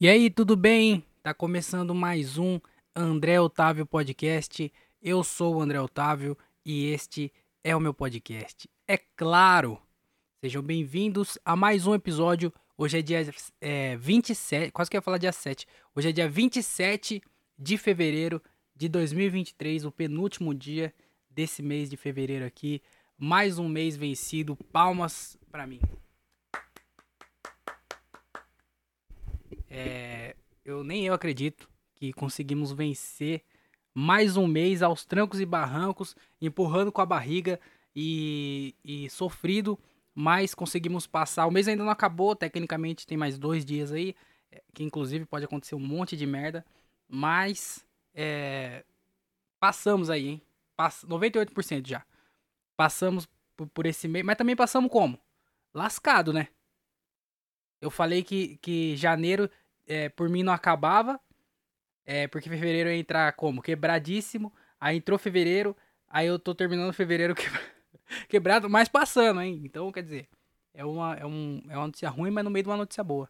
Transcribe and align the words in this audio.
E 0.00 0.08
aí, 0.08 0.30
tudo 0.30 0.54
bem? 0.54 1.04
Tá 1.24 1.34
começando 1.34 1.92
mais 1.92 2.38
um 2.38 2.60
André 2.94 3.40
Otávio 3.40 3.84
Podcast. 3.84 4.72
Eu 5.02 5.24
sou 5.24 5.56
o 5.56 5.60
André 5.60 5.80
Otávio 5.80 6.38
e 6.64 6.86
este 6.92 7.32
é 7.64 7.74
o 7.74 7.80
meu 7.80 7.92
podcast. 7.92 8.70
É 8.86 8.96
claro! 8.96 9.76
Sejam 10.40 10.62
bem-vindos 10.62 11.36
a 11.44 11.56
mais 11.56 11.84
um 11.84 11.96
episódio. 11.96 12.52
Hoje 12.76 13.00
é 13.00 13.02
dia 13.02 13.28
é, 13.60 13.96
27, 13.96 14.70
quase 14.70 14.88
que 14.88 14.96
ia 14.96 15.02
falar 15.02 15.18
dia 15.18 15.32
7. 15.32 15.66
Hoje 15.96 16.10
é 16.10 16.12
dia 16.12 16.28
27 16.28 17.20
de 17.58 17.76
fevereiro 17.76 18.40
de 18.76 18.88
2023, 18.88 19.84
o 19.84 19.90
penúltimo 19.90 20.54
dia 20.54 20.94
desse 21.28 21.60
mês 21.60 21.90
de 21.90 21.96
fevereiro 21.96 22.44
aqui. 22.44 22.80
Mais 23.18 23.58
um 23.58 23.68
mês 23.68 23.96
vencido. 23.96 24.54
Palmas 24.70 25.36
pra 25.50 25.66
mim. 25.66 25.80
É, 29.70 30.34
eu 30.64 30.82
nem 30.82 31.06
eu 31.06 31.14
acredito 31.14 31.68
que 31.94 32.12
conseguimos 32.12 32.72
vencer 32.72 33.42
mais 33.94 34.36
um 34.36 34.46
mês 34.46 34.82
aos 34.82 35.04
trancos 35.04 35.40
e 35.40 35.46
barrancos, 35.46 36.14
empurrando 36.40 36.92
com 36.92 37.00
a 37.00 37.06
barriga 37.06 37.58
e, 37.94 38.74
e 38.84 39.10
sofrido, 39.10 39.78
mas 40.14 40.54
conseguimos 40.54 41.06
passar. 41.06 41.46
O 41.46 41.50
mês 41.50 41.66
ainda 41.66 41.82
não 41.82 41.90
acabou, 41.90 42.36
tecnicamente 42.36 43.06
tem 43.06 43.18
mais 43.18 43.38
dois 43.38 43.64
dias 43.64 43.92
aí, 43.92 44.14
é, 44.52 44.62
que 44.72 44.84
inclusive 44.84 45.26
pode 45.26 45.44
acontecer 45.44 45.74
um 45.74 45.80
monte 45.80 46.16
de 46.16 46.26
merda, 46.26 46.64
mas 47.08 47.84
é, 48.14 48.84
passamos 49.58 50.10
aí, 50.10 50.28
hein? 50.28 50.42
Pass 50.76 51.04
98% 51.04 51.88
já. 51.88 52.04
Passamos 52.76 53.28
por, 53.74 53.86
esse 53.86 54.06
mês, 54.06 54.24
mas 54.24 54.36
também 54.36 54.54
passamos 54.54 54.90
como? 54.90 55.18
Lascado, 55.74 56.32
né? 56.32 56.48
Eu 57.80 57.90
falei 57.90 58.22
que, 58.22 58.58
que 58.58 58.96
janeiro, 58.96 59.50
é, 59.88 60.08
por 60.08 60.28
mim, 60.28 60.42
não 60.42 60.52
acabava. 60.52 61.18
É, 62.06 62.28
porque 62.28 62.48
fevereiro 62.48 62.90
ia 62.90 62.96
entrar 62.96 63.32
como? 63.32 63.62
Quebradíssimo. 63.62 64.52
Aí 64.80 64.98
entrou 64.98 65.18
fevereiro. 65.18 65.76
Aí 66.08 66.26
eu 66.26 66.38
tô 66.38 66.54
terminando 66.54 66.92
fevereiro 66.92 67.34
quebrado, 68.28 68.68
mas 68.70 68.88
passando, 68.88 69.40
hein? 69.42 69.60
Então, 69.64 69.90
quer 69.90 70.02
dizer, 70.02 70.28
é 70.72 70.84
uma, 70.84 71.14
é, 71.16 71.26
um, 71.26 71.62
é 71.68 71.76
uma 71.76 71.86
notícia 71.86 72.08
ruim, 72.08 72.30
mas 72.30 72.44
no 72.44 72.50
meio 72.50 72.62
de 72.62 72.68
uma 72.70 72.76
notícia 72.76 73.02
boa. 73.02 73.28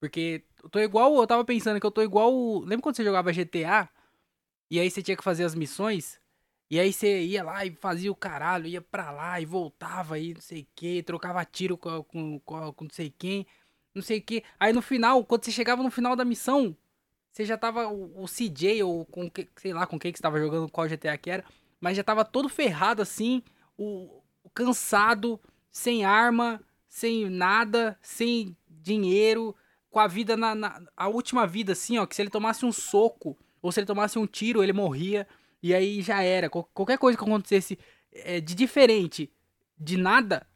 Porque 0.00 0.44
eu 0.62 0.68
tô 0.70 0.78
igual, 0.78 1.14
eu 1.16 1.26
tava 1.26 1.44
pensando 1.44 1.80
que 1.80 1.86
eu 1.86 1.90
tô 1.90 2.02
igual. 2.02 2.60
Lembra 2.60 2.82
quando 2.82 2.96
você 2.96 3.04
jogava 3.04 3.32
GTA? 3.32 3.88
E 4.70 4.80
aí 4.80 4.90
você 4.90 5.02
tinha 5.02 5.16
que 5.16 5.24
fazer 5.24 5.44
as 5.44 5.54
missões? 5.54 6.20
E 6.70 6.80
aí 6.80 6.92
você 6.92 7.22
ia 7.22 7.44
lá 7.44 7.64
e 7.64 7.70
fazia 7.72 8.10
o 8.10 8.16
caralho, 8.16 8.66
ia 8.66 8.80
pra 8.80 9.10
lá 9.10 9.40
e 9.40 9.46
voltava 9.46 10.18
e 10.18 10.34
não 10.34 10.40
sei 10.40 10.62
o 10.62 10.66
que, 10.74 11.02
trocava 11.02 11.44
tiro 11.44 11.78
com, 11.78 12.02
com, 12.02 12.40
com, 12.40 12.72
com 12.72 12.84
não 12.84 12.90
sei 12.90 13.10
quem 13.10 13.46
não 13.96 14.02
sei 14.02 14.18
o 14.18 14.22
que. 14.22 14.44
Aí 14.60 14.72
no 14.72 14.82
final, 14.82 15.24
quando 15.24 15.44
você 15.44 15.50
chegava 15.50 15.82
no 15.82 15.90
final 15.90 16.14
da 16.14 16.24
missão, 16.24 16.76
você 17.32 17.46
já 17.46 17.56
tava 17.56 17.88
o, 17.88 18.24
o 18.24 18.26
CJ 18.26 18.82
ou 18.82 19.06
com 19.06 19.30
que, 19.30 19.48
sei 19.56 19.72
lá 19.72 19.86
com 19.86 19.98
quem 19.98 20.12
que 20.12 20.18
estava 20.18 20.38
jogando 20.38 20.70
qual 20.70 20.86
GTA 20.86 21.16
que 21.16 21.30
era, 21.30 21.44
mas 21.80 21.96
já 21.96 22.04
tava 22.04 22.24
todo 22.24 22.48
ferrado 22.48 23.00
assim, 23.00 23.42
o, 23.76 24.22
o 24.44 24.50
cansado, 24.50 25.40
sem 25.70 26.04
arma, 26.04 26.60
sem 26.88 27.28
nada, 27.30 27.98
sem 28.02 28.54
dinheiro, 28.68 29.56
com 29.90 29.98
a 29.98 30.06
vida 30.06 30.36
na, 30.36 30.54
na, 30.54 30.82
a 30.94 31.08
última 31.08 31.46
vida 31.46 31.72
assim, 31.72 31.96
ó, 31.96 32.04
que 32.06 32.14
se 32.14 32.20
ele 32.20 32.30
tomasse 32.30 32.66
um 32.66 32.72
soco 32.72 33.36
ou 33.62 33.72
se 33.72 33.80
ele 33.80 33.86
tomasse 33.86 34.18
um 34.18 34.26
tiro, 34.26 34.62
ele 34.62 34.74
morria 34.74 35.26
e 35.62 35.74
aí 35.74 36.02
já 36.02 36.22
era. 36.22 36.50
Qualquer 36.50 36.98
coisa 36.98 37.16
que 37.16 37.24
acontecesse 37.24 37.78
é, 38.12 38.40
de 38.40 38.54
diferente 38.54 39.32
de 39.78 39.96
nada, 39.96 40.46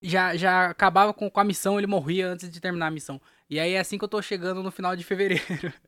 já, 0.00 0.36
já 0.36 0.70
acabava 0.70 1.12
com, 1.12 1.30
com 1.30 1.40
a 1.40 1.44
missão, 1.44 1.78
ele 1.78 1.86
morria 1.86 2.28
antes 2.28 2.50
de 2.50 2.60
terminar 2.60 2.86
a 2.86 2.90
missão. 2.90 3.20
E 3.50 3.58
aí 3.58 3.72
é 3.72 3.80
assim 3.80 3.98
que 3.98 4.04
eu 4.04 4.08
tô 4.08 4.20
chegando 4.22 4.62
no 4.62 4.70
final 4.70 4.94
de 4.94 5.04
fevereiro. 5.04 5.42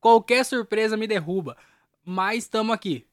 Qualquer 0.00 0.44
surpresa 0.44 0.96
me 0.96 1.06
derruba. 1.06 1.56
Mas 2.04 2.44
estamos 2.44 2.74
aqui. 2.74 3.06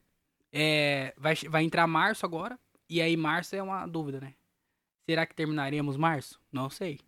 É, 0.52 1.14
vai, 1.16 1.34
vai 1.48 1.64
entrar 1.64 1.86
março 1.86 2.26
agora. 2.26 2.58
E 2.88 3.00
aí 3.00 3.16
março 3.16 3.56
é 3.56 3.62
uma 3.62 3.86
dúvida, 3.86 4.20
né? 4.20 4.34
Será 5.08 5.24
que 5.26 5.34
terminaremos 5.34 5.96
março? 5.96 6.38
Não 6.52 6.68
sei. 6.68 7.00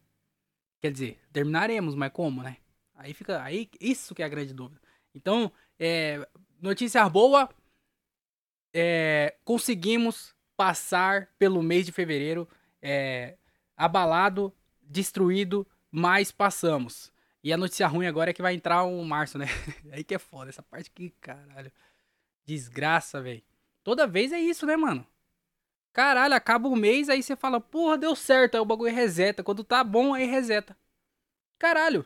Quer 0.81 0.91
dizer, 0.91 1.21
terminaremos, 1.33 1.95
mas 1.95 2.13
como, 2.13 2.43
né? 2.43 2.57
Aí 2.95 3.13
fica. 3.13 3.43
Aí, 3.43 3.69
isso 3.81 4.15
que 4.15 4.23
é 4.23 4.27
a 4.27 4.29
grande 4.29 4.55
dúvida. 4.55 4.81
Então, 5.15 5.53
é, 5.79 6.27
notícia 6.61 7.07
boa. 7.09 7.49
É, 8.73 9.37
conseguimos 9.45 10.34
passar 10.57 11.29
pelo 11.39 11.63
mês 11.63 11.87
de 11.87 11.93
fevereiro 11.93 12.49
é, 12.81 13.37
abalado, 13.77 14.53
destruído, 14.83 15.67
mas 15.91 16.31
passamos. 16.31 17.13
E 17.43 17.53
a 17.53 17.57
notícia 17.57 17.87
ruim 17.87 18.07
agora 18.07 18.31
é 18.31 18.33
que 18.33 18.43
vai 18.43 18.55
entrar 18.55 18.85
um 18.85 19.05
março, 19.05 19.37
né? 19.39 19.47
Aí 19.93 20.03
que 20.03 20.15
é 20.15 20.19
foda, 20.19 20.49
essa 20.49 20.63
parte 20.63 20.91
que, 20.91 21.11
caralho. 21.21 21.71
Desgraça, 22.45 23.21
velho. 23.21 23.43
Toda 23.83 24.07
vez 24.07 24.33
é 24.33 24.41
isso, 24.41 24.67
né, 24.67 24.77
mano? 24.77 25.07
Caralho, 25.93 26.35
acaba 26.35 26.69
o 26.69 26.75
mês, 26.75 27.09
aí 27.09 27.23
você 27.23 27.37
fala, 27.37 27.61
porra, 27.61 27.97
deu 27.97 28.17
certo, 28.17 28.57
aí 28.57 28.61
o 28.61 28.65
bagulho 28.65 28.93
reseta. 28.93 29.45
Quando 29.45 29.63
tá 29.63 29.85
bom, 29.85 30.13
aí 30.13 30.27
reseta. 30.27 30.77
Caralho. 31.59 32.05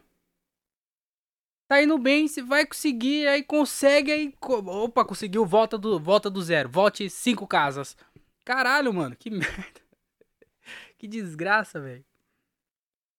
Tá 1.67 1.83
indo 1.83 1.97
bem, 1.99 2.29
você 2.29 2.43
vai 2.43 2.67
conseguir, 2.67 3.27
aí 3.29 3.43
consegue, 3.43 4.13
aí. 4.13 4.35
Opa, 4.43 5.05
conseguiu, 5.05 5.47
volta 5.47 5.79
do, 5.79 5.99
volta 5.99 6.29
do 6.29 6.43
zero. 6.43 6.69
Volte 6.69 7.09
cinco 7.09 7.47
casas. 7.47 7.97
Caralho, 8.49 8.95
mano, 8.95 9.15
que 9.15 9.29
merda. 9.29 9.81
que 10.97 11.07
desgraça, 11.07 11.79
velho. 11.79 12.03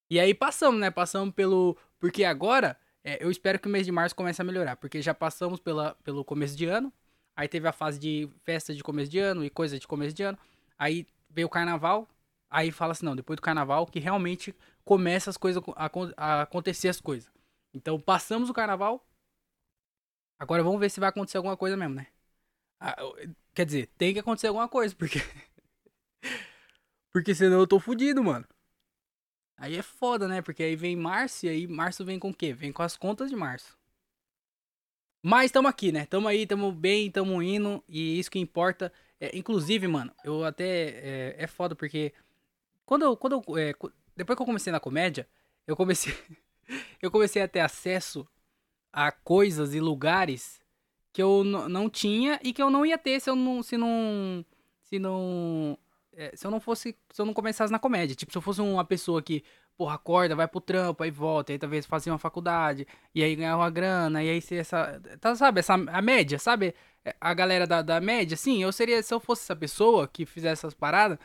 E 0.10 0.20
aí 0.20 0.34
passamos, 0.34 0.80
né? 0.82 0.90
Passamos 0.90 1.36
pelo. 1.36 1.78
Porque 2.00 2.24
agora, 2.24 2.76
é, 3.04 3.24
eu 3.24 3.30
espero 3.30 3.60
que 3.60 3.68
o 3.68 3.72
mês 3.72 3.86
de 3.86 3.92
março 3.92 4.16
comece 4.16 4.42
a 4.42 4.44
melhorar. 4.44 4.78
Porque 4.78 5.04
já 5.04 5.14
passamos 5.14 5.60
pela, 5.60 5.94
pelo 6.04 6.26
começo 6.26 6.58
de 6.58 6.66
ano. 6.66 6.92
Aí 7.36 7.48
teve 7.48 7.68
a 7.68 7.72
fase 7.72 8.00
de 8.00 8.28
festa 8.44 8.74
de 8.74 8.82
começo 8.82 9.12
de 9.12 9.20
ano 9.20 9.46
e 9.46 9.52
coisa 9.52 9.78
de 9.78 9.88
começo 9.88 10.16
de 10.16 10.24
ano. 10.24 10.38
Aí 10.80 11.06
veio 11.30 11.46
o 11.46 11.52
carnaval. 11.52 12.10
Aí 12.50 12.72
fala 12.72 12.94
assim, 12.94 13.06
não, 13.06 13.16
depois 13.16 13.38
do 13.38 13.44
carnaval 13.44 13.86
que 13.86 14.00
realmente 14.00 14.56
começa 14.84 15.30
as 15.30 15.38
coisas 15.38 15.62
a, 15.76 15.92
a 16.18 16.42
acontecer 16.42 16.88
as 16.88 17.00
coisas. 17.00 17.32
Então 17.72 18.02
passamos 18.02 18.50
o 18.50 18.54
carnaval. 18.54 19.08
Agora 20.40 20.64
vamos 20.64 20.80
ver 20.80 20.90
se 20.90 21.00
vai 21.00 21.10
acontecer 21.10 21.38
alguma 21.38 21.56
coisa 21.56 21.78
mesmo, 21.78 21.94
né? 21.94 22.08
Quer 23.60 23.66
dizer, 23.66 23.90
tem 23.98 24.14
que 24.14 24.20
acontecer 24.20 24.48
alguma 24.48 24.70
coisa, 24.70 24.96
porque. 24.96 25.20
porque 27.12 27.36
senão 27.36 27.60
eu 27.60 27.68
tô 27.68 27.78
fudido, 27.78 28.24
mano. 28.24 28.48
Aí 29.58 29.76
é 29.76 29.82
foda, 29.82 30.30
né? 30.30 30.42
Porque 30.42 30.64
aí 30.64 30.78
vem 30.78 30.96
março 30.96 31.46
e 31.46 31.50
aí 31.50 31.68
março 31.68 32.06
vem 32.06 32.18
com 32.18 32.30
o 32.30 32.34
quê? 32.34 32.54
Vem 32.54 32.72
com 32.72 32.82
as 32.84 32.96
contas 32.96 33.30
de 33.30 33.36
março. 33.36 33.78
Mas 35.22 35.52
tamo 35.52 35.68
aqui, 35.68 35.92
né? 35.92 36.06
Tamo 36.06 36.30
aí, 36.30 36.48
tamo 36.48 36.72
bem, 36.72 37.12
tamo 37.12 37.44
indo. 37.44 37.84
E 37.86 38.18
isso 38.18 38.32
que 38.32 38.40
importa. 38.40 38.94
É, 39.20 39.38
inclusive, 39.38 39.90
mano, 39.90 40.16
eu 40.24 40.46
até. 40.46 40.66
É, 40.66 41.36
é 41.40 41.46
foda 41.46 41.76
porque. 41.76 42.14
Quando 42.86 43.04
eu. 43.04 43.18
Quando 43.18 43.44
eu 43.46 43.58
é, 43.58 43.74
depois 44.16 44.38
que 44.38 44.42
eu 44.42 44.46
comecei 44.46 44.72
na 44.72 44.80
comédia, 44.80 45.28
eu 45.68 45.76
comecei. 45.76 46.14
eu 47.02 47.12
comecei 47.12 47.42
a 47.42 47.48
ter 47.50 47.60
acesso 47.60 48.26
a 48.94 49.12
coisas 49.12 49.74
e 49.76 49.82
lugares 49.82 50.62
que 51.20 51.24
eu 51.24 51.44
não 51.44 51.90
tinha 51.90 52.40
e 52.42 52.54
que 52.54 52.64
eu 52.64 52.70
não 52.70 52.86
ia 52.86 52.98
ter 52.98 53.20
se 53.20 53.30
eu 53.30 53.36
não. 53.36 53.62
Se 53.62 53.76
não. 53.76 54.46
Se 54.84 54.98
não. 54.98 55.78
É, 56.14 56.32
se 56.34 56.48
eu 56.48 56.52
não 56.52 56.62
fosse. 56.62 56.96
Se 57.12 57.22
eu 57.22 57.26
não 57.26 57.34
começasse 57.34 57.74
na 57.74 57.78
comédia. 57.78 58.16
Tipo, 58.16 58.32
se 58.32 58.38
eu 58.38 58.42
fosse 58.42 58.62
uma 58.62 58.86
pessoa 58.86 59.22
que, 59.22 59.44
porra, 59.78 59.96
acorda, 59.96 60.34
vai 60.34 60.48
pro 60.48 60.62
trampo, 60.62 61.04
aí 61.04 61.12
volta, 61.12 61.52
aí 61.52 61.60
talvez 61.60 61.86
fazia 61.86 62.14
uma 62.14 62.20
faculdade, 62.20 62.88
e 63.14 63.22
aí 63.22 63.36
ganhava 63.36 63.64
uma 63.64 63.70
grana, 63.70 64.24
e 64.24 64.30
aí 64.30 64.42
se 64.42 64.56
essa. 64.56 65.02
Tá, 65.20 65.36
sabe, 65.36 65.60
essa, 65.60 65.74
a 65.74 66.02
média, 66.02 66.40
sabe? 66.40 66.74
É, 67.04 67.14
a 67.20 67.34
galera 67.34 67.68
da, 67.68 67.82
da 67.82 68.00
média, 68.00 68.38
sim, 68.38 68.64
eu 68.64 68.72
seria. 68.72 69.04
Se 69.04 69.14
eu 69.14 69.20
fosse 69.20 69.44
essa 69.44 69.56
pessoa 69.58 70.08
que 70.08 70.26
fizesse 70.26 70.62
essas 70.66 70.74
paradas, 70.74 71.20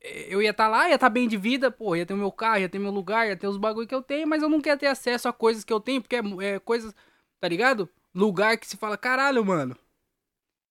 eu 0.00 0.40
ia 0.40 0.52
estar 0.52 0.64
tá 0.64 0.70
lá, 0.70 0.88
ia 0.88 0.94
estar 0.94 1.06
tá 1.08 1.10
bem 1.10 1.28
de 1.28 1.36
vida, 1.36 1.70
pô, 1.70 1.94
ia 1.94 2.06
ter 2.06 2.14
o 2.14 2.16
meu 2.16 2.32
carro, 2.32 2.60
ia 2.60 2.68
ter 2.68 2.78
meu 2.78 2.90
lugar, 2.90 3.28
ia 3.28 3.36
ter 3.36 3.46
os 3.46 3.58
bagulho 3.58 3.86
que 3.86 3.94
eu 3.94 4.02
tenho, 4.02 4.26
mas 4.26 4.42
eu 4.42 4.48
não 4.48 4.60
quero 4.62 4.80
ter 4.80 4.86
acesso 4.86 5.28
a 5.28 5.34
coisas 5.34 5.64
que 5.64 5.72
eu 5.72 5.80
tenho, 5.80 6.00
porque 6.00 6.16
é, 6.16 6.22
é 6.54 6.58
coisas, 6.58 6.94
tá 7.38 7.46
ligado? 7.46 7.90
Lugar 8.14 8.56
que 8.58 8.66
se 8.66 8.76
fala, 8.76 8.96
caralho, 8.96 9.44
mano. 9.44 9.76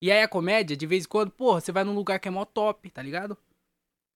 E 0.02 0.12
aí 0.12 0.22
a 0.22 0.28
comédia, 0.28 0.76
de 0.76 0.86
vez 0.86 1.06
em 1.06 1.08
quando, 1.08 1.32
porra, 1.32 1.62
você 1.62 1.72
vai 1.72 1.84
num 1.84 1.96
lugar 1.96 2.20
que 2.20 2.28
é 2.28 2.32
mó 2.32 2.46
top, 2.46 2.90
tá 2.90 3.02
ligado? 3.02 3.38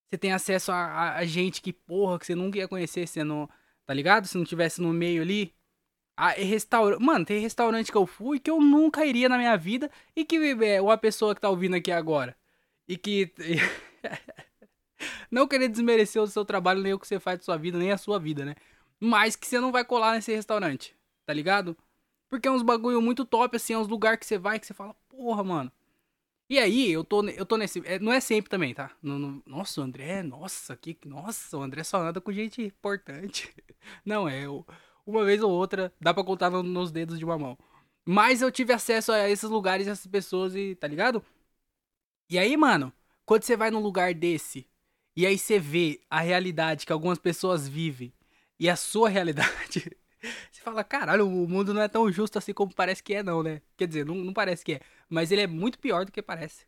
Você 0.09 0.17
tem 0.17 0.31
acesso 0.31 0.71
a, 0.71 0.75
a, 0.75 1.15
a 1.17 1.25
gente 1.25 1.61
que, 1.61 1.73
porra, 1.73 2.19
que 2.19 2.25
você 2.25 2.35
nunca 2.35 2.57
ia 2.57 2.67
conhecer 2.67 3.07
sendo, 3.07 3.49
tá 3.85 3.93
ligado? 3.93 4.27
Se 4.27 4.37
não 4.37 4.45
tivesse 4.45 4.81
no 4.81 4.93
meio 4.93 5.21
ali. 5.21 5.53
Ah, 6.15 6.31
restaurante. 6.31 7.01
Mano, 7.01 7.25
tem 7.25 7.39
restaurante 7.39 7.91
que 7.91 7.97
eu 7.97 8.05
fui 8.07 8.39
que 8.39 8.49
eu 8.49 8.59
nunca 8.59 9.05
iria 9.05 9.29
na 9.29 9.37
minha 9.37 9.55
vida 9.57 9.91
e 10.15 10.25
que 10.25 10.37
é 10.65 10.81
uma 10.81 10.97
pessoa 10.97 11.35
que 11.35 11.41
tá 11.41 11.49
ouvindo 11.49 11.75
aqui 11.75 11.91
agora. 11.91 12.35
E 12.87 12.97
que. 12.97 13.31
não 15.29 15.47
querer 15.47 15.67
desmerecer 15.67 16.21
o 16.21 16.27
seu 16.27 16.43
trabalho, 16.45 16.81
nem 16.81 16.93
o 16.93 16.99
que 16.99 17.07
você 17.07 17.19
faz 17.19 17.39
de 17.39 17.45
sua 17.45 17.57
vida, 17.57 17.77
nem 17.77 17.91
a 17.91 17.97
sua 17.97 18.19
vida, 18.19 18.45
né? 18.45 18.55
Mas 18.99 19.35
que 19.35 19.45
você 19.47 19.59
não 19.59 19.71
vai 19.71 19.85
colar 19.85 20.15
nesse 20.15 20.33
restaurante, 20.33 20.95
tá 21.25 21.33
ligado? 21.33 21.77
Porque 22.29 22.47
é 22.47 22.51
uns 22.51 22.61
bagulho 22.63 23.01
muito 23.01 23.25
top, 23.25 23.55
assim, 23.55 23.73
é 23.73 23.77
uns 23.77 23.87
lugares 23.87 24.19
que 24.19 24.25
você 24.25 24.37
vai 24.37 24.59
que 24.59 24.67
você 24.67 24.73
fala, 24.73 24.93
porra, 25.09 25.43
mano. 25.43 25.71
E 26.49 26.59
aí, 26.59 26.91
eu 26.91 27.03
tô, 27.03 27.27
eu 27.29 27.45
tô 27.45 27.57
nesse. 27.57 27.81
é, 27.85 27.99
não 27.99 28.11
é 28.13 28.19
sempre 28.21 28.49
também, 28.49 28.73
tá? 28.73 28.91
No- 29.01 29.19
no- 29.19 29.43
nossa, 29.45 29.81
o 29.81 29.83
André, 29.83 30.23
nossa, 30.23 30.77
que. 30.77 30.97
Nossa, 31.05 31.57
o 31.57 31.61
André 31.63 31.83
só 31.83 31.97
anda 32.01 32.21
com 32.21 32.31
gente 32.31 32.61
importante. 32.63 33.53
Não, 34.05 34.27
é. 34.29 34.45
eu- 34.45 34.65
uma 35.05 35.23
vez 35.25 35.41
ou 35.41 35.51
outra, 35.51 35.93
dá 36.01 36.13
pra 36.13 36.23
contar 36.23 36.49
no- 36.49 36.63
nos 36.63 36.91
dedos 36.91 37.19
de 37.19 37.25
uma 37.25 37.37
mão. 37.37 37.57
Mas 38.05 38.41
eu 38.41 38.51
tive 38.51 38.73
acesso 38.73 39.11
a 39.11 39.29
esses 39.29 39.49
lugares, 39.49 39.87
essas 39.87 40.07
pessoas 40.07 40.55
e. 40.55 40.75
Tá 40.75 40.87
ligado? 40.87 41.23
E 42.29 42.37
aí, 42.37 42.55
mano, 42.57 42.91
quando 43.25 43.43
você 43.43 43.55
vai 43.55 43.71
num 43.71 43.79
lugar 43.79 44.13
desse, 44.13 44.67
e 45.15 45.25
aí 45.25 45.37
você 45.37 45.59
vê 45.59 46.01
a 46.09 46.19
realidade 46.21 46.85
que 46.85 46.91
algumas 46.93 47.17
pessoas 47.19 47.67
vivem 47.67 48.13
e 48.59 48.69
a 48.69 48.75
sua 48.75 49.09
realidade. 49.09 49.95
Você 50.51 50.61
fala, 50.61 50.83
caralho, 50.83 51.27
o 51.27 51.47
mundo 51.47 51.73
não 51.73 51.81
é 51.81 51.87
tão 51.87 52.11
justo 52.11 52.37
assim 52.37 52.53
como 52.53 52.73
parece 52.73 53.03
que 53.03 53.13
é, 53.13 53.23
não, 53.23 53.43
né? 53.43 53.61
Quer 53.75 53.87
dizer, 53.87 54.05
não, 54.05 54.15
não 54.15 54.33
parece 54.33 54.63
que 54.63 54.73
é. 54.75 54.81
Mas 55.09 55.31
ele 55.31 55.41
é 55.41 55.47
muito 55.47 55.79
pior 55.79 56.05
do 56.05 56.11
que 56.11 56.21
parece. 56.21 56.65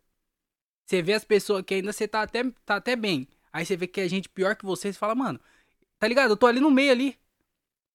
Você 0.85 1.01
vê 1.01 1.13
as 1.13 1.23
pessoas 1.23 1.63
que 1.63 1.75
ainda 1.75 1.93
você 1.93 2.07
tá 2.07 2.21
até, 2.23 2.43
tá 2.65 2.75
até 2.77 2.95
bem. 2.95 3.27
Aí 3.51 3.65
você 3.65 3.75
vê 3.77 3.87
que 3.87 4.01
é 4.01 4.07
gente 4.07 4.29
pior 4.29 4.55
que 4.55 4.65
você, 4.65 4.91
você 4.93 4.99
fala, 4.99 5.15
mano, 5.15 5.39
tá 5.99 6.07
ligado? 6.07 6.31
Eu 6.31 6.37
tô 6.37 6.47
ali 6.47 6.59
no 6.59 6.71
meio 6.71 6.91
ali. 6.91 7.19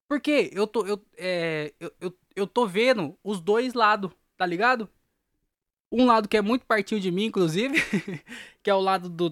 Por 0.07 0.21
quê? 0.21 0.51
Eu 0.53 0.67
tô, 0.67 0.85
eu, 0.85 1.03
é, 1.17 1.73
eu, 1.79 1.91
eu, 1.99 2.17
eu 2.35 2.47
tô 2.47 2.67
vendo 2.67 3.17
os 3.23 3.41
dois 3.41 3.73
lados, 3.73 4.11
tá 4.37 4.45
ligado? 4.45 4.89
Um 5.91 6.05
lado 6.05 6.27
que 6.27 6.37
é 6.37 6.41
muito 6.41 6.65
pertinho 6.65 7.01
de 7.01 7.11
mim, 7.11 7.25
inclusive, 7.25 7.77
que 8.61 8.69
é 8.69 8.73
o 8.73 8.79
lado 8.81 9.09
do. 9.09 9.31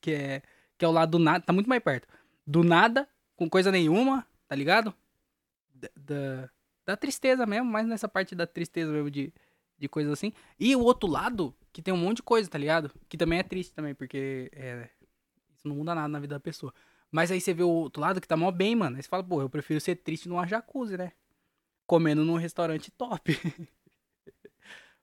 Que 0.00 0.12
é, 0.12 0.42
que 0.78 0.84
é 0.84 0.88
o 0.88 0.92
lado 0.92 1.12
do 1.12 1.18
nada, 1.18 1.44
tá 1.44 1.52
muito 1.52 1.68
mais 1.68 1.82
perto. 1.82 2.06
Do 2.46 2.62
nada, 2.62 3.08
com 3.36 3.48
coisa 3.48 3.70
nenhuma, 3.72 4.26
tá 4.48 4.54
ligado? 4.54 4.94
Da, 5.96 6.48
da, 6.86 6.96
tristeza 6.96 7.46
mesmo, 7.46 7.66
mais 7.66 7.86
nessa 7.86 8.08
parte 8.08 8.34
da 8.34 8.46
tristeza 8.46 8.92
mesmo 8.92 9.10
de, 9.10 9.32
de 9.78 9.88
coisas 9.88 10.12
assim. 10.12 10.32
E 10.58 10.74
o 10.76 10.80
outro 10.80 11.08
lado, 11.08 11.54
que 11.72 11.82
tem 11.82 11.92
um 11.92 11.96
monte 11.96 12.16
de 12.16 12.22
coisa, 12.22 12.48
tá 12.48 12.58
ligado? 12.58 12.90
Que 13.08 13.16
também 13.16 13.38
é 13.38 13.42
triste 13.42 13.74
também, 13.74 13.94
porque 13.94 14.50
é, 14.54 14.88
isso 15.54 15.66
não 15.66 15.76
muda 15.76 15.94
nada 15.94 16.08
na 16.08 16.20
vida 16.20 16.34
da 16.34 16.40
pessoa. 16.40 16.72
Mas 17.10 17.30
aí 17.30 17.40
você 17.40 17.52
vê 17.52 17.62
o 17.62 17.68
outro 17.68 18.00
lado 18.00 18.20
que 18.20 18.28
tá 18.28 18.36
mó 18.36 18.50
bem, 18.50 18.74
mano. 18.74 18.96
Aí 18.96 19.02
você 19.02 19.08
fala, 19.08 19.22
pô, 19.22 19.42
eu 19.42 19.50
prefiro 19.50 19.80
ser 19.80 19.96
triste 19.96 20.28
numa 20.28 20.46
jacuzzi, 20.46 20.96
né? 20.96 21.12
Comendo 21.86 22.24
num 22.24 22.36
restaurante 22.36 22.90
top. 22.90 23.32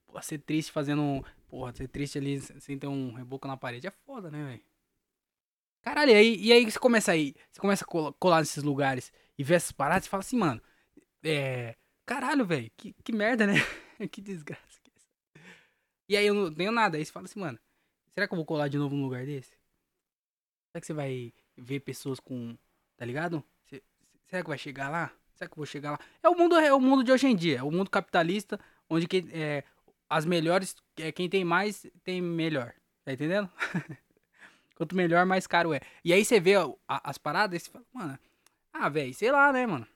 Pô, 0.08 0.20
ser 0.22 0.40
triste 0.40 0.72
fazendo 0.72 1.02
um. 1.04 1.22
Porra, 1.48 1.72
ser 1.74 1.88
triste 1.88 2.18
ali 2.18 2.40
sem 2.40 2.80
ter 2.80 2.88
um 2.88 3.14
reboco 3.14 3.48
na 3.48 3.56
parede 3.56 3.86
é 3.88 3.92
foda, 3.92 4.32
né, 4.32 4.44
velho? 4.44 4.64
Caralho, 5.82 6.12
e 6.12 6.16
aí, 6.16 6.36
e 6.38 6.52
aí 6.52 6.70
você 6.70 6.78
começa 6.78 7.12
aí, 7.12 7.34
você 7.52 7.60
começa 7.60 7.84
a 7.86 7.88
cola- 7.88 8.14
colar 8.14 8.40
nesses 8.40 8.64
lugares 8.64 9.12
e 9.38 9.44
ver 9.44 9.56
essas 9.56 9.72
paradas 9.72 10.06
e 10.06 10.10
fala 10.10 10.22
assim, 10.22 10.38
mano, 10.38 10.62
é. 11.24 11.76
Caralho, 12.06 12.46
velho, 12.46 12.72
que, 12.76 12.94
que 13.04 13.12
merda, 13.12 13.46
né? 13.46 13.54
que 14.12 14.22
desgraça. 14.22 14.80
que 14.84 14.92
é. 14.92 15.42
E 16.10 16.18
aí 16.18 16.26
eu 16.26 16.34
não 16.34 16.54
tenho 16.54 16.72
nada, 16.72 16.98
aí 16.98 17.06
você 17.06 17.12
fala 17.12 17.26
assim, 17.26 17.40
mano, 17.40 17.60
será 18.14 18.28
que 18.28 18.34
eu 18.34 18.38
vou 18.38 18.46
colar 18.46 18.68
de 18.68 18.78
novo 18.78 18.96
num 18.96 19.04
lugar 19.04 19.26
desse? 19.26 19.52
Será 20.72 20.82
que 20.82 20.88
você 20.88 20.94
vai 20.94 21.34
ver 21.58 21.82
pessoas 21.82 22.20
com. 22.20 22.58
Tá 22.98 23.06
ligado? 23.06 23.44
Será 24.28 24.44
que 24.44 24.50
vai 24.50 24.58
chegar 24.58 24.90
lá? 24.90 25.12
Será 25.36 25.48
que 25.48 25.54
eu 25.54 25.58
vou 25.58 25.66
chegar 25.66 25.92
lá? 25.92 26.00
É 26.22 26.30
o 26.30 26.36
mundo, 26.36 26.56
é 26.58 26.74
o 26.74 26.80
mundo 26.80 27.04
de 27.04 27.12
hoje 27.12 27.28
em 27.28 27.36
dia, 27.36 27.60
é 27.60 27.64
o 27.64 27.72
mundo 27.72 27.90
capitalista, 27.90 28.60
onde 28.90 29.08
que, 29.08 29.26
é, 29.32 29.64
as 30.10 30.26
melhores. 30.26 30.76
É, 30.98 31.12
quem 31.12 31.30
tem 31.30 31.46
mais 31.46 31.86
tem 32.04 32.22
melhor. 32.22 32.74
Tá 33.04 33.14
entendendo? 33.14 33.50
Quanto 34.76 34.96
melhor, 34.96 35.26
mais 35.26 35.48
caro 35.48 35.74
é. 35.74 35.82
E 36.04 36.14
aí 36.14 36.24
você 36.24 36.40
vê 36.40 36.58
ó, 36.58 36.76
as 36.88 37.18
paradas 37.18 37.62
e 37.62 37.66
você 37.66 37.72
fala, 37.72 37.86
mano, 37.94 38.20
ah, 38.74 38.90
velho, 38.90 39.14
sei 39.14 39.32
lá, 39.32 39.52
né, 39.52 39.66
mano? 39.66 39.88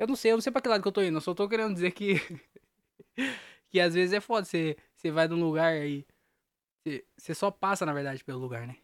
Eu 0.00 0.06
não 0.06 0.16
sei, 0.16 0.32
eu 0.32 0.36
não 0.36 0.40
sei 0.40 0.50
pra 0.50 0.62
que 0.62 0.68
lado 0.68 0.80
que 0.82 0.88
eu 0.88 0.92
tô 0.92 1.02
indo. 1.02 1.16
Eu 1.18 1.20
só 1.20 1.34
tô 1.34 1.48
querendo 1.48 1.74
dizer 1.74 1.90
que. 1.92 2.14
que 3.68 3.78
às 3.80 3.94
vezes 3.94 4.12
é 4.12 4.20
foda. 4.20 4.44
Você, 4.46 4.76
você 4.96 5.10
vai 5.10 5.28
num 5.28 5.40
lugar 5.44 5.72
aí. 5.72 6.06
Você, 6.82 7.04
você 7.16 7.34
só 7.34 7.50
passa, 7.50 7.84
na 7.84 7.92
verdade, 7.92 8.24
pelo 8.24 8.38
lugar, 8.38 8.66
né? 8.66 8.76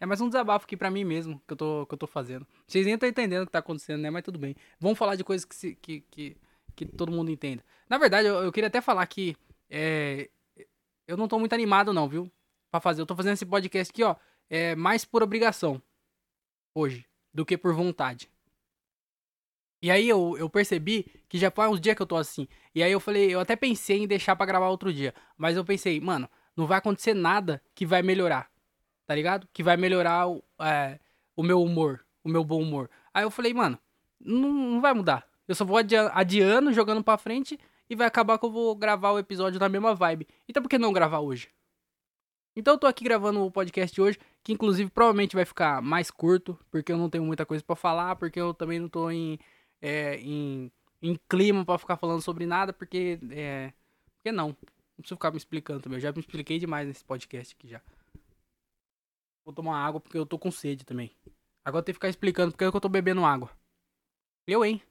É 0.00 0.06
mais 0.06 0.20
um 0.20 0.28
desabafo 0.28 0.64
aqui 0.64 0.76
pra 0.76 0.90
mim 0.90 1.04
mesmo 1.04 1.42
que 1.46 1.52
eu 1.52 1.56
tô, 1.56 1.86
que 1.86 1.94
eu 1.94 1.98
tô 1.98 2.06
fazendo. 2.06 2.46
Vocês 2.66 2.86
nem 2.86 2.94
estão 2.94 3.08
entendendo 3.08 3.42
o 3.42 3.46
que 3.46 3.52
tá 3.52 3.58
acontecendo, 3.58 4.00
né? 4.00 4.10
Mas 4.10 4.22
tudo 4.22 4.38
bem. 4.38 4.54
Vamos 4.80 4.96
falar 4.98 5.16
de 5.16 5.24
coisas 5.24 5.44
que, 5.44 5.54
se- 5.54 5.74
que, 5.74 6.00
que, 6.10 6.36
que 6.74 6.86
todo 6.86 7.12
mundo 7.12 7.30
entenda. 7.30 7.64
Na 7.88 7.98
verdade, 7.98 8.28
eu, 8.28 8.36
eu 8.36 8.52
queria 8.52 8.68
até 8.68 8.80
falar 8.80 9.06
que. 9.06 9.36
É, 9.68 10.30
eu 11.06 11.16
não 11.16 11.28
tô 11.28 11.38
muito 11.38 11.52
animado, 11.52 11.92
não, 11.92 12.08
viu? 12.08 12.30
Pra 12.70 12.80
fazer. 12.80 13.02
Eu 13.02 13.06
tô 13.06 13.14
fazendo 13.16 13.34
esse 13.34 13.44
podcast 13.46 13.90
aqui, 13.90 14.02
ó. 14.02 14.16
É 14.48 14.74
mais 14.74 15.04
por 15.04 15.22
obrigação. 15.22 15.82
Hoje. 16.74 17.04
Do 17.34 17.44
que 17.44 17.58
por 17.58 17.74
vontade. 17.74 18.30
E 19.80 19.90
aí 19.90 20.08
eu, 20.08 20.36
eu 20.38 20.50
percebi 20.50 21.06
que 21.28 21.38
já 21.38 21.50
faz 21.50 21.70
uns 21.70 21.80
dias 21.80 21.94
que 21.94 22.02
eu 22.02 22.06
tô 22.06 22.16
assim. 22.16 22.48
E 22.74 22.82
aí 22.82 22.90
eu 22.90 22.98
falei, 23.00 23.32
eu 23.32 23.40
até 23.40 23.54
pensei 23.54 23.98
em 24.02 24.06
deixar 24.08 24.34
pra 24.34 24.46
gravar 24.46 24.68
outro 24.68 24.92
dia. 24.92 25.14
Mas 25.36 25.56
eu 25.56 25.64
pensei, 25.64 26.00
mano, 26.00 26.28
não 26.56 26.66
vai 26.66 26.78
acontecer 26.78 27.14
nada 27.14 27.62
que 27.74 27.86
vai 27.86 28.02
melhorar. 28.02 28.50
Tá 29.06 29.14
ligado? 29.14 29.48
Que 29.52 29.62
vai 29.62 29.76
melhorar 29.76 30.28
o, 30.28 30.42
é, 30.60 30.98
o 31.36 31.42
meu 31.42 31.62
humor. 31.62 32.04
O 32.24 32.28
meu 32.28 32.42
bom 32.42 32.60
humor. 32.60 32.90
Aí 33.14 33.22
eu 33.22 33.30
falei, 33.30 33.54
mano, 33.54 33.78
não, 34.20 34.52
não 34.52 34.80
vai 34.80 34.92
mudar. 34.92 35.26
Eu 35.46 35.54
só 35.54 35.64
vou 35.64 35.78
adia- 35.78 36.10
adiando, 36.12 36.72
jogando 36.72 37.02
pra 37.02 37.16
frente. 37.16 37.58
E 37.88 37.94
vai 37.94 38.06
acabar 38.06 38.38
que 38.38 38.44
eu 38.44 38.50
vou 38.50 38.74
gravar 38.74 39.12
o 39.12 39.18
episódio 39.18 39.58
na 39.60 39.68
mesma 39.68 39.94
vibe. 39.94 40.26
Então 40.48 40.62
por 40.62 40.68
que 40.68 40.76
não 40.76 40.92
gravar 40.92 41.20
hoje? 41.20 41.48
Então 42.54 42.74
eu 42.74 42.78
tô 42.78 42.86
aqui 42.88 43.04
gravando 43.04 43.40
o 43.44 43.50
podcast 43.50 44.00
hoje, 44.00 44.18
que 44.42 44.52
inclusive 44.52 44.90
provavelmente 44.90 45.36
vai 45.36 45.44
ficar 45.44 45.80
mais 45.80 46.10
curto, 46.10 46.58
porque 46.70 46.90
eu 46.90 46.98
não 46.98 47.08
tenho 47.08 47.22
muita 47.24 47.46
coisa 47.46 47.62
pra 47.62 47.76
falar, 47.76 48.16
porque 48.16 48.40
eu 48.40 48.52
também 48.52 48.80
não 48.80 48.88
tô 48.88 49.10
em, 49.10 49.38
é, 49.80 50.16
em, 50.16 50.70
em 51.02 51.18
clima 51.28 51.64
pra 51.64 51.78
ficar 51.78 51.96
falando 51.96 52.22
sobre 52.22 52.46
nada, 52.46 52.72
porque 52.72 53.18
é, 53.30 53.72
porque 54.16 54.32
não. 54.32 54.48
Não 54.48 55.02
preciso 55.02 55.16
ficar 55.16 55.30
me 55.30 55.36
explicando 55.36 55.80
também. 55.80 55.96
Eu 55.98 56.00
já 56.00 56.12
me 56.12 56.18
expliquei 56.18 56.58
demais 56.58 56.86
nesse 56.88 57.04
podcast 57.04 57.54
aqui 57.54 57.68
já. 57.68 57.80
Vou 59.44 59.54
tomar 59.54 59.78
água 59.78 60.00
porque 60.00 60.18
eu 60.18 60.26
tô 60.26 60.38
com 60.38 60.50
sede 60.50 60.84
também. 60.84 61.10
Agora 61.64 61.84
tem 61.84 61.92
que 61.92 61.96
ficar 61.96 62.08
explicando 62.08 62.52
porque 62.52 62.64
é 62.64 62.70
que 62.70 62.76
eu 62.76 62.80
tô 62.80 62.88
bebendo 62.88 63.24
água. 63.24 63.50
Eu, 64.46 64.64
hein? 64.64 64.82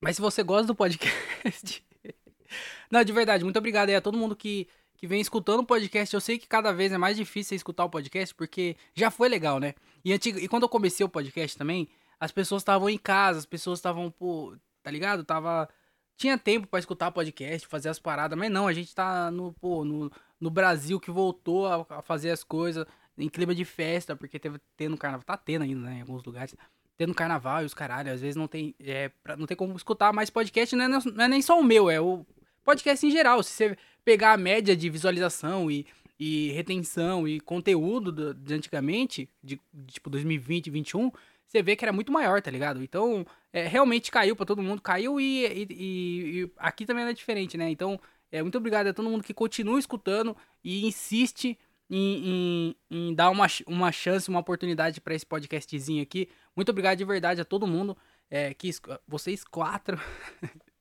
Mas 0.00 0.16
se 0.16 0.22
você 0.22 0.42
gosta 0.42 0.66
do 0.66 0.74
podcast. 0.74 1.84
Não, 2.90 3.04
de 3.04 3.12
verdade, 3.12 3.44
muito 3.44 3.58
obrigado 3.58 3.88
aí 3.88 3.94
a 3.96 4.00
todo 4.00 4.18
mundo 4.18 4.36
que, 4.36 4.68
que 5.02 5.06
vem 5.08 5.20
escutando 5.20 5.58
o 5.58 5.66
podcast. 5.66 6.14
Eu 6.14 6.20
sei 6.20 6.38
que 6.38 6.46
cada 6.46 6.72
vez 6.72 6.92
é 6.92 6.96
mais 6.96 7.16
difícil 7.16 7.56
escutar 7.56 7.84
o 7.84 7.90
podcast, 7.90 8.32
porque 8.36 8.76
já 8.94 9.10
foi 9.10 9.28
legal, 9.28 9.58
né? 9.58 9.74
E, 10.04 10.12
antigo, 10.12 10.38
e 10.38 10.46
quando 10.46 10.62
eu 10.62 10.68
comecei 10.68 11.04
o 11.04 11.08
podcast 11.08 11.58
também, 11.58 11.88
as 12.20 12.30
pessoas 12.30 12.62
estavam 12.62 12.88
em 12.88 12.96
casa, 12.96 13.40
as 13.40 13.44
pessoas 13.44 13.80
estavam, 13.80 14.12
pô, 14.12 14.54
tá 14.80 14.92
ligado? 14.92 15.24
Tava. 15.24 15.68
Tinha 16.16 16.38
tempo 16.38 16.68
pra 16.68 16.78
escutar 16.78 17.10
podcast, 17.10 17.66
fazer 17.66 17.88
as 17.88 17.98
paradas, 17.98 18.38
mas 18.38 18.48
não, 18.48 18.68
a 18.68 18.72
gente 18.72 18.94
tá 18.94 19.28
no, 19.28 19.52
pô, 19.54 19.84
no, 19.84 20.08
no 20.40 20.50
Brasil 20.50 21.00
que 21.00 21.10
voltou 21.10 21.66
a, 21.66 21.84
a 21.98 22.00
fazer 22.00 22.30
as 22.30 22.44
coisas 22.44 22.86
em 23.18 23.28
clima 23.28 23.52
de 23.56 23.64
festa, 23.64 24.14
porque 24.14 24.38
teve 24.38 24.60
tendo 24.76 24.96
carnaval, 24.96 25.24
tá 25.24 25.36
tendo 25.36 25.62
ainda, 25.62 25.80
né, 25.80 25.94
em 25.96 26.00
alguns 26.02 26.22
lugares 26.22 26.54
tendo 26.96 27.12
carnaval 27.12 27.62
e 27.62 27.64
os 27.64 27.74
caralho, 27.74 28.12
às 28.12 28.20
vezes 28.20 28.36
não 28.36 28.46
tem, 28.46 28.72
é, 28.78 29.08
pra- 29.24 29.36
não 29.36 29.46
tem 29.48 29.56
como 29.56 29.74
escutar 29.74 30.12
mais 30.12 30.30
podcast, 30.30 30.76
não 30.76 30.84
é, 30.84 30.88
não 30.88 31.24
é 31.24 31.26
nem 31.26 31.42
só 31.42 31.58
o 31.58 31.64
meu, 31.64 31.90
é 31.90 32.00
o 32.00 32.24
podcast 32.62 33.04
em 33.04 33.10
geral. 33.10 33.42
Se 33.42 33.50
você 33.50 33.76
pegar 34.04 34.32
a 34.32 34.36
média 34.36 34.76
de 34.76 34.88
visualização 34.90 35.70
e, 35.70 35.86
e 36.18 36.50
retenção 36.52 37.26
e 37.26 37.40
conteúdo 37.40 38.10
do- 38.12 38.34
de 38.34 38.54
antigamente, 38.54 39.28
de, 39.42 39.60
de, 39.72 39.92
tipo 39.94 40.10
2020, 40.10 40.70
2021, 40.70 41.10
você 41.46 41.62
vê 41.62 41.76
que 41.76 41.84
era 41.84 41.92
muito 41.92 42.10
maior, 42.12 42.40
tá 42.40 42.50
ligado? 42.50 42.82
Então, 42.82 43.26
é, 43.52 43.66
realmente 43.66 44.10
caiu 44.10 44.34
pra 44.34 44.46
todo 44.46 44.62
mundo, 44.62 44.80
caiu 44.80 45.20
e, 45.20 45.44
e- 45.46 45.66
e- 45.70 46.42
e 46.44 46.50
aqui 46.56 46.86
também 46.86 47.04
é 47.04 47.12
diferente, 47.12 47.56
né? 47.58 47.70
Então, 47.70 48.00
é, 48.30 48.40
muito 48.42 48.56
obrigado 48.56 48.86
a 48.86 48.94
todo 48.94 49.08
mundo 49.10 49.22
que 49.22 49.34
continua 49.34 49.78
escutando 49.78 50.34
e 50.64 50.86
insiste 50.86 51.58
em, 51.90 52.74
em- 52.90 53.08
em 53.08 53.14
dar 53.14 53.28
uma, 53.28 53.46
uma 53.66 53.92
chance, 53.92 54.30
uma 54.30 54.40
oportunidade 54.40 54.98
pra 55.00 55.14
esse 55.14 55.26
podcastzinho 55.26 56.02
aqui. 56.02 56.28
Muito 56.56 56.70
obrigado 56.70 56.96
de 56.98 57.04
verdade 57.04 57.40
a 57.42 57.44
todo 57.44 57.66
mundo. 57.66 57.96
É, 58.30 58.54
que 58.54 58.70
vocês 59.06 59.44
quatro. 59.44 60.00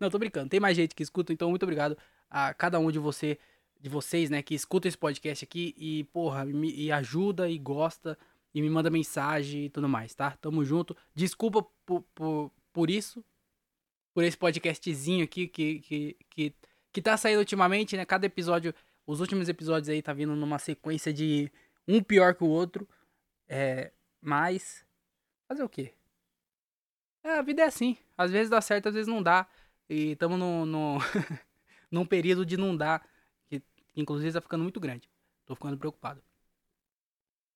Não, 0.00 0.08
tô 0.08 0.18
brincando. 0.18 0.48
Tem 0.48 0.58
mais 0.60 0.74
gente 0.76 0.94
que 0.94 1.02
escuta, 1.02 1.30
então 1.32 1.50
muito 1.50 1.62
obrigado 1.62 1.96
a 2.30 2.54
cada 2.54 2.78
um 2.78 2.90
de 2.90 2.98
você, 2.98 3.38
de 3.80 3.88
vocês, 3.88 4.30
né, 4.30 4.42
que 4.42 4.54
escuta 4.54 4.86
esse 4.86 4.96
podcast 4.96 5.44
aqui 5.44 5.74
e, 5.76 6.04
porra, 6.04 6.44
me, 6.44 6.72
e 6.72 6.92
ajuda 6.92 7.50
e 7.50 7.58
gosta 7.58 8.16
e 8.54 8.62
me 8.62 8.70
manda 8.70 8.90
mensagem 8.90 9.66
e 9.66 9.70
tudo 9.70 9.88
mais, 9.88 10.14
tá? 10.14 10.32
Tamo 10.40 10.64
junto. 10.64 10.96
Desculpa 11.14 11.62
por, 11.84 12.02
por, 12.14 12.52
por 12.72 12.90
isso, 12.90 13.24
por 14.14 14.24
esse 14.24 14.36
podcastzinho 14.36 15.24
aqui 15.24 15.46
que, 15.48 15.80
que, 15.80 16.16
que, 16.30 16.54
que 16.92 17.02
tá 17.02 17.16
saindo 17.16 17.38
ultimamente, 17.38 17.96
né? 17.96 18.04
Cada 18.04 18.26
episódio, 18.26 18.74
os 19.06 19.20
últimos 19.20 19.48
episódios 19.48 19.88
aí 19.88 20.02
tá 20.02 20.12
vindo 20.12 20.34
numa 20.34 20.58
sequência 20.58 21.12
de 21.12 21.50
um 21.86 22.02
pior 22.02 22.34
que 22.34 22.44
o 22.44 22.48
outro. 22.48 22.88
É, 23.48 23.92
mas 24.20 24.84
fazer 25.48 25.62
o 25.62 25.68
quê? 25.68 25.92
É, 27.22 27.38
a 27.38 27.42
vida 27.42 27.62
é 27.62 27.66
assim. 27.66 27.96
Às 28.16 28.30
vezes 28.30 28.50
dá 28.50 28.60
certo, 28.60 28.88
às 28.88 28.94
vezes 28.94 29.08
não 29.08 29.22
dá. 29.22 29.48
E 29.88 30.12
estamos 30.12 30.38
no, 30.38 30.66
no 30.66 30.98
num 31.90 32.06
período 32.06 32.46
de 32.46 32.56
não 32.56 32.76
dar, 32.76 33.06
que 33.48 33.62
inclusive 33.96 34.32
tá 34.32 34.40
ficando 34.40 34.62
muito 34.62 34.80
grande. 34.80 35.08
Tô 35.46 35.54
ficando 35.54 35.76
preocupado. 35.76 36.22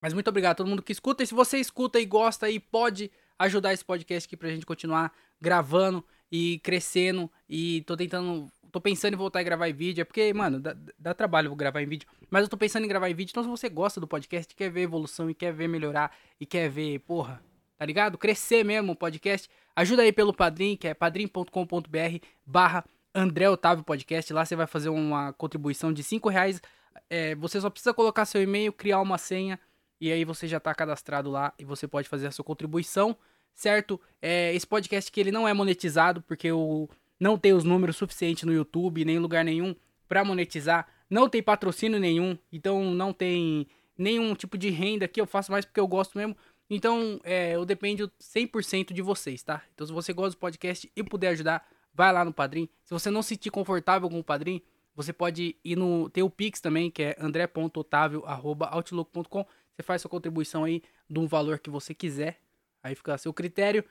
Mas 0.02 0.12
muito 0.12 0.28
obrigado 0.28 0.52
a 0.52 0.56
todo 0.56 0.66
mundo 0.66 0.82
que 0.82 0.92
escuta. 0.92 1.22
E 1.22 1.26
se 1.26 1.32
você 1.32 1.58
escuta 1.58 1.98
e 1.98 2.04
gosta 2.04 2.50
e 2.50 2.60
pode 2.60 3.10
ajudar 3.38 3.72
esse 3.72 3.84
podcast 3.84 4.26
aqui 4.26 4.36
pra 4.36 4.50
gente 4.50 4.66
continuar 4.66 5.12
gravando 5.40 6.04
e 6.30 6.58
crescendo. 6.58 7.30
E 7.48 7.82
tô 7.82 7.96
tentando. 7.96 8.50
Tô 8.70 8.80
pensando 8.80 9.14
em 9.14 9.16
voltar 9.16 9.38
a 9.38 9.42
gravar 9.42 9.68
em 9.68 9.72
vídeo. 9.72 10.02
É 10.02 10.04
porque, 10.04 10.32
mano, 10.34 10.60
dá, 10.60 10.76
dá 10.98 11.14
trabalho 11.14 11.54
gravar 11.54 11.80
em 11.80 11.86
vídeo. 11.86 12.08
Mas 12.28 12.42
eu 12.42 12.48
tô 12.48 12.56
pensando 12.56 12.84
em 12.84 12.88
gravar 12.88 13.08
em 13.08 13.14
vídeo. 13.14 13.30
Então, 13.30 13.44
se 13.44 13.48
você 13.48 13.68
gosta 13.68 14.00
do 14.00 14.06
podcast, 14.06 14.54
quer 14.54 14.68
ver 14.68 14.82
evolução 14.82 15.30
e 15.30 15.34
quer 15.34 15.52
ver 15.52 15.68
melhorar 15.68 16.14
e 16.40 16.44
quer 16.44 16.68
ver, 16.68 16.98
porra, 16.98 17.40
tá 17.78 17.86
ligado? 17.86 18.18
Crescer 18.18 18.64
mesmo 18.64 18.92
o 18.92 18.96
podcast. 18.96 19.48
Ajuda 19.76 20.02
aí 20.02 20.12
pelo 20.12 20.34
Padrim, 20.34 20.76
que 20.76 20.88
é 20.88 20.92
padrim.com.br 20.92 22.26
barra 22.44 22.84
André 23.14 23.48
Otávio 23.48 23.84
Podcast. 23.84 24.32
Lá 24.32 24.44
você 24.44 24.56
vai 24.56 24.66
fazer 24.66 24.88
uma 24.88 25.32
contribuição 25.34 25.92
de 25.92 26.02
5 26.02 26.28
reais. 26.28 26.60
É, 27.08 27.34
você 27.36 27.60
só 27.60 27.70
precisa 27.70 27.94
colocar 27.94 28.24
seu 28.24 28.42
e-mail, 28.42 28.72
criar 28.72 29.00
uma 29.00 29.18
senha 29.18 29.58
e 30.00 30.10
aí 30.10 30.24
você 30.24 30.48
já 30.48 30.58
tá 30.58 30.74
cadastrado 30.74 31.30
lá 31.30 31.54
e 31.58 31.64
você 31.64 31.86
pode 31.86 32.08
fazer 32.08 32.26
a 32.26 32.30
sua 32.30 32.44
contribuição, 32.44 33.16
certo? 33.54 34.00
É, 34.20 34.52
esse 34.54 34.66
podcast 34.66 35.10
que 35.10 35.20
ele 35.20 35.30
não 35.30 35.46
é 35.46 35.54
monetizado 35.54 36.20
porque 36.22 36.50
o 36.50 36.88
não 37.18 37.38
tem 37.38 37.52
os 37.52 37.62
números 37.62 37.96
suficientes 37.96 38.42
no 38.42 38.52
YouTube, 38.52 39.04
nem 39.04 39.16
em 39.16 39.20
lugar 39.20 39.44
nenhum 39.44 39.74
para 40.08 40.24
monetizar, 40.24 40.86
não 41.08 41.28
tem 41.28 41.42
patrocínio 41.42 41.98
nenhum, 41.98 42.36
então 42.52 42.92
não 42.92 43.12
tem 43.12 43.66
nenhum 43.96 44.34
tipo 44.34 44.58
de 44.58 44.68
renda 44.70 45.04
aqui, 45.04 45.20
eu 45.20 45.26
faço 45.26 45.52
mais 45.52 45.64
porque 45.64 45.80
eu 45.80 45.86
gosto 45.86 46.18
mesmo. 46.18 46.36
Então, 46.68 47.20
é, 47.22 47.54
eu 47.54 47.64
dependo 47.64 48.10
100% 48.20 48.92
de 48.92 49.00
vocês, 49.02 49.42
tá? 49.42 49.62
Então, 49.74 49.86
se 49.86 49.92
você 49.92 50.12
gosta 50.12 50.36
do 50.36 50.40
podcast 50.40 50.90
e 50.94 51.02
puder 51.02 51.28
ajudar, 51.28 51.66
vai 51.94 52.12
lá 52.12 52.24
no 52.24 52.32
Padrim. 52.32 52.68
Se 52.84 52.92
você 52.92 53.10
não 53.10 53.22
se 53.22 53.30
sentir 53.30 53.50
confortável 53.50 54.10
com 54.10 54.18
o 54.18 54.24
Padrim, 54.24 54.60
você 54.94 55.12
pode 55.12 55.56
ir 55.64 55.76
no. 55.76 56.08
Tem 56.10 56.22
o 56.22 56.30
Pix 56.30 56.60
também, 56.60 56.88
que 56.90 57.02
é 57.02 57.16
andré.otavio.outlook.com. 57.18 59.46
Você 59.74 59.82
faz 59.82 60.02
sua 60.02 60.10
contribuição 60.10 60.64
aí 60.64 60.82
de 61.08 61.18
um 61.18 61.26
valor 61.26 61.58
que 61.58 61.70
você 61.70 61.94
quiser. 61.94 62.38
Aí 62.82 62.94
fica 62.94 63.14
a 63.14 63.18
seu 63.18 63.32
critério. 63.32 63.82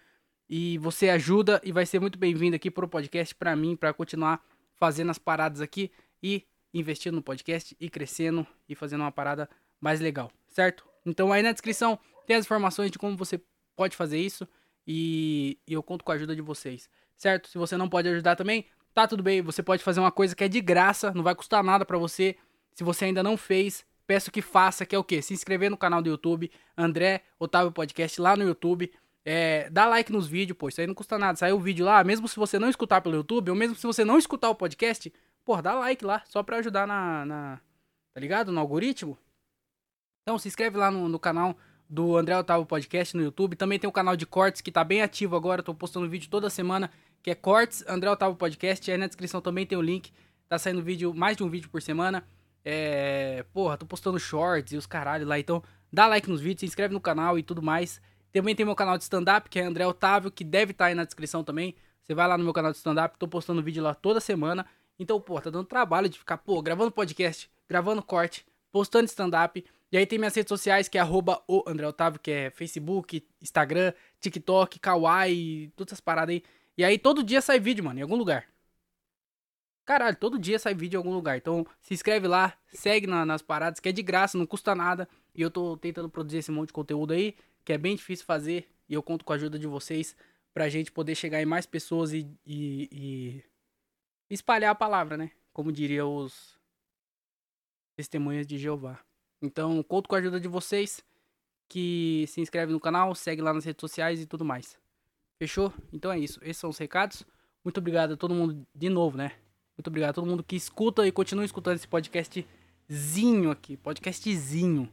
E 0.50 0.78
você 0.78 1.10
ajuda 1.10 1.62
e 1.64 1.72
vai 1.72 1.86
ser 1.86 2.00
muito 2.00 2.20
bem-vindo 2.20 2.56
aqui 2.56 2.70
pro 2.70 2.88
podcast 2.88 3.34
para 3.34 3.56
mim, 3.56 3.76
para 3.76 3.94
continuar 3.94 4.44
fazendo 4.76 5.10
as 5.10 5.18
paradas 5.18 5.62
aqui 5.62 5.92
e 6.22 6.46
investindo 6.74 7.16
no 7.16 7.22
podcast 7.22 7.76
e 7.80 7.90
crescendo 7.90 8.46
e 8.68 8.76
fazendo 8.76 9.02
uma 9.02 9.12
parada 9.12 9.50
mais 9.80 10.00
legal, 10.00 10.32
certo? 10.50 10.86
Então 11.06 11.32
aí 11.32 11.42
na 11.42 11.52
descrição 11.52 11.98
tem 12.26 12.36
as 12.36 12.46
informações 12.46 12.92
de 12.92 12.98
como 12.98 13.16
você 13.16 13.42
pode 13.76 13.96
fazer 13.96 14.20
isso 14.20 14.48
e 14.86 15.58
eu 15.68 15.82
conto 15.82 16.04
com 16.04 16.12
a 16.12 16.16
ajuda 16.16 16.36
de 16.36 16.42
vocês, 16.42 16.90
certo? 17.24 17.48
Se 17.48 17.58
você 17.58 17.77
não 17.77 17.88
pode 17.88 18.10
ajudar 18.10 18.36
também, 18.36 18.65
tá 18.94 19.08
tudo 19.08 19.24
bem, 19.24 19.42
você 19.42 19.63
pode 19.63 19.82
fazer 19.82 20.01
uma 20.01 20.12
coisa 20.12 20.36
que 20.36 20.44
é 20.44 20.48
de 20.48 20.60
graça, 20.62 21.12
não 21.15 21.24
vai 21.24 21.34
custar 21.34 21.63
nada 21.63 21.86
para 21.86 21.98
você. 21.98 22.36
Se 22.74 22.84
você 22.84 23.06
ainda 23.06 23.24
não 23.24 23.38
fez, 23.38 23.86
peço 24.06 24.30
que 24.30 24.42
faça, 24.42 24.86
que 24.86 24.94
é 24.94 25.00
o 25.00 25.03
quê? 25.03 25.22
Se 25.22 25.34
inscrever 25.34 25.72
no 25.72 25.77
canal 25.77 26.01
do 26.01 26.10
YouTube, 26.10 26.51
André 26.77 27.24
Otávio 27.39 27.72
Podcast 27.72 28.20
lá 28.20 28.36
no 28.36 28.44
YouTube. 28.44 28.92
É, 29.25 29.70
dá 29.70 29.86
like 29.86 30.12
nos 30.12 30.27
vídeos, 30.27 30.58
pô, 30.58 30.68
isso 30.68 30.82
aí 30.82 30.88
não 30.88 30.94
custa 30.94 31.18
nada. 31.18 31.38
Saiu 31.38 31.56
o 31.56 31.60
vídeo 31.60 31.86
lá, 31.86 32.03
mesmo 32.03 32.27
se 32.27 32.36
você 32.36 32.60
não 32.60 32.70
escutar 32.70 33.00
pelo 33.00 33.15
YouTube, 33.15 33.50
ou 33.50 33.56
mesmo 33.56 33.75
se 33.75 33.88
você 33.88 34.03
não 34.03 34.18
escutar 34.18 34.50
o 34.50 34.56
podcast, 34.56 35.12
pô, 35.46 35.62
dá 35.62 35.74
like 35.75 36.03
lá, 36.03 36.22
só 36.25 36.44
pra 36.44 36.58
ajudar 36.58 36.86
na, 36.86 37.25
na 37.25 37.62
tá 38.13 38.20
ligado? 38.20 38.51
No 38.51 38.60
algoritmo. 38.60 39.18
Então 40.24 40.38
se 40.38 40.50
inscreve 40.50 40.77
lá 40.77 40.92
no, 40.92 41.08
no 41.08 41.20
canal 41.20 41.58
do 41.89 42.18
André 42.18 42.38
Otávio 42.38 42.65
Podcast 42.65 43.15
no 43.15 43.24
YouTube. 43.24 43.56
Também 43.56 43.80
tem 43.80 43.89
o 43.89 43.94
canal 43.94 44.15
de 44.15 44.25
cortes 44.25 44.62
que 44.62 44.72
tá 44.72 44.84
bem 44.84 45.01
ativo 45.01 45.36
agora, 45.36 45.63
tô 45.63 45.74
postando 45.74 46.10
vídeo 46.10 46.30
toda 46.30 46.50
semana, 46.50 46.92
que 47.24 47.32
é 47.32 47.36
Cortes 47.36 47.84
André 47.88 48.12
Otávio 48.12 48.36
Podcast. 48.36 48.92
Aí 48.92 48.98
na 48.98 49.08
descrição 49.08 49.42
também 49.42 49.65
tem 49.65 49.77
o 49.77 49.82
link. 49.82 50.12
Tá 50.50 50.60
saindo 50.60 50.84
vídeo, 50.84 51.13
mais 51.13 51.38
de 51.38 51.44
um 51.44 51.50
vídeo 51.50 51.70
por 51.70 51.82
semana. 51.82 52.27
É, 52.65 53.46
porra, 53.53 53.77
tô 53.77 53.86
postando 53.86 54.20
shorts 54.20 54.74
e 54.74 54.77
os 54.77 54.86
caralho 54.86 55.25
lá. 55.25 55.39
Então, 55.39 55.63
dá 55.92 56.06
like 56.06 56.30
nos 56.30 56.42
vídeos, 56.42 56.60
se 56.60 56.65
inscreve 56.65 56.94
no 56.94 57.00
canal 57.00 57.39
e 57.39 57.44
tudo 57.44 57.62
mais. 57.62 58.01
Também 58.34 58.53
tem 58.53 58.65
meu 58.65 58.75
canal 58.75 58.98
de 58.98 59.03
stand-up, 59.03 59.50
que 59.50 59.58
é 59.58 59.63
André 59.63 59.88
Otávio, 59.88 60.30
que 60.30 60.44
deve 60.44 60.72
estar 60.72 60.86
tá 60.86 60.89
aí 60.89 60.96
na 60.96 61.06
descrição 61.06 61.44
também. 61.44 61.75
Você 62.03 62.13
vai 62.13 62.27
lá 62.27 62.38
no 62.38 62.44
meu 62.44 62.51
canal 62.51 62.72
de 62.72 62.77
stand-up, 62.77 63.18
tô 63.18 63.27
postando 63.27 63.63
vídeo 63.63 63.82
lá 63.82 63.94
toda 63.94 64.20
semana. 64.20 64.65
Então, 65.00 65.20
pô, 65.22 65.39
tá 65.39 65.50
dando 65.50 65.65
trabalho 65.65 66.10
de 66.10 66.20
ficar, 66.20 66.38
pô, 66.38 66.62
gravando 66.62 66.92
podcast, 66.92 67.50
gravando 67.70 68.03
corte, 68.03 68.46
postando 68.72 69.06
stand-up. 69.06 69.63
E 69.92 69.98
aí 69.98 70.06
tem 70.06 70.20
minhas 70.20 70.36
redes 70.36 70.50
sociais, 70.50 70.89
que 70.89 70.98
é 70.98 71.01
arroba 71.01 71.42
o 71.48 71.63
André 71.68 71.88
Otávio, 71.88 72.20
que 72.20 72.32
é 72.32 72.50
Facebook, 72.50 73.25
Instagram, 73.42 73.94
TikTok, 74.20 74.80
Kawaii, 74.80 75.72
todas 75.75 75.94
essas 75.94 76.01
paradas 76.01 76.34
aí. 76.34 76.44
E 76.77 76.84
aí 76.84 76.98
todo 76.98 77.24
dia 77.24 77.42
sai 77.42 77.60
vídeo, 77.60 77.84
mano, 77.84 78.00
em 78.00 78.03
algum 78.03 78.15
lugar. 78.15 78.48
Caralho, 79.86 80.15
todo 80.15 80.39
dia 80.39 80.58
sai 80.58 80.74
vídeo 80.74 80.98
em 80.98 81.00
algum 81.00 81.13
lugar. 81.13 81.38
Então 81.38 81.65
se 81.82 81.94
inscreve 81.94 82.27
lá, 82.27 82.58
segue 82.68 83.06
na, 83.06 83.25
nas 83.25 83.42
paradas, 83.42 83.80
que 83.80 83.89
é 83.89 83.92
de 83.92 84.01
graça, 84.01 84.38
não 84.38 84.46
custa 84.46 84.74
nada. 84.74 85.08
E 85.36 85.42
eu 85.42 85.51
tô 85.51 85.77
tentando 85.77 86.10
produzir 86.10 86.38
esse 86.38 86.51
monte 86.51 86.68
de 86.68 86.74
conteúdo 86.74 87.13
aí, 87.13 87.36
que 87.65 87.74
é 87.74 87.77
bem 87.77 87.96
difícil 87.96 88.25
fazer. 88.25 88.70
E 88.88 88.94
eu 88.94 89.03
conto 89.03 89.25
com 89.25 89.34
a 89.34 89.36
ajuda 89.36 89.60
de 89.60 89.68
vocês 89.68 90.15
pra 90.53 90.70
gente 90.70 90.92
poder 90.92 91.15
chegar 91.15 91.42
em 91.42 91.46
mais 91.46 91.65
pessoas 91.65 92.13
e, 92.13 92.27
e, 92.46 92.89
e 92.92 93.44
espalhar 94.30 94.72
a 94.72 94.75
palavra, 94.75 95.18
né? 95.18 95.32
Como 95.51 95.72
diria 95.72 96.06
os 96.06 96.60
testemunhas 97.96 98.48
de 98.48 98.58
Jeová. 98.58 99.00
Então, 99.42 99.82
conto 99.84 100.08
com 100.08 100.15
a 100.15 100.20
ajuda 100.20 100.39
de 100.39 100.48
vocês 100.48 101.03
que 101.68 102.25
se 102.27 102.39
inscreve 102.39 102.72
no 102.72 102.80
canal, 102.80 103.13
segue 103.15 103.42
lá 103.42 103.53
nas 103.53 103.65
redes 103.65 103.82
sociais 103.82 104.22
e 104.22 104.25
tudo 104.25 104.46
mais. 104.46 104.83
Fechou? 105.40 105.74
Então 105.92 106.12
é 106.12 106.20
isso. 106.20 106.40
Esses 106.42 106.58
são 106.58 106.70
os 106.70 106.78
recados. 106.78 107.25
Muito 107.63 107.78
obrigado 107.78 108.13
a 108.13 108.18
todo 108.18 108.36
mundo 108.36 108.66
de 108.74 108.90
novo, 108.90 109.18
né? 109.18 109.34
Muito 109.78 109.88
obrigado 109.88 110.12
a 110.12 110.13
todo 110.13 110.28
mundo 110.28 110.44
que 110.44 110.56
escuta 110.56 111.08
e 111.08 111.12
continua 111.12 111.46
escutando 111.46 111.75
esse 111.75 111.88
podcastzinho 111.88 113.50
aqui. 113.50 113.75
Podcastzinho. 113.78 114.92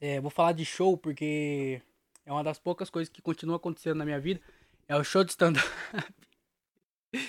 É, 0.00 0.20
vou 0.20 0.30
falar 0.30 0.52
de 0.52 0.64
show 0.64 0.96
porque 0.96 1.80
é 2.24 2.32
uma 2.32 2.42
das 2.42 2.58
poucas 2.58 2.90
coisas 2.90 3.08
que 3.12 3.22
continua 3.22 3.56
acontecendo 3.56 3.98
na 3.98 4.04
minha 4.04 4.18
vida. 4.18 4.40
É 4.88 4.96
o 4.96 5.04
show 5.04 5.22
de 5.22 5.30
stand-up. 5.30 5.66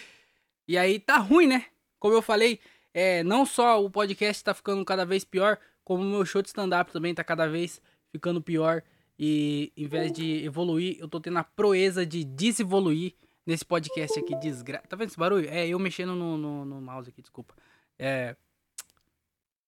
e 0.68 0.78
aí 0.78 1.00
tá 1.00 1.18
ruim, 1.18 1.48
né? 1.48 1.68
Como 2.00 2.16
eu 2.16 2.22
falei, 2.22 2.60
é, 2.94 3.24
não 3.24 3.46
só 3.46 3.84
o 3.84 3.90
podcast 3.90 4.44
tá 4.44 4.54
ficando 4.54 4.84
cada 4.86 5.06
vez 5.06 5.24
pior, 5.24 5.60
como 5.84 6.04
o 6.04 6.06
meu 6.06 6.26
show 6.26 6.42
de 6.42 6.50
stand-up 6.50 6.92
também 6.92 7.14
tá 7.14 7.24
cada 7.24 7.48
vez 7.48 7.82
ficando 8.14 8.42
pior. 8.42 8.84
E 9.18 9.74
em 9.76 9.88
vez 9.88 10.12
de 10.12 10.44
evoluir, 10.46 10.98
eu 11.00 11.08
tô 11.08 11.20
tendo 11.20 11.38
a 11.40 11.44
proeza 11.44 12.06
de 12.06 12.24
desevoluir 12.24 13.16
nesse 13.46 13.66
podcast 13.66 14.18
aqui, 14.20 14.36
desgraça. 14.36 14.88
Tá 14.88 14.96
vendo 14.96 15.10
esse 15.10 15.18
barulho? 15.18 15.50
É, 15.50 15.68
eu 15.68 15.80
mexendo 15.80 16.16
no, 16.16 16.38
no, 16.38 16.66
no, 16.66 16.82
mouse 16.82 17.10
aqui, 17.10 17.22
desculpa. 17.22 17.54
É. 17.98 18.36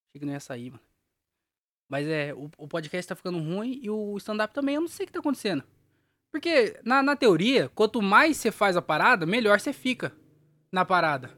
Achei 0.09 0.19
que 0.19 0.25
não 0.25 0.33
ia 0.33 0.39
sair, 0.39 0.71
mano. 0.71 0.83
Mas 1.89 2.07
é, 2.07 2.33
o, 2.33 2.49
o 2.57 2.67
podcast 2.67 3.09
tá 3.09 3.15
ficando 3.15 3.37
ruim 3.37 3.79
e 3.81 3.89
o 3.89 4.17
stand-up 4.17 4.53
também, 4.53 4.75
eu 4.75 4.81
não 4.81 4.87
sei 4.87 5.03
o 5.03 5.07
que 5.07 5.13
tá 5.13 5.19
acontecendo. 5.19 5.63
Porque, 6.31 6.79
na, 6.83 7.03
na 7.03 7.15
teoria, 7.15 7.69
quanto 7.69 8.01
mais 8.01 8.37
você 8.37 8.51
faz 8.51 8.75
a 8.75 8.81
parada, 8.81 9.25
melhor 9.25 9.59
você 9.59 9.71
fica 9.71 10.11
na 10.71 10.83
parada. 10.83 11.31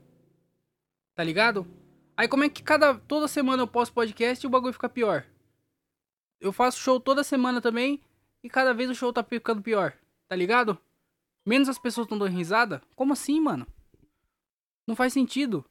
Tá 1.13 1.23
ligado? 1.23 1.67
Aí 2.15 2.27
como 2.27 2.43
é 2.43 2.49
que 2.49 2.63
cada 2.63 2.95
toda 2.95 3.27
semana 3.27 3.61
eu 3.61 3.67
posto 3.67 3.93
podcast 3.93 4.43
e 4.43 4.47
o 4.47 4.49
bagulho 4.49 4.73
fica 4.73 4.89
pior? 4.89 5.25
Eu 6.39 6.51
faço 6.51 6.79
show 6.79 6.99
toda 6.99 7.23
semana 7.23 7.61
também 7.61 8.01
e 8.43 8.49
cada 8.49 8.73
vez 8.73 8.89
o 8.89 8.95
show 8.95 9.11
tá 9.11 9.23
ficando 9.23 9.61
pior, 9.61 9.97
tá 10.27 10.35
ligado? 10.35 10.77
Menos 11.45 11.69
as 11.69 11.79
pessoas 11.79 12.05
estão 12.05 12.17
dando 12.17 12.35
risada? 12.35 12.81
Como 12.95 13.13
assim, 13.13 13.39
mano? 13.39 13.65
Não 14.85 14.95
faz 14.95 15.13
sentido. 15.13 15.65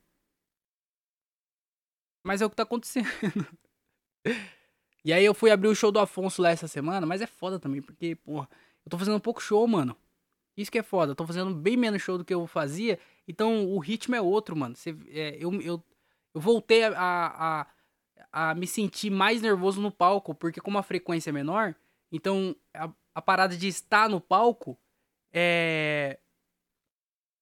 Mas 2.25 2.43
é 2.43 2.47
o 2.47 2.51
que 2.51 2.57
tá 2.57 2.65
acontecendo. 2.65 3.07
e 5.05 5.13
aí 5.13 5.25
eu 5.25 5.35
fui 5.35 5.51
abrir 5.51 5.69
o 5.69 5.75
show 5.75 5.93
do 5.93 5.99
Afonso 5.99 6.43
lá 6.43 6.51
essa 6.51 6.67
semana, 6.67 7.07
mas 7.07 7.21
é 7.21 7.27
foda 7.27 7.59
também, 7.59 7.81
porque, 7.81 8.17
porra, 8.17 8.49
eu 8.85 8.91
tô 8.91 8.99
fazendo 8.99 9.17
um 9.17 9.21
pouco 9.21 9.41
show, 9.41 9.67
mano. 9.67 9.97
Isso 10.57 10.73
que 10.73 10.79
é 10.79 10.83
foda, 10.83 11.13
eu 11.13 11.17
tô 11.17 11.27
fazendo 11.27 11.55
bem 11.55 11.77
menos 11.77 12.03
show 12.03 12.17
do 12.17 12.25
que 12.25 12.33
eu 12.33 12.47
fazia, 12.47 12.99
então 13.29 13.67
o 13.69 13.79
ritmo 13.79 14.15
é 14.15 14.21
outro, 14.21 14.57
mano. 14.57 14.75
É, 15.09 15.37
eu, 15.39 15.53
eu, 15.61 15.85
eu 16.35 16.41
voltei 16.41 16.83
a, 16.83 16.93
a 16.97 17.67
me 18.57 18.67
sentir 18.67 19.11
mais 19.11 19.41
nervoso 19.43 19.81
no 19.81 19.91
palco, 19.91 20.35
porque 20.35 20.61
como 20.61 20.79
a 20.79 20.83
frequência 20.83 21.31
é 21.31 21.33
menor, 21.33 21.75
então 22.11 22.55
a, 22.75 22.93
a 23.15 23.23
parada 23.23 23.57
de 23.57 23.69
estar 23.69 24.09
no 24.09 24.21
palco 24.21 24.79
é. 25.33 26.19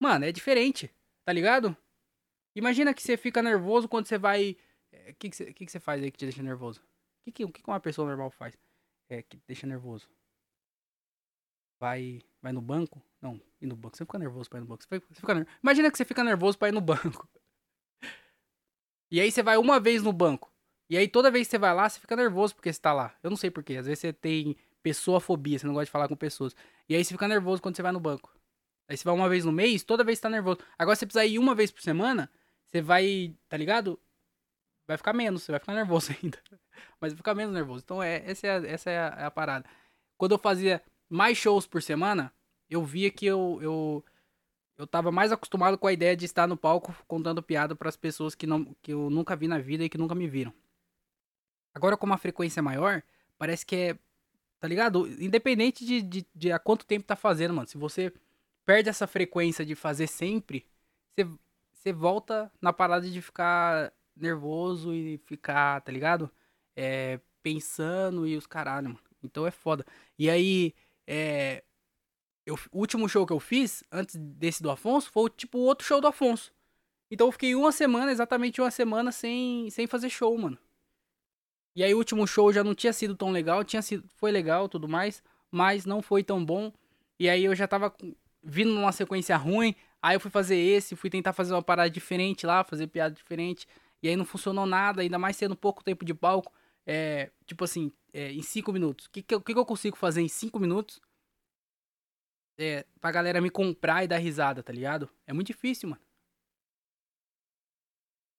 Mano, 0.01 0.25
é 0.25 0.33
diferente, 0.33 0.91
tá 1.25 1.33
ligado? 1.33 1.77
Imagina 2.55 2.95
que 2.95 3.03
você 3.03 3.17
fica 3.17 3.43
nervoso 3.43 3.89
quando 3.89 4.07
você 4.07 4.19
vai. 4.19 4.53
O 4.53 4.57
é, 4.97 5.13
que, 5.15 5.31
que, 5.31 5.37
você, 5.37 5.53
que, 5.53 5.67
que 5.67 5.73
você 5.73 5.81
faz 5.81 6.03
aí 6.03 6.11
que 6.11 6.19
te 6.19 6.27
deixa 6.27 6.43
nervoso? 6.43 6.81
O 6.81 7.25
que, 7.25 7.33
que, 7.33 7.53
que 7.53 7.69
uma 7.69 7.81
pessoa 7.81 8.07
normal 8.07 8.31
faz? 8.31 8.57
É, 9.09 9.23
que 9.23 9.37
deixa 9.47 9.67
nervoso. 9.67 10.09
Vai. 11.81 12.21
Vai 12.41 12.53
no 12.53 12.61
banco? 12.61 13.03
Não, 13.21 13.41
ir 13.61 13.67
no 13.67 13.75
banco. 13.75 13.97
Você 13.97 14.05
fica 14.05 14.19
nervoso 14.19 14.49
pra 14.49 14.59
ir 14.59 14.63
no 14.63 14.67
banco. 14.69 14.83
Você 14.83 14.89
fica, 14.89 15.15
fica 15.15 15.47
Imagina 15.63 15.91
que 15.91 15.97
você 15.97 16.05
fica 16.05 16.23
nervoso 16.23 16.59
pra 16.59 16.69
ir 16.69 16.73
no 16.73 16.81
banco. 16.83 17.29
E 19.11 19.21
aí 19.21 19.31
você 19.31 19.43
vai 19.43 19.57
uma 19.57 19.81
vez 19.81 20.03
no 20.03 20.13
banco. 20.13 20.54
E 20.95 20.97
aí 20.97 21.09
toda 21.09 21.31
vez 21.31 21.47
que 21.47 21.51
você 21.51 21.59
vai 21.59 21.75
lá, 21.75 21.89
você 21.89 21.99
fica 21.99 22.15
nervoso 22.15 22.55
porque 22.55 22.73
você 22.73 22.81
tá 22.81 22.93
lá. 22.93 23.13
Eu 23.21 23.29
não 23.29 23.37
sei 23.37 23.51
porquê. 23.51 23.77
Às 23.77 23.87
vezes 23.87 23.99
você 23.99 24.13
tem 24.13 24.57
pessoa-fobia, 24.81 25.59
você 25.59 25.67
não 25.67 25.75
gosta 25.75 25.87
de 25.87 25.91
falar 25.91 26.07
com 26.07 26.15
pessoas. 26.15 26.55
E 26.89 26.95
aí 26.95 27.05
você 27.05 27.13
fica 27.13 27.27
nervoso 27.27 27.61
quando 27.61 27.75
você 27.75 27.83
vai 27.83 27.91
no 27.91 27.99
banco. 27.99 28.33
Aí 28.89 28.97
você 28.97 29.03
vai 29.03 29.13
uma 29.13 29.29
vez 29.29 29.45
no 29.45 29.51
mês, 29.51 29.83
toda 29.83 30.05
vez 30.05 30.19
você 30.19 30.23
tá 30.23 30.31
nervoso. 30.31 30.59
Agora 30.79 30.95
você 30.95 31.05
precisa 31.05 31.25
ir 31.27 31.41
uma 31.41 31.53
vez 31.53 31.73
por 31.73 31.83
semana, 31.83 32.31
você 32.71 32.81
vai, 32.81 33.35
tá 33.49 33.57
ligado? 33.57 33.99
vai 34.87 34.97
ficar 34.97 35.13
menos, 35.13 35.43
você 35.43 35.51
vai 35.51 35.59
ficar 35.59 35.75
nervoso 35.75 36.13
ainda. 36.23 36.39
Mas 37.01 37.13
vai 37.13 37.17
ficar 37.17 37.35
menos 37.35 37.53
nervoso. 37.53 37.83
Então, 37.85 38.01
é, 38.01 38.23
essa, 38.25 38.47
é 38.47 38.51
a, 38.51 38.67
essa 38.67 38.91
é 38.91 38.99
a, 38.99 39.17
é 39.19 39.25
a 39.25 39.31
parada. 39.33 39.69
Quando 40.17 40.33
eu 40.33 40.39
fazia 40.39 40.81
mais 41.09 41.37
shows 41.37 41.67
por 41.67 41.83
semana, 41.83 42.33
eu 42.71 42.85
via 42.85 43.11
que 43.11 43.27
eu, 43.27 43.59
eu, 43.61 44.05
eu 44.79 44.87
tava 44.87 45.11
mais 45.11 45.33
acostumado 45.33 45.77
com 45.77 45.89
a 45.89 45.93
ideia 45.93 46.17
de 46.17 46.25
estar 46.25 46.47
no 46.47 46.57
palco 46.57 46.95
contando 47.09 47.43
piada 47.43 47.75
para 47.75 47.89
as 47.89 47.97
pessoas 47.97 48.35
que, 48.35 48.47
não, 48.47 48.65
que 48.81 48.93
eu 48.93 49.11
nunca 49.11 49.35
vi 49.35 49.49
na 49.49 49.59
vida 49.59 49.85
e 49.85 49.89
que 49.89 49.99
nunca 49.99 50.15
me 50.15 50.29
viram. 50.29 50.53
Agora, 51.75 51.97
como 51.97 52.15
a 52.15 52.19
frequência 52.19 52.61
é 52.61 52.63
maior, 52.63 53.03
parece 53.37 53.67
que 53.67 53.77
é. 53.77 53.99
Tá 54.61 54.69
ligado? 54.69 55.07
Independente 55.23 55.85
de, 55.85 56.01
de, 56.01 56.27
de 56.35 56.53
há 56.53 56.59
quanto 56.59 56.87
tempo 56.87 57.05
tá 57.05 57.17
fazendo, 57.17 57.53
mano. 57.53 57.69
Se 57.69 57.77
você 57.77 58.13
perde 58.65 58.89
essa 58.89 59.07
frequência 59.07 59.65
de 59.65 59.75
fazer 59.75 60.07
sempre, 60.07 60.65
você, 61.15 61.29
você 61.73 61.93
volta 61.93 62.51
na 62.63 62.73
parada 62.73 63.09
de 63.11 63.21
ficar 63.21 63.93
nervoso 64.17 64.95
e 64.95 65.19
ficar, 65.19 65.81
tá 65.83 65.93
ligado? 65.93 66.31
É, 66.75 67.21
pensando 67.43 68.27
e 68.27 68.37
os 68.37 68.47
caralho, 68.47 68.89
mano. 68.89 69.01
Então 69.23 69.47
é 69.47 69.51
foda. 69.51 69.85
E 70.19 70.31
aí, 70.31 70.75
é, 71.07 71.63
eu, 72.47 72.59
o 72.73 72.79
último 72.79 73.09
show 73.09 73.27
que 73.27 73.33
eu 73.33 73.41
fiz, 73.41 73.83
antes 73.91 74.17
desse 74.17 74.63
do 74.63 74.71
Afonso, 74.71 75.11
foi 75.11 75.31
tipo 75.31 75.59
outro 75.59 75.87
show 75.87 76.01
do 76.01 76.07
Afonso. 76.07 76.53
Então 77.11 77.29
eu 77.29 77.33
fiquei 77.33 77.55
uma 77.55 77.73
semana, 77.73 78.11
exatamente 78.11 78.61
uma 78.61 78.71
semana, 78.71 79.13
sem, 79.13 79.69
sem 79.71 79.87
fazer 79.87 80.11
show, 80.11 80.37
mano. 80.37 80.59
E 81.75 81.83
aí 81.83 81.93
o 81.95 81.99
último 81.99 82.27
show 82.27 82.53
já 82.53 82.63
não 82.63 82.75
tinha 82.75 82.93
sido 82.93 83.17
tão 83.17 83.31
legal, 83.31 83.65
tinha 83.65 83.83
sido, 83.83 84.05
foi 84.17 84.31
legal 84.31 84.69
tudo 84.69 84.89
mais, 84.89 85.23
mas 85.51 85.85
não 85.85 86.01
foi 86.01 86.23
tão 86.23 86.45
bom. 86.45 86.73
E 87.19 87.29
aí 87.29 87.45
eu 87.45 87.55
já 87.55 87.67
tava 87.67 87.95
vindo 88.43 88.73
numa 88.73 88.93
sequência 88.93 89.37
ruim, 89.37 89.75
aí 90.01 90.17
eu 90.17 90.21
fui 90.21 90.31
fazer 90.31 90.57
esse, 90.57 90.95
fui 90.95 91.11
tentar 91.11 91.33
fazer 91.33 91.55
uma 91.55 91.63
parada 91.63 91.91
diferente 91.91 92.47
lá, 92.47 92.63
fazer 92.63 92.87
piada 92.87 93.15
diferente, 93.15 93.67
e 94.03 94.09
aí 94.09 94.17
não 94.17 94.25
funcionou 94.25 94.67
nada, 94.67 95.03
ainda 95.03 95.19
mais 95.19 95.37
sendo 95.37 95.57
pouco 95.57 95.83
tempo 95.83 96.05
de 96.05 96.13
palco, 96.15 96.53
é, 96.87 97.31
tipo 97.47 97.65
assim, 97.65 97.91
é, 98.13 98.31
em 98.33 98.43
cinco 98.43 98.73
minutos. 98.73 99.07
O 99.07 99.11
que, 99.11 99.23
que, 99.23 99.41
que, 99.41 99.53
eu 99.59 99.65
consigo 99.65 99.97
fazer 99.97 100.21
em 100.21 100.29
cinco 100.29 100.59
minutos 100.61 101.01
é, 102.59 102.85
pra 103.01 103.11
galera 103.11 103.41
me 103.41 103.51
comprar 103.51 104.05
e 104.05 104.09
dar 104.09 104.19
risada, 104.19 104.63
tá 104.63 104.73
ligado? 104.73 105.09
É 105.27 105.33
muito 105.33 105.49
difícil, 105.49 105.89
mano. 105.89 106.03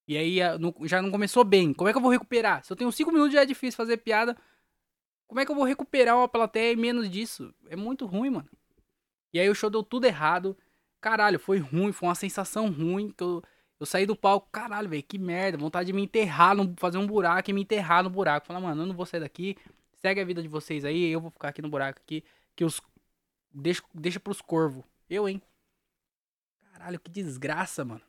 E 0.07 0.17
aí 0.17 0.37
já 0.83 1.01
não 1.01 1.11
começou 1.11 1.43
bem. 1.43 1.73
Como 1.73 1.89
é 1.89 1.91
que 1.91 1.97
eu 1.97 2.01
vou 2.01 2.11
recuperar? 2.11 2.63
Se 2.63 2.71
eu 2.71 2.77
tenho 2.77 2.91
5 2.91 3.11
minutos 3.11 3.33
já 3.33 3.41
é 3.41 3.45
difícil 3.45 3.75
fazer 3.75 3.97
piada. 3.97 4.37
Como 5.27 5.39
é 5.39 5.45
que 5.45 5.51
eu 5.51 5.55
vou 5.55 5.65
recuperar 5.65 6.15
uma 6.15 6.27
plateia 6.27 6.73
em 6.73 6.75
menos 6.75 7.09
disso? 7.09 7.53
É 7.67 7.75
muito 7.75 8.05
ruim, 8.05 8.29
mano. 8.29 8.49
E 9.33 9.39
aí 9.39 9.49
o 9.49 9.55
show 9.55 9.69
deu 9.69 9.83
tudo 9.83 10.05
errado. 10.05 10.55
Caralho, 11.01 11.39
foi 11.39 11.57
ruim, 11.57 11.91
foi 11.91 12.07
uma 12.07 12.15
sensação 12.15 12.71
ruim. 12.71 13.09
Que 13.09 13.23
eu, 13.23 13.43
eu 13.79 13.85
saí 13.85 14.05
do 14.05 14.15
palco, 14.15 14.47
caralho, 14.51 14.87
velho, 14.87 15.03
que 15.03 15.17
merda. 15.17 15.57
Vontade 15.57 15.87
de 15.87 15.93
me 15.93 16.03
enterrar, 16.03 16.55
no, 16.55 16.73
fazer 16.77 16.99
um 16.99 17.07
buraco 17.07 17.49
e 17.49 17.53
me 17.53 17.61
enterrar 17.61 18.03
no 18.03 18.09
buraco. 18.09 18.45
Falar, 18.45 18.59
mano, 18.59 18.83
eu 18.83 18.85
não 18.85 18.95
vou 18.95 19.05
sair 19.05 19.19
daqui. 19.19 19.57
Segue 19.95 20.21
a 20.21 20.25
vida 20.25 20.41
de 20.41 20.47
vocês 20.47 20.85
aí, 20.85 21.05
eu 21.05 21.19
vou 21.19 21.31
ficar 21.31 21.49
aqui 21.49 21.61
no 21.61 21.69
buraco 21.69 21.99
aqui. 21.99 22.23
Que 22.55 22.63
os. 22.63 22.79
Deixa, 23.51 23.81
deixa 23.93 24.19
pros 24.19 24.41
corvos. 24.41 24.83
Eu, 25.09 25.27
hein? 25.27 25.41
Caralho, 26.71 26.99
que 26.99 27.09
desgraça, 27.09 27.83
mano. 27.83 28.01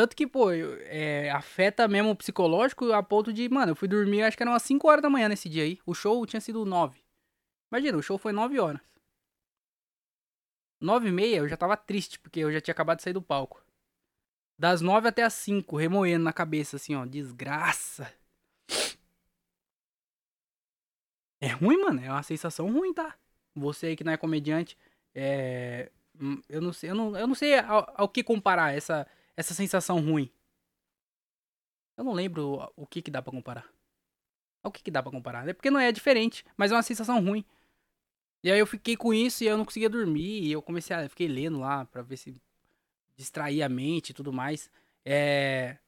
Tanto 0.00 0.16
que, 0.16 0.26
pô, 0.26 0.50
é, 0.50 1.28
afeta 1.28 1.86
mesmo 1.86 2.08
o 2.08 2.16
psicológico 2.16 2.90
a 2.90 3.02
ponto 3.02 3.34
de, 3.34 3.46
mano, 3.50 3.72
eu 3.72 3.76
fui 3.76 3.86
dormir, 3.86 4.22
acho 4.22 4.34
que 4.34 4.42
era 4.42 4.50
umas 4.50 4.62
5 4.62 4.88
horas 4.88 5.02
da 5.02 5.10
manhã 5.10 5.28
nesse 5.28 5.46
dia 5.46 5.62
aí. 5.62 5.78
O 5.84 5.92
show 5.92 6.24
tinha 6.24 6.40
sido 6.40 6.64
9. 6.64 7.04
Imagina, 7.70 7.98
o 7.98 8.02
show 8.02 8.16
foi 8.16 8.32
9 8.32 8.58
horas. 8.58 8.80
9 10.80 11.08
e 11.10 11.12
meia 11.12 11.36
eu 11.36 11.46
já 11.46 11.54
tava 11.54 11.76
triste, 11.76 12.18
porque 12.18 12.40
eu 12.40 12.50
já 12.50 12.62
tinha 12.62 12.72
acabado 12.72 12.96
de 12.96 13.02
sair 13.02 13.12
do 13.12 13.20
palco. 13.20 13.62
Das 14.58 14.80
9 14.80 15.06
até 15.06 15.22
as 15.22 15.34
5, 15.34 15.76
remoendo 15.76 16.24
na 16.24 16.32
cabeça, 16.32 16.76
assim, 16.76 16.94
ó, 16.94 17.04
desgraça. 17.04 18.10
É 21.42 21.48
ruim, 21.48 21.76
mano, 21.76 22.02
é 22.02 22.10
uma 22.10 22.22
sensação 22.22 22.72
ruim, 22.72 22.94
tá? 22.94 23.14
Você 23.54 23.88
aí 23.88 23.96
que 23.96 24.04
não 24.04 24.12
é 24.12 24.16
comediante, 24.16 24.78
é... 25.14 25.92
Hum, 26.18 26.40
eu 26.48 26.62
não 26.62 26.72
sei, 26.72 26.88
eu 26.88 26.94
não, 26.94 27.14
eu 27.18 27.26
não 27.26 27.34
sei 27.34 27.58
ao, 27.58 27.92
ao 27.94 28.08
que 28.08 28.24
comparar 28.24 28.74
essa 28.74 29.06
essa 29.40 29.54
sensação 29.54 30.00
ruim? 30.00 30.30
Eu 31.96 32.04
não 32.04 32.12
lembro 32.12 32.72
o 32.76 32.86
que 32.86 33.02
que 33.02 33.10
dá 33.10 33.20
para 33.20 33.32
comparar. 33.32 33.68
O 34.62 34.70
que 34.70 34.82
que 34.82 34.90
dá 34.90 35.02
para 35.02 35.10
comparar? 35.12 35.48
É 35.48 35.52
porque 35.52 35.70
não 35.70 35.80
é 35.80 35.90
diferente, 35.90 36.44
mas 36.56 36.70
é 36.70 36.74
uma 36.76 36.82
sensação 36.82 37.22
ruim. 37.22 37.44
E 38.42 38.50
aí 38.50 38.58
eu 38.58 38.66
fiquei 38.66 38.96
com 38.96 39.12
isso 39.12 39.42
e 39.42 39.46
eu 39.46 39.56
não 39.56 39.64
conseguia 39.64 39.88
dormir. 39.88 40.42
E 40.44 40.52
eu 40.52 40.62
comecei 40.62 40.94
a. 40.94 41.08
Fiquei 41.08 41.28
lendo 41.28 41.58
lá 41.58 41.84
pra 41.84 42.02
ver 42.02 42.16
se 42.16 42.34
distrair 43.16 43.62
a 43.62 43.68
mente 43.68 44.10
e 44.10 44.14
tudo 44.14 44.32
mais. 44.32 44.70
É. 45.04 45.78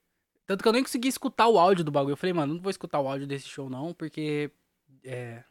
Tanto 0.46 0.62
que 0.62 0.68
eu 0.68 0.72
nem 0.72 0.82
consegui 0.82 1.08
escutar 1.08 1.48
o 1.48 1.58
áudio 1.58 1.84
do 1.84 1.90
bagulho. 1.90 2.12
Eu 2.12 2.16
falei, 2.16 2.32
mano, 2.32 2.54
não 2.54 2.60
vou 2.60 2.70
escutar 2.70 3.00
o 3.00 3.08
áudio 3.08 3.26
desse 3.26 3.48
show 3.48 3.70
não, 3.70 3.94
porque. 3.94 4.50
É. 5.04 5.44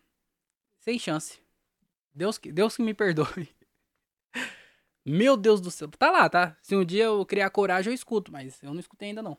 Sem 0.79 0.97
chance. 0.97 1.39
Deus, 2.13 2.39
Deus 2.39 2.75
que 2.75 2.83
me 2.83 2.93
perdoe. 2.93 3.49
Meu 5.05 5.35
Deus 5.35 5.59
do 5.59 5.71
céu. 5.71 5.89
Tá 5.89 6.11
lá, 6.11 6.29
tá? 6.29 6.55
Se 6.61 6.75
um 6.75 6.85
dia 6.85 7.05
eu 7.05 7.25
criar 7.25 7.49
coragem, 7.49 7.91
eu 7.91 7.95
escuto, 7.95 8.31
mas 8.31 8.61
eu 8.61 8.73
não 8.73 8.79
escutei 8.79 9.09
ainda 9.09 9.21
não. 9.21 9.37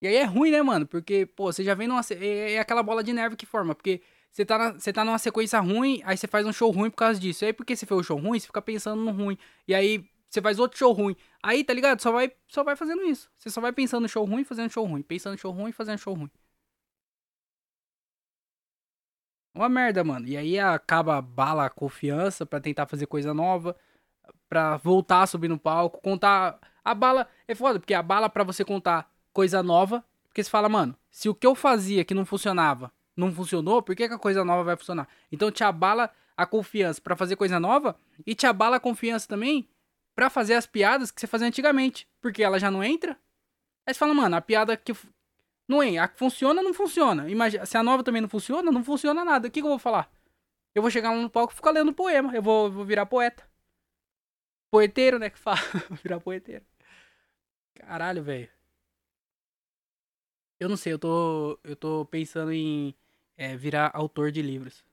E 0.00 0.06
aí 0.06 0.16
é 0.16 0.24
ruim, 0.24 0.50
né, 0.50 0.60
mano? 0.62 0.86
Porque, 0.86 1.24
pô, 1.26 1.50
você 1.50 1.64
já 1.64 1.74
vem 1.74 1.88
numa. 1.88 2.02
É, 2.10 2.52
é 2.54 2.58
aquela 2.58 2.82
bola 2.82 3.02
de 3.02 3.12
neve 3.12 3.34
que 3.36 3.46
forma. 3.46 3.74
Porque 3.74 4.02
você 4.30 4.44
tá, 4.44 4.58
na, 4.58 4.72
você 4.72 4.92
tá 4.92 5.04
numa 5.04 5.18
sequência 5.18 5.58
ruim, 5.60 6.02
aí 6.04 6.16
você 6.16 6.26
faz 6.26 6.46
um 6.46 6.52
show 6.52 6.70
ruim 6.70 6.90
por 6.90 6.96
causa 6.96 7.18
disso. 7.18 7.44
E 7.44 7.46
aí, 7.46 7.52
porque 7.52 7.74
você 7.74 7.86
fez 7.86 7.98
um 8.00 8.02
show 8.02 8.18
ruim, 8.18 8.38
você 8.38 8.46
fica 8.46 8.60
pensando 8.60 9.02
no 9.02 9.10
ruim. 9.10 9.38
E 9.66 9.74
aí, 9.74 10.06
você 10.28 10.42
faz 10.42 10.58
outro 10.58 10.78
show 10.78 10.92
ruim. 10.92 11.16
Aí, 11.42 11.64
tá 11.64 11.72
ligado? 11.72 12.00
Só 12.02 12.12
vai, 12.12 12.30
só 12.48 12.62
vai 12.62 12.76
fazendo 12.76 13.02
isso. 13.04 13.30
Você 13.38 13.48
só 13.50 13.60
vai 13.60 13.72
pensando 13.72 14.02
no 14.02 14.08
show 14.08 14.24
ruim, 14.24 14.44
fazendo 14.44 14.70
show 14.70 14.84
ruim. 14.84 15.02
Pensando 15.02 15.32
no 15.32 15.38
show 15.38 15.52
ruim, 15.52 15.72
fazendo 15.72 15.98
show 15.98 16.14
ruim. 16.14 16.30
Uma 19.54 19.68
merda, 19.70 20.04
mano. 20.04 20.28
E 20.28 20.36
aí 20.36 20.58
acaba 20.58 21.22
bala 21.22 21.64
a 21.66 21.70
confiança 21.70 22.44
para 22.44 22.60
tentar 22.60 22.86
fazer 22.86 23.06
coisa 23.06 23.32
nova 23.32 23.74
pra 24.48 24.76
voltar 24.76 25.22
a 25.22 25.26
subir 25.26 25.48
no 25.48 25.58
palco, 25.58 26.00
contar. 26.00 26.58
A 26.84 26.94
bala 26.94 27.28
é 27.48 27.54
foda, 27.54 27.80
porque 27.80 27.94
a 27.94 28.02
bala 28.02 28.28
para 28.28 28.44
você 28.44 28.64
contar 28.64 29.10
coisa 29.32 29.62
nova, 29.62 30.04
porque 30.28 30.42
você 30.42 30.50
fala, 30.50 30.68
mano, 30.68 30.96
se 31.10 31.28
o 31.28 31.34
que 31.34 31.46
eu 31.46 31.54
fazia 31.54 32.04
que 32.04 32.14
não 32.14 32.24
funcionava 32.24 32.92
não 33.16 33.32
funcionou, 33.32 33.82
por 33.82 33.96
que, 33.96 34.06
que 34.06 34.14
a 34.14 34.18
coisa 34.18 34.44
nova 34.44 34.62
vai 34.62 34.76
funcionar? 34.76 35.08
Então 35.32 35.50
te 35.50 35.64
abala 35.64 36.10
a 36.36 36.44
confiança 36.44 37.00
para 37.00 37.16
fazer 37.16 37.34
coisa 37.34 37.58
nova 37.58 37.96
e 38.26 38.34
te 38.34 38.46
abala 38.46 38.76
a 38.76 38.80
confiança 38.80 39.26
também 39.26 39.68
para 40.14 40.28
fazer 40.30 40.54
as 40.54 40.66
piadas 40.66 41.10
que 41.10 41.20
você 41.20 41.26
fazia 41.26 41.46
antigamente, 41.46 42.06
porque 42.20 42.42
ela 42.42 42.58
já 42.58 42.70
não 42.70 42.84
entra. 42.84 43.18
Aí 43.86 43.94
você 43.94 43.98
fala, 43.98 44.14
mano, 44.14 44.36
a 44.36 44.40
piada 44.40 44.76
que 44.76 44.92
não 45.68 45.82
é, 45.82 45.98
a 45.98 46.08
que 46.08 46.18
funciona 46.18 46.62
não 46.62 46.72
funciona. 46.72 47.28
Imagina, 47.28 47.66
se 47.66 47.76
a 47.76 47.82
nova 47.82 48.02
também 48.02 48.22
não 48.22 48.28
funciona, 48.28 48.70
não 48.70 48.84
funciona 48.84 49.24
nada. 49.24 49.48
O 49.48 49.50
que, 49.50 49.60
que 49.60 49.66
eu 49.66 49.70
vou 49.70 49.78
falar? 49.78 50.10
Eu 50.74 50.82
vou 50.82 50.90
chegar 50.90 51.14
no 51.14 51.30
palco 51.30 51.52
e 51.52 51.56
ficar 51.56 51.70
lendo 51.70 51.92
poema, 51.92 52.34
eu 52.34 52.42
vou, 52.42 52.70
vou 52.70 52.84
virar 52.84 53.06
poeta. 53.06 53.48
Poeteiro, 54.76 55.18
né? 55.18 55.30
Que 55.30 55.38
fala. 55.38 55.56
Virar 56.04 56.20
poeteiro. 56.20 56.62
Caralho, 57.74 58.22
velho. 58.22 58.46
Eu 60.60 60.68
não 60.68 60.76
sei, 60.76 60.92
eu 60.92 60.98
tô. 60.98 61.58
Eu 61.64 61.74
tô 61.74 62.04
pensando 62.04 62.52
em 62.52 62.94
é, 63.38 63.56
virar 63.56 63.90
autor 63.94 64.30
de 64.30 64.42
livros. 64.42 64.84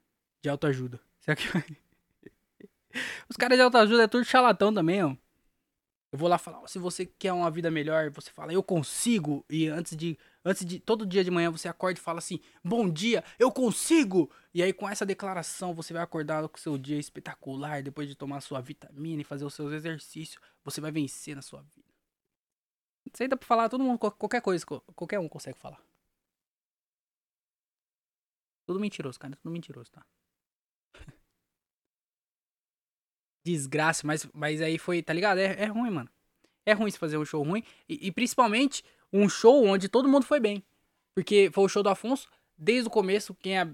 De 0.42 0.48
autoajuda. 0.48 1.02
Será 1.20 1.36
que 1.36 1.50
vai? 1.50 1.66
Os 3.28 3.36
caras 3.36 3.58
de 3.58 3.62
autoajuda 3.62 4.04
é 4.04 4.08
tudo 4.08 4.24
charlatão 4.24 4.74
também, 4.74 5.04
ó. 5.04 5.18
Eu 6.14 6.18
vou 6.18 6.30
lá 6.30 6.38
falar, 6.38 6.66
se 6.68 6.80
você 6.80 7.06
quer 7.06 7.34
uma 7.34 7.52
vida 7.52 7.70
melhor, 7.70 8.10
você 8.10 8.32
fala, 8.32 8.54
eu 8.54 8.64
consigo. 8.64 9.44
E 9.50 9.68
antes 9.68 9.98
de 9.98 10.18
Antes 10.46 10.66
de 10.66 10.80
todo 10.80 11.06
dia 11.06 11.24
de 11.24 11.32
manhã 11.32 11.50
você 11.50 11.68
acorda 11.68 12.00
e 12.00 12.04
fala 12.04 12.20
assim: 12.20 12.40
"Bom 12.64 12.90
dia, 12.90 13.24
eu 13.40 13.52
consigo". 13.52 14.30
E 14.54 14.62
aí 14.62 14.74
com 14.74 14.88
essa 14.90 15.06
declaração 15.06 15.74
você 15.74 15.94
vai 15.94 16.02
acordar 16.04 16.48
com 16.50 16.58
o 16.58 16.60
seu 16.60 16.78
dia 16.78 16.98
espetacular, 17.00 17.82
depois 17.84 18.08
de 18.08 18.16
tomar 18.16 18.42
sua 18.42 18.62
vitamina 18.62 19.22
e 19.22 19.26
fazer 19.26 19.46
os 19.46 19.54
seus 19.54 19.72
exercícios, 19.74 20.42
você 20.64 20.82
vai 20.82 20.92
vencer 20.92 21.36
na 21.36 21.42
sua 21.42 21.62
vida. 21.62 21.94
Isso 23.12 23.22
aí 23.24 23.30
dá 23.30 23.38
pra 23.38 23.48
falar, 23.48 23.70
todo 23.70 23.84
mundo, 23.84 23.98
qualquer 24.00 24.42
coisa, 24.42 24.66
qualquer 24.96 25.20
um 25.20 25.30
consegue 25.30 25.58
falar. 25.58 25.82
Tudo 28.66 28.80
mentiroso, 28.80 29.18
cara, 29.20 29.38
tudo 29.38 29.52
mentiroso, 29.52 29.90
tá? 29.92 30.06
Desgraça, 33.46 34.06
mas, 34.08 34.26
mas 34.34 34.62
aí 34.62 34.78
foi, 34.78 35.02
tá 35.04 35.14
ligado? 35.14 35.38
É, 35.40 35.64
é 35.64 35.66
ruim, 35.66 35.90
mano. 35.92 36.10
É 36.66 36.74
ruim 36.74 36.92
se 36.92 37.00
fazer 37.00 37.18
um 37.18 37.26
show 37.26 37.44
ruim. 37.44 37.64
E, 37.90 38.08
e 38.08 38.12
principalmente 38.12 38.84
um 39.14 39.30
show 39.30 39.64
onde 39.64 39.88
todo 39.88 40.10
mundo 40.10 40.26
foi 40.26 40.40
bem. 40.40 40.64
Porque 41.14 41.52
foi 41.54 41.64
o 41.64 41.70
show 41.70 41.84
do 41.84 41.90
Afonso, 41.90 42.28
desde 42.58 42.88
o 42.88 42.92
começo, 42.92 43.36
quem 43.36 43.60
é, 43.60 43.70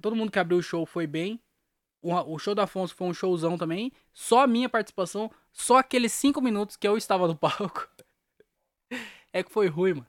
todo 0.00 0.16
mundo 0.16 0.32
que 0.32 0.38
abriu 0.38 0.58
o 0.58 0.62
show 0.62 0.84
foi 0.84 1.06
bem. 1.06 1.40
O, 2.02 2.36
show 2.36 2.52
do 2.52 2.60
Afonso 2.60 2.96
foi 2.96 3.06
um 3.06 3.14
showzão 3.14 3.56
também. 3.56 3.92
Só 4.12 4.42
a 4.42 4.46
minha 4.46 4.68
participação, 4.68 5.30
só 5.52 5.78
aqueles 5.78 6.12
cinco 6.12 6.40
minutos 6.40 6.76
que 6.76 6.86
eu 6.86 6.96
estava 6.96 7.28
no 7.28 7.36
palco. 7.38 7.88
é 9.32 9.42
que 9.44 9.52
foi 9.52 9.68
ruim, 9.68 9.94
mano. 9.94 10.06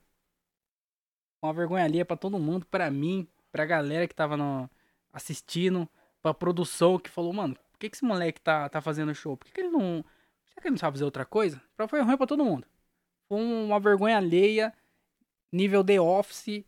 Uma 1.40 1.52
vergonha 1.52 1.84
ali 1.84 2.04
para 2.04 2.16
todo 2.16 2.38
mundo, 2.38 2.66
para 2.66 2.90
mim, 2.90 3.28
pra 3.52 3.64
galera 3.64 4.08
que 4.08 4.14
tava 4.14 4.36
no, 4.36 4.68
assistindo, 5.12 5.88
pra 6.20 6.34
produção 6.34 6.98
que 6.98 7.08
falou, 7.08 7.32
mano, 7.32 7.54
por 7.70 7.78
que, 7.78 7.90
que 7.90 7.96
esse 7.96 8.04
moleque 8.04 8.40
tá, 8.40 8.68
tá 8.68 8.80
fazendo 8.80 9.14
show? 9.14 9.36
Por 9.36 9.46
que, 9.46 9.52
que 9.52 9.60
ele 9.60 9.70
não. 9.70 10.04
Será 10.46 10.62
que 10.62 10.68
ele 10.68 10.70
não 10.70 10.78
sabe 10.78 10.96
fazer 10.96 11.04
outra 11.04 11.24
coisa? 11.24 11.62
Foi 11.88 12.00
ruim 12.00 12.16
pra 12.16 12.26
todo 12.26 12.44
mundo. 12.44 12.66
Foi 13.28 13.40
uma 13.40 13.80
vergonha 13.80 14.16
alheia. 14.18 14.72
nível 15.52 15.84
The 15.84 16.00
Office 16.00 16.64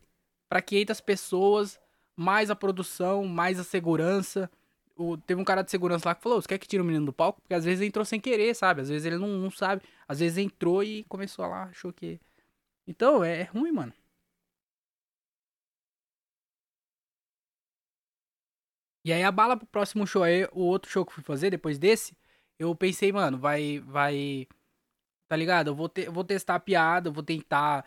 para 0.49 0.61
500 0.61 1.01
pessoas, 1.01 1.79
mais 2.15 2.49
a 2.49 2.55
produção, 2.55 3.25
mais 3.25 3.59
a 3.59 3.63
segurança. 3.63 4.49
O, 4.95 5.17
teve 5.17 5.39
um 5.41 5.45
cara 5.45 5.61
de 5.63 5.71
segurança 5.71 6.09
lá 6.09 6.15
que 6.15 6.23
falou: 6.23 6.41
Você 6.41 6.47
quer 6.47 6.57
que 6.59 6.67
tire 6.67 6.81
o 6.81 6.85
menino 6.85 7.05
do 7.07 7.13
palco? 7.13 7.41
Porque 7.41 7.53
às 7.53 7.65
vezes 7.65 7.85
entrou 7.85 8.05
sem 8.05 8.19
querer, 8.19 8.55
sabe? 8.55 8.81
Às 8.81 8.89
vezes 8.89 9.05
ele 9.05 9.17
não, 9.17 9.27
não 9.27 9.51
sabe. 9.51 9.83
Às 10.07 10.19
vezes 10.19 10.37
entrou 10.37 10.83
e 10.83 11.03
começou 11.05 11.45
lá, 11.47 11.65
achou 11.65 11.93
que. 11.93 12.19
Então, 12.87 13.23
é, 13.23 13.41
é 13.41 13.43
ruim, 13.43 13.71
mano. 13.71 13.93
E 19.03 19.13
aí 19.13 19.23
a 19.23 19.31
bala 19.31 19.55
pro 19.57 19.65
próximo 19.67 20.05
show 20.05 20.23
aí, 20.23 20.45
o 20.51 20.61
outro 20.61 20.91
show 20.91 21.05
que 21.05 21.13
fui 21.13 21.23
fazer 21.23 21.49
depois 21.49 21.79
desse, 21.79 22.15
eu 22.59 22.75
pensei, 22.75 23.11
mano, 23.11 23.37
vai 23.37 23.79
vai 23.79 24.47
tá 25.27 25.35
ligado? 25.35 25.67
Eu 25.69 25.75
vou 25.75 25.89
ter, 25.89 26.09
vou 26.09 26.23
testar 26.23 26.55
a 26.55 26.59
piada, 26.59 27.09
eu 27.09 27.13
vou 27.13 27.23
tentar 27.23 27.85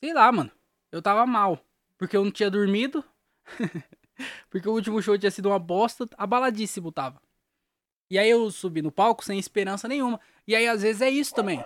sei 0.00 0.12
lá, 0.12 0.30
mano. 0.30 0.50
Eu 0.90 1.02
tava 1.02 1.26
mal, 1.26 1.60
porque 1.98 2.16
eu 2.16 2.24
não 2.24 2.30
tinha 2.30 2.50
dormido. 2.50 3.04
porque 4.50 4.68
o 4.68 4.72
último 4.72 5.02
show 5.02 5.18
tinha 5.18 5.30
sido 5.30 5.48
uma 5.48 5.58
bosta, 5.58 6.08
abaladíssimo 6.16 6.90
tava. 6.90 7.20
E 8.10 8.18
aí 8.18 8.30
eu 8.30 8.50
subi 8.50 8.80
no 8.80 8.90
palco 8.90 9.24
sem 9.24 9.38
esperança 9.38 9.86
nenhuma. 9.86 10.18
E 10.46 10.56
aí 10.56 10.66
às 10.66 10.82
vezes 10.82 11.02
é 11.02 11.10
isso 11.10 11.34
também. 11.34 11.62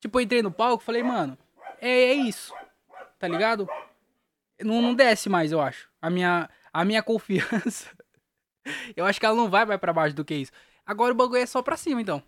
Tipo, 0.00 0.18
eu 0.18 0.22
entrei 0.22 0.42
no 0.42 0.52
palco, 0.52 0.84
falei, 0.84 1.02
mano, 1.02 1.38
é, 1.80 1.88
é 1.88 2.14
isso. 2.14 2.54
Tá 3.18 3.26
ligado? 3.26 3.66
Não, 4.60 4.82
não 4.82 4.94
desce 4.94 5.28
mais, 5.28 5.50
eu 5.50 5.60
acho. 5.60 5.88
A 6.00 6.10
minha 6.10 6.50
a 6.70 6.84
minha 6.84 7.02
confiança. 7.02 7.90
eu 8.94 9.06
acho 9.06 9.18
que 9.18 9.24
ela 9.24 9.36
não 9.36 9.48
vai 9.48 9.64
mais 9.64 9.80
para 9.80 9.92
baixo 9.92 10.14
do 10.14 10.24
que 10.24 10.34
isso. 10.34 10.52
Agora 10.84 11.12
o 11.12 11.16
bagulho 11.16 11.40
é 11.40 11.46
só 11.46 11.62
pra 11.62 11.76
cima, 11.76 12.00
então. 12.00 12.22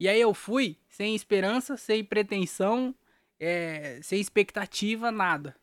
E 0.00 0.08
aí 0.08 0.20
eu 0.20 0.32
fui 0.32 0.76
sem 0.88 1.14
esperança, 1.14 1.76
sem 1.76 2.04
pretensão, 2.04 2.94
é, 3.38 4.00
sem 4.02 4.20
expectativa, 4.20 5.10
nada. 5.10 5.56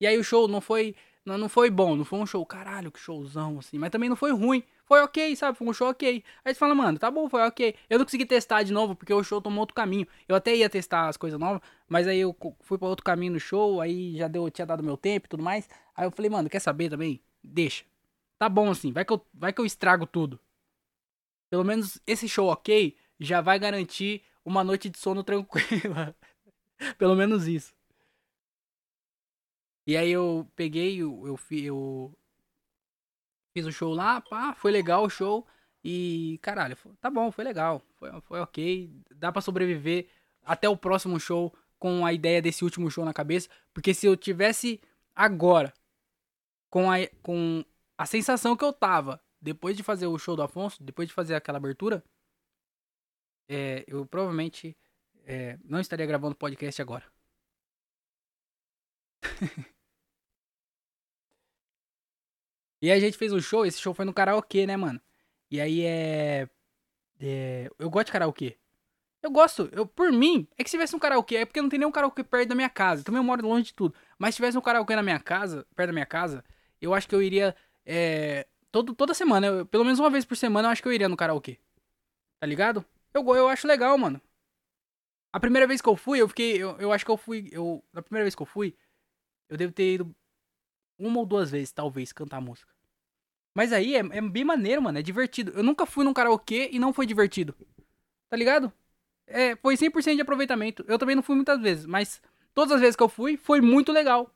E 0.00 0.06
aí 0.06 0.18
o 0.18 0.24
show 0.24 0.46
não 0.46 0.60
foi, 0.60 0.94
não, 1.24 1.38
não 1.38 1.48
foi 1.48 1.70
bom, 1.70 1.96
não 1.96 2.04
foi 2.04 2.18
um 2.18 2.26
show, 2.26 2.44
caralho, 2.44 2.92
que 2.92 3.00
showzão, 3.00 3.58
assim. 3.58 3.78
Mas 3.78 3.90
também 3.90 4.08
não 4.08 4.16
foi 4.16 4.32
ruim. 4.32 4.62
Foi 4.84 5.00
ok, 5.02 5.36
sabe? 5.36 5.58
Foi 5.58 5.66
um 5.66 5.72
show 5.72 5.88
ok. 5.90 6.24
Aí 6.44 6.54
você 6.54 6.58
fala, 6.58 6.74
mano, 6.74 6.98
tá 6.98 7.10
bom, 7.10 7.28
foi 7.28 7.42
ok. 7.42 7.74
Eu 7.90 7.98
não 7.98 8.06
consegui 8.06 8.24
testar 8.24 8.62
de 8.62 8.72
novo, 8.72 8.94
porque 8.96 9.12
o 9.12 9.22
show 9.22 9.40
tomou 9.40 9.60
outro 9.60 9.74
caminho. 9.74 10.06
Eu 10.26 10.34
até 10.36 10.54
ia 10.54 10.68
testar 10.68 11.08
as 11.08 11.16
coisas 11.16 11.38
novas, 11.38 11.60
mas 11.86 12.06
aí 12.06 12.18
eu 12.20 12.34
fui 12.60 12.78
para 12.78 12.88
outro 12.88 13.04
caminho 13.04 13.34
no 13.34 13.40
show, 13.40 13.80
aí 13.80 14.16
já 14.16 14.28
deu, 14.28 14.50
tinha 14.50 14.66
dado 14.66 14.82
meu 14.82 14.96
tempo 14.96 15.26
e 15.26 15.28
tudo 15.28 15.42
mais. 15.42 15.68
Aí 15.94 16.06
eu 16.06 16.10
falei, 16.10 16.30
mano, 16.30 16.48
quer 16.48 16.60
saber 16.60 16.88
também? 16.88 17.20
Deixa. 17.42 17.84
Tá 18.38 18.48
bom 18.48 18.70
assim, 18.70 18.92
vai 18.92 19.04
que 19.04 19.12
eu, 19.12 19.26
vai 19.34 19.52
que 19.52 19.60
eu 19.60 19.66
estrago 19.66 20.06
tudo. 20.06 20.40
Pelo 21.50 21.64
menos 21.64 22.00
esse 22.06 22.28
show 22.28 22.48
ok 22.48 22.96
já 23.18 23.40
vai 23.40 23.58
garantir 23.58 24.22
uma 24.44 24.64
noite 24.64 24.88
de 24.88 24.98
sono 24.98 25.22
tranquila. 25.24 26.14
Pelo 26.96 27.14
menos 27.14 27.46
isso. 27.46 27.74
E 29.86 29.96
aí 29.96 30.10
eu 30.10 30.46
peguei, 30.54 30.98
eu, 30.98 31.26
eu, 31.26 31.38
eu 31.50 32.18
fiz 33.54 33.66
o 33.66 33.72
show 33.72 33.94
lá, 33.94 34.20
pá, 34.20 34.54
foi 34.54 34.70
legal 34.70 35.04
o 35.04 35.10
show. 35.10 35.46
E, 35.82 36.38
caralho, 36.42 36.76
tá 37.00 37.10
bom, 37.10 37.30
foi 37.32 37.44
legal. 37.44 37.82
Foi, 37.96 38.10
foi 38.22 38.40
ok. 38.40 38.90
Dá 39.14 39.32
para 39.32 39.40
sobreviver 39.40 40.08
até 40.44 40.68
o 40.68 40.76
próximo 40.76 41.18
show 41.18 41.54
com 41.78 42.04
a 42.04 42.12
ideia 42.12 42.42
desse 42.42 42.64
último 42.64 42.90
show 42.90 43.04
na 43.04 43.14
cabeça. 43.14 43.48
Porque 43.72 43.94
se 43.94 44.06
eu 44.06 44.16
tivesse 44.16 44.80
agora 45.14 45.72
com 46.70 46.90
a, 46.90 46.96
com 47.22 47.64
a 47.96 48.06
sensação 48.06 48.56
que 48.56 48.64
eu 48.64 48.72
tava 48.72 49.20
depois 49.40 49.76
de 49.76 49.82
fazer 49.82 50.06
o 50.06 50.18
show 50.18 50.36
do 50.36 50.42
Afonso, 50.42 50.82
depois 50.82 51.08
de 51.08 51.14
fazer 51.14 51.34
aquela 51.34 51.58
abertura, 51.58 52.04
é, 53.48 53.84
eu 53.86 54.04
provavelmente 54.06 54.76
é, 55.24 55.58
não 55.64 55.80
estaria 55.80 56.06
gravando 56.06 56.34
podcast 56.36 56.80
agora. 56.82 57.04
e 62.82 62.90
a 62.90 62.98
gente 63.00 63.16
fez 63.16 63.32
um 63.32 63.40
show, 63.40 63.64
esse 63.66 63.80
show 63.80 63.94
foi 63.94 64.04
no 64.04 64.14
karaokê, 64.14 64.66
né, 64.66 64.76
mano? 64.76 65.00
E 65.50 65.60
aí 65.60 65.84
é. 65.84 66.48
é 67.20 67.70
eu 67.78 67.90
gosto 67.90 68.06
de 68.06 68.12
karaokê. 68.12 68.58
Eu 69.22 69.30
gosto, 69.30 69.68
eu, 69.72 69.84
por 69.86 70.12
mim, 70.12 70.46
é 70.56 70.62
que 70.62 70.70
se 70.70 70.76
tivesse 70.76 70.94
um 70.94 70.98
karaokê, 70.98 71.36
é 71.38 71.44
porque 71.44 71.60
não 71.60 71.68
tem 71.68 71.78
nenhum 71.78 71.90
karaokê 71.90 72.22
perto 72.22 72.48
da 72.50 72.54
minha 72.54 72.70
casa. 72.70 73.02
Também 73.02 73.18
eu 73.18 73.24
moro 73.24 73.46
longe 73.46 73.64
de 73.66 73.74
tudo. 73.74 73.94
Mas 74.18 74.34
se 74.34 74.36
tivesse 74.36 74.56
um 74.56 74.60
karaokê 74.60 74.94
na 74.94 75.02
minha 75.02 75.18
casa, 75.18 75.66
perto 75.74 75.88
da 75.88 75.92
minha 75.92 76.06
casa, 76.06 76.44
eu 76.80 76.94
acho 76.94 77.08
que 77.08 77.14
eu 77.14 77.22
iria. 77.22 77.56
É, 77.84 78.46
todo, 78.70 78.94
toda 78.94 79.14
semana, 79.14 79.46
eu, 79.48 79.66
pelo 79.66 79.84
menos 79.84 79.98
uma 79.98 80.10
vez 80.10 80.24
por 80.24 80.36
semana, 80.36 80.68
eu 80.68 80.72
acho 80.72 80.82
que 80.82 80.88
eu 80.88 80.92
iria 80.92 81.08
no 81.08 81.16
karaokê. 81.16 81.58
Tá 82.40 82.46
ligado? 82.46 82.84
Eu, 83.18 83.36
eu 83.36 83.48
acho 83.48 83.66
legal, 83.66 83.96
mano. 83.98 84.20
A 85.32 85.40
primeira 85.40 85.66
vez 85.66 85.80
que 85.80 85.88
eu 85.88 85.96
fui, 85.96 86.20
eu 86.20 86.28
fiquei. 86.28 86.56
Eu, 86.56 86.76
eu 86.78 86.92
acho 86.92 87.04
que 87.04 87.10
eu 87.10 87.16
fui. 87.16 87.48
Eu, 87.52 87.84
na 87.92 88.02
primeira 88.02 88.24
vez 88.24 88.34
que 88.34 88.42
eu 88.42 88.46
fui, 88.46 88.76
eu 89.48 89.56
devo 89.56 89.72
ter 89.72 89.94
ido 89.94 90.14
uma 90.98 91.20
ou 91.20 91.26
duas 91.26 91.50
vezes, 91.50 91.72
talvez, 91.72 92.12
cantar 92.12 92.40
música. 92.40 92.72
Mas 93.54 93.72
aí 93.72 93.96
é, 93.96 93.98
é 93.98 94.20
bem 94.20 94.44
maneiro, 94.44 94.82
mano. 94.82 94.98
É 94.98 95.02
divertido. 95.02 95.52
Eu 95.52 95.62
nunca 95.62 95.84
fui 95.86 96.04
num 96.04 96.14
karaokê 96.14 96.70
e 96.72 96.78
não 96.78 96.92
foi 96.92 97.06
divertido. 97.06 97.54
Tá 98.30 98.36
ligado? 98.36 98.72
É, 99.26 99.56
foi 99.56 99.76
100% 99.76 100.16
de 100.16 100.22
aproveitamento. 100.22 100.84
Eu 100.88 100.98
também 100.98 101.16
não 101.16 101.22
fui 101.22 101.34
muitas 101.36 101.60
vezes, 101.60 101.86
mas 101.86 102.22
todas 102.54 102.72
as 102.74 102.80
vezes 102.80 102.96
que 102.96 103.02
eu 103.02 103.08
fui, 103.08 103.36
foi 103.36 103.60
muito 103.60 103.92
legal. 103.92 104.34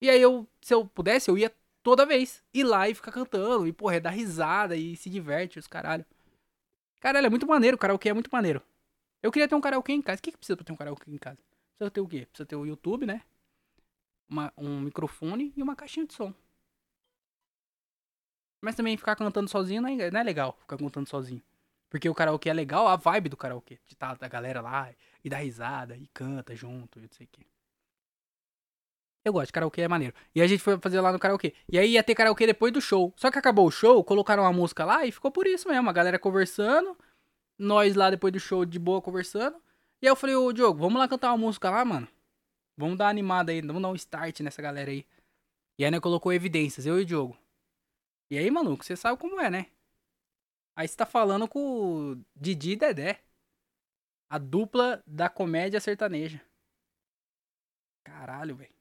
E 0.00 0.08
aí 0.08 0.20
eu, 0.20 0.48
se 0.62 0.72
eu 0.72 0.86
pudesse, 0.86 1.30
eu 1.30 1.36
ia 1.38 1.52
toda 1.82 2.06
vez. 2.06 2.42
Ir 2.54 2.64
lá 2.64 2.88
e 2.88 2.94
ficar 2.94 3.12
cantando. 3.12 3.66
E, 3.66 3.72
porra, 3.72 3.96
é 3.96 4.00
dar 4.00 4.10
risada 4.10 4.76
e 4.76 4.96
se 4.96 5.10
diverte, 5.10 5.58
os 5.58 5.66
caralho. 5.66 6.04
Caralho, 7.00 7.26
é 7.26 7.30
muito 7.30 7.46
maneiro. 7.46 7.76
O 7.76 7.78
karaokê 7.78 8.10
é 8.10 8.12
muito 8.12 8.30
maneiro. 8.30 8.62
Eu 9.22 9.32
queria 9.32 9.48
ter 9.48 9.54
um 9.54 9.60
karaokê 9.60 9.92
em 9.92 10.02
casa. 10.02 10.20
O 10.20 10.22
que, 10.22 10.32
que 10.32 10.38
precisa 10.38 10.56
pra 10.56 10.64
ter 10.64 10.72
um 10.72 10.76
karaokê 10.76 11.10
em 11.10 11.18
casa? 11.18 11.38
Precisa 11.76 11.90
ter 11.90 12.00
o 12.00 12.06
quê? 12.06 12.26
Precisa 12.26 12.46
ter 12.46 12.56
o 12.56 12.66
YouTube, 12.66 13.06
né? 13.06 13.22
Uma, 14.28 14.52
um 14.56 14.80
microfone 14.80 15.52
e 15.56 15.62
uma 15.62 15.74
caixinha 15.74 16.06
de 16.06 16.14
som. 16.14 16.32
Mas 18.60 18.74
também 18.74 18.96
ficar 18.96 19.16
cantando 19.16 19.48
sozinho 19.48 19.80
não 19.80 19.88
é, 19.88 20.10
não 20.10 20.20
é 20.20 20.22
legal. 20.22 20.56
Ficar 20.60 20.76
cantando 20.76 21.08
sozinho. 21.08 21.42
Porque 21.88 22.08
o 22.08 22.14
karaokê 22.14 22.50
é 22.50 22.52
legal, 22.52 22.86
a 22.86 22.96
vibe 22.96 23.30
do 23.30 23.36
karaokê. 23.36 23.78
De 23.86 23.96
tá, 23.96 24.16
a 24.20 24.28
galera 24.28 24.60
lá 24.60 24.92
e 25.24 25.28
dar 25.28 25.38
risada 25.38 25.96
e 25.96 26.06
canta 26.08 26.54
junto 26.54 26.98
e 26.98 27.02
não 27.02 27.08
sei 27.10 27.26
o 27.26 27.28
quê. 27.32 27.46
Eu 29.24 29.32
gosto, 29.32 29.52
karaokê 29.52 29.82
é 29.82 29.88
maneiro. 29.88 30.14
E 30.34 30.40
a 30.40 30.46
gente 30.46 30.62
foi 30.62 30.78
fazer 30.78 31.00
lá 31.00 31.12
no 31.12 31.18
karaokê. 31.18 31.54
E 31.68 31.78
aí 31.78 31.92
ia 31.92 32.02
ter 32.02 32.14
karaokê 32.14 32.46
depois 32.46 32.72
do 32.72 32.80
show. 32.80 33.12
Só 33.16 33.30
que 33.30 33.38
acabou 33.38 33.66
o 33.66 33.70
show, 33.70 34.02
colocaram 34.02 34.44
uma 34.44 34.52
música 34.52 34.84
lá 34.84 35.04
e 35.04 35.12
ficou 35.12 35.30
por 35.30 35.46
isso 35.46 35.68
mesmo. 35.68 35.88
A 35.90 35.92
galera 35.92 36.18
conversando. 36.18 36.96
Nós 37.58 37.94
lá 37.94 38.10
depois 38.10 38.32
do 38.32 38.40
show 38.40 38.64
de 38.64 38.78
boa 38.78 39.02
conversando. 39.02 39.56
E 40.00 40.06
aí 40.06 40.10
eu 40.10 40.16
falei, 40.16 40.34
ô 40.34 40.50
Diogo, 40.52 40.78
vamos 40.78 40.98
lá 40.98 41.06
cantar 41.06 41.28
uma 41.28 41.36
música 41.36 41.68
lá, 41.68 41.84
mano? 41.84 42.08
Vamos 42.76 42.96
dar 42.96 43.08
animada 43.08 43.52
aí, 43.52 43.60
vamos 43.60 43.82
dar 43.82 43.90
um 43.90 43.94
start 43.94 44.40
nessa 44.40 44.62
galera 44.62 44.90
aí. 44.90 45.06
E 45.78 45.84
aí 45.84 45.90
né, 45.90 46.00
colocou 46.00 46.32
evidências, 46.32 46.86
eu 46.86 46.98
e 46.98 47.02
o 47.02 47.04
Diogo. 47.04 47.36
E 48.30 48.38
aí, 48.38 48.50
maluco, 48.50 48.82
você 48.82 48.96
sabe 48.96 49.18
como 49.18 49.38
é, 49.38 49.50
né? 49.50 49.66
Aí 50.74 50.88
você 50.88 50.96
tá 50.96 51.04
falando 51.04 51.46
com 51.46 52.12
o 52.12 52.24
Didi 52.34 52.72
e 52.72 52.76
Dedé. 52.76 53.20
A 54.30 54.38
dupla 54.38 55.02
da 55.06 55.28
comédia 55.28 55.80
sertaneja. 55.80 56.40
Caralho, 58.02 58.56
velho. 58.56 58.79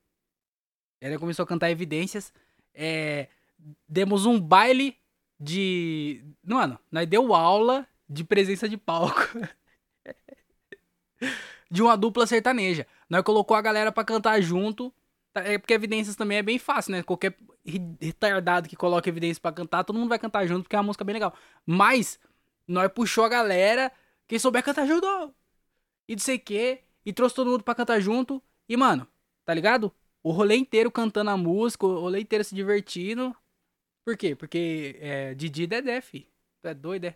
Ela 1.01 1.17
começou 1.17 1.43
a 1.43 1.47
cantar 1.47 1.71
evidências. 1.71 2.33
É, 2.73 3.27
demos 3.87 4.25
um 4.25 4.39
baile 4.39 4.97
de. 5.39 6.23
Mano, 6.43 6.79
nós 6.91 7.07
deu 7.07 7.33
aula 7.33 7.87
de 8.07 8.23
presença 8.23 8.67
de 8.67 8.77
palco. 8.77 9.21
de 11.69 11.81
uma 11.81 11.95
dupla 11.95 12.25
sertaneja. 12.25 12.87
Nós 13.09 13.23
colocou 13.23 13.55
a 13.55 13.61
galera 13.61 13.91
para 13.91 14.03
cantar 14.03 14.41
junto. 14.41 14.93
Tá, 15.31 15.41
é 15.41 15.57
porque 15.57 15.73
evidências 15.73 16.15
também 16.15 16.39
é 16.39 16.43
bem 16.43 16.57
fácil, 16.57 16.91
né? 16.91 17.03
Qualquer 17.03 17.35
retardado 18.01 18.67
que 18.67 18.75
coloca 18.75 19.07
evidências 19.07 19.37
para 19.37 19.55
cantar, 19.55 19.83
todo 19.83 19.97
mundo 19.97 20.09
vai 20.09 20.17
cantar 20.17 20.47
junto 20.47 20.63
porque 20.63 20.75
é 20.75 20.79
uma 20.79 20.85
música 20.85 21.03
bem 21.03 21.13
legal. 21.13 21.33
Mas 21.65 22.19
nós 22.67 22.91
puxou 22.91 23.23
a 23.23 23.29
galera, 23.29 23.91
quem 24.27 24.39
souber 24.39 24.63
cantar 24.63 24.87
junto, 24.87 25.05
e 26.07 26.15
não 26.15 26.19
sei 26.19 26.37
o 26.37 26.39
que, 26.39 26.79
e 27.05 27.13
trouxe 27.13 27.35
todo 27.35 27.49
mundo 27.49 27.63
para 27.63 27.75
cantar 27.75 27.99
junto. 27.99 28.41
E 28.67 28.75
mano, 28.75 29.07
tá 29.45 29.53
ligado? 29.53 29.93
O 30.23 30.31
rolê 30.31 30.55
inteiro 30.55 30.91
cantando 30.91 31.29
a 31.29 31.37
música, 31.37 31.85
o 31.85 31.99
rolê 31.99 32.21
inteiro 32.21 32.43
se 32.43 32.55
divertindo. 32.55 33.35
Por 34.05 34.17
quê? 34.17 34.35
Porque 34.35 34.97
é, 35.01 35.33
Didi 35.35 35.67
Dedé, 35.67 36.01
fi. 36.01 36.27
Tu 36.61 36.67
é 36.67 36.73
doido, 36.73 37.05
é? 37.05 37.15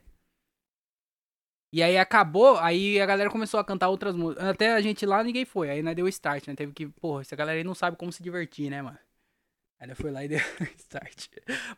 E 1.71 1.81
aí 1.81 1.97
acabou, 1.97 2.57
aí 2.59 3.01
a 3.01 3.05
galera 3.05 3.31
começou 3.31 3.59
a 3.59 3.63
cantar 3.65 3.89
outras 3.89 4.15
músicas. 4.15 4.45
Até 4.45 4.73
a 4.73 4.79
gente 4.81 5.05
lá, 5.07 5.23
ninguém 5.23 5.43
foi. 5.43 5.71
Aí 5.71 5.81
né, 5.81 5.95
deu 5.95 6.07
start, 6.07 6.47
né? 6.47 6.55
Teve 6.55 6.71
que, 6.71 6.87
porra, 6.87 7.21
essa 7.21 7.35
galera 7.35 7.57
aí 7.57 7.63
não 7.63 7.73
sabe 7.73 7.97
como 7.97 8.11
se 8.11 8.21
divertir, 8.21 8.69
né, 8.69 8.81
mano? 8.81 8.99
Aí 9.79 9.87
ela 9.87 9.95
foi 9.95 10.11
lá 10.11 10.23
e 10.23 10.27
deu 10.29 10.39
start. 10.77 11.29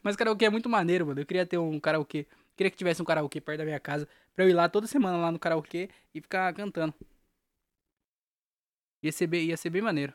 Mas 0.04 0.16
karaokê 0.18 0.46
é 0.46 0.50
muito 0.50 0.70
maneiro, 0.70 1.08
mano. 1.08 1.22
Eu 1.22 1.26
queria 1.26 1.46
ter 1.46 1.58
um 1.58 1.80
karaokê. 1.80 2.28
Queria 2.58 2.70
que 2.72 2.78
tivesse 2.78 3.02
um 3.02 3.06
karaokê 3.06 3.40
perto 3.42 3.60
da 3.60 3.66
minha 3.66 3.80
casa. 3.80 4.08
Pra 4.36 4.46
eu 4.46 4.50
ir 4.50 4.54
lá 4.54 4.68
toda 4.70 4.86
semana 4.88 5.18
lá 5.18 5.32
no 5.32 5.40
karaokê 5.40 5.90
e 6.14 6.22
ficar 6.22 6.54
cantando. 6.54 6.94
Ia 9.02 9.12
ser 9.12 9.28
bem, 9.28 9.46
ia 9.48 9.56
ser 9.58 9.70
bem 9.70 9.82
maneiro. 9.82 10.14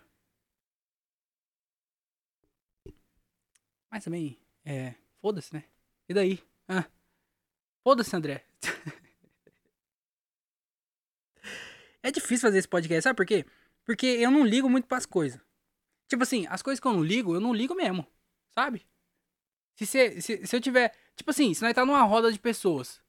Mas 3.90 4.04
também, 4.04 4.38
é. 4.64 4.94
Foda-se, 5.20 5.52
né? 5.52 5.64
E 6.08 6.14
daí? 6.14 6.40
Ah, 6.68 6.84
foda-se, 7.82 8.14
André. 8.14 8.44
é 12.02 12.10
difícil 12.10 12.48
fazer 12.48 12.58
esse 12.58 12.68
podcast, 12.68 13.02
sabe 13.02 13.16
por 13.16 13.26
quê? 13.26 13.44
Porque 13.84 14.06
eu 14.06 14.30
não 14.30 14.44
ligo 14.44 14.70
muito 14.70 14.86
pras 14.86 15.04
coisas. 15.04 15.40
Tipo 16.08 16.22
assim, 16.22 16.46
as 16.48 16.62
coisas 16.62 16.80
que 16.80 16.86
eu 16.86 16.92
não 16.92 17.02
ligo, 17.02 17.34
eu 17.34 17.40
não 17.40 17.52
ligo 17.52 17.74
mesmo. 17.74 18.06
Sabe? 18.50 18.86
Se, 19.74 19.86
cê, 19.86 20.20
se, 20.20 20.46
se 20.46 20.56
eu 20.56 20.60
tiver. 20.60 20.94
Tipo 21.16 21.30
assim, 21.30 21.52
se 21.52 21.62
nós 21.62 21.74
tá 21.74 21.84
numa 21.84 22.02
roda 22.02 22.32
de 22.32 22.38
pessoas. 22.38 23.02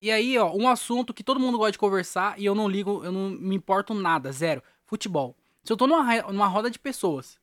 E 0.00 0.10
aí, 0.10 0.38
ó, 0.38 0.54
um 0.54 0.68
assunto 0.68 1.12
que 1.12 1.24
todo 1.24 1.40
mundo 1.40 1.58
gosta 1.58 1.72
de 1.72 1.78
conversar 1.78 2.38
e 2.38 2.44
eu 2.44 2.54
não 2.54 2.68
ligo, 2.68 3.04
eu 3.04 3.10
não 3.10 3.30
me 3.30 3.56
importo 3.56 3.94
nada, 3.94 4.30
zero. 4.30 4.62
Futebol. 4.84 5.36
Se 5.64 5.72
eu 5.72 5.76
tô 5.76 5.86
numa, 5.86 6.22
numa 6.32 6.46
roda 6.46 6.70
de 6.70 6.78
pessoas 6.78 7.38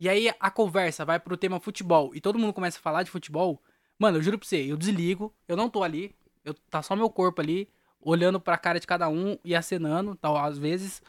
e 0.00 0.08
aí 0.08 0.32
a 0.38 0.50
conversa 0.50 1.04
vai 1.04 1.18
pro 1.18 1.36
tema 1.36 1.60
futebol 1.60 2.14
e 2.14 2.20
todo 2.20 2.38
mundo 2.38 2.52
começa 2.52 2.78
a 2.78 2.82
falar 2.82 3.02
de 3.02 3.10
futebol, 3.10 3.62
mano, 3.98 4.18
eu 4.18 4.22
juro 4.22 4.38
pra 4.38 4.46
você, 4.46 4.70
eu 4.70 4.76
desligo, 4.76 5.34
eu 5.46 5.56
não 5.56 5.68
tô 5.68 5.82
ali, 5.82 6.14
eu 6.44 6.54
tá 6.54 6.82
só 6.82 6.94
meu 6.94 7.10
corpo 7.10 7.40
ali, 7.40 7.68
olhando 8.00 8.40
pra 8.40 8.56
cara 8.56 8.78
de 8.80 8.86
cada 8.86 9.08
um 9.08 9.38
e 9.44 9.54
acenando, 9.54 10.14
tal, 10.14 10.36
às 10.36 10.58
vezes, 10.58 11.02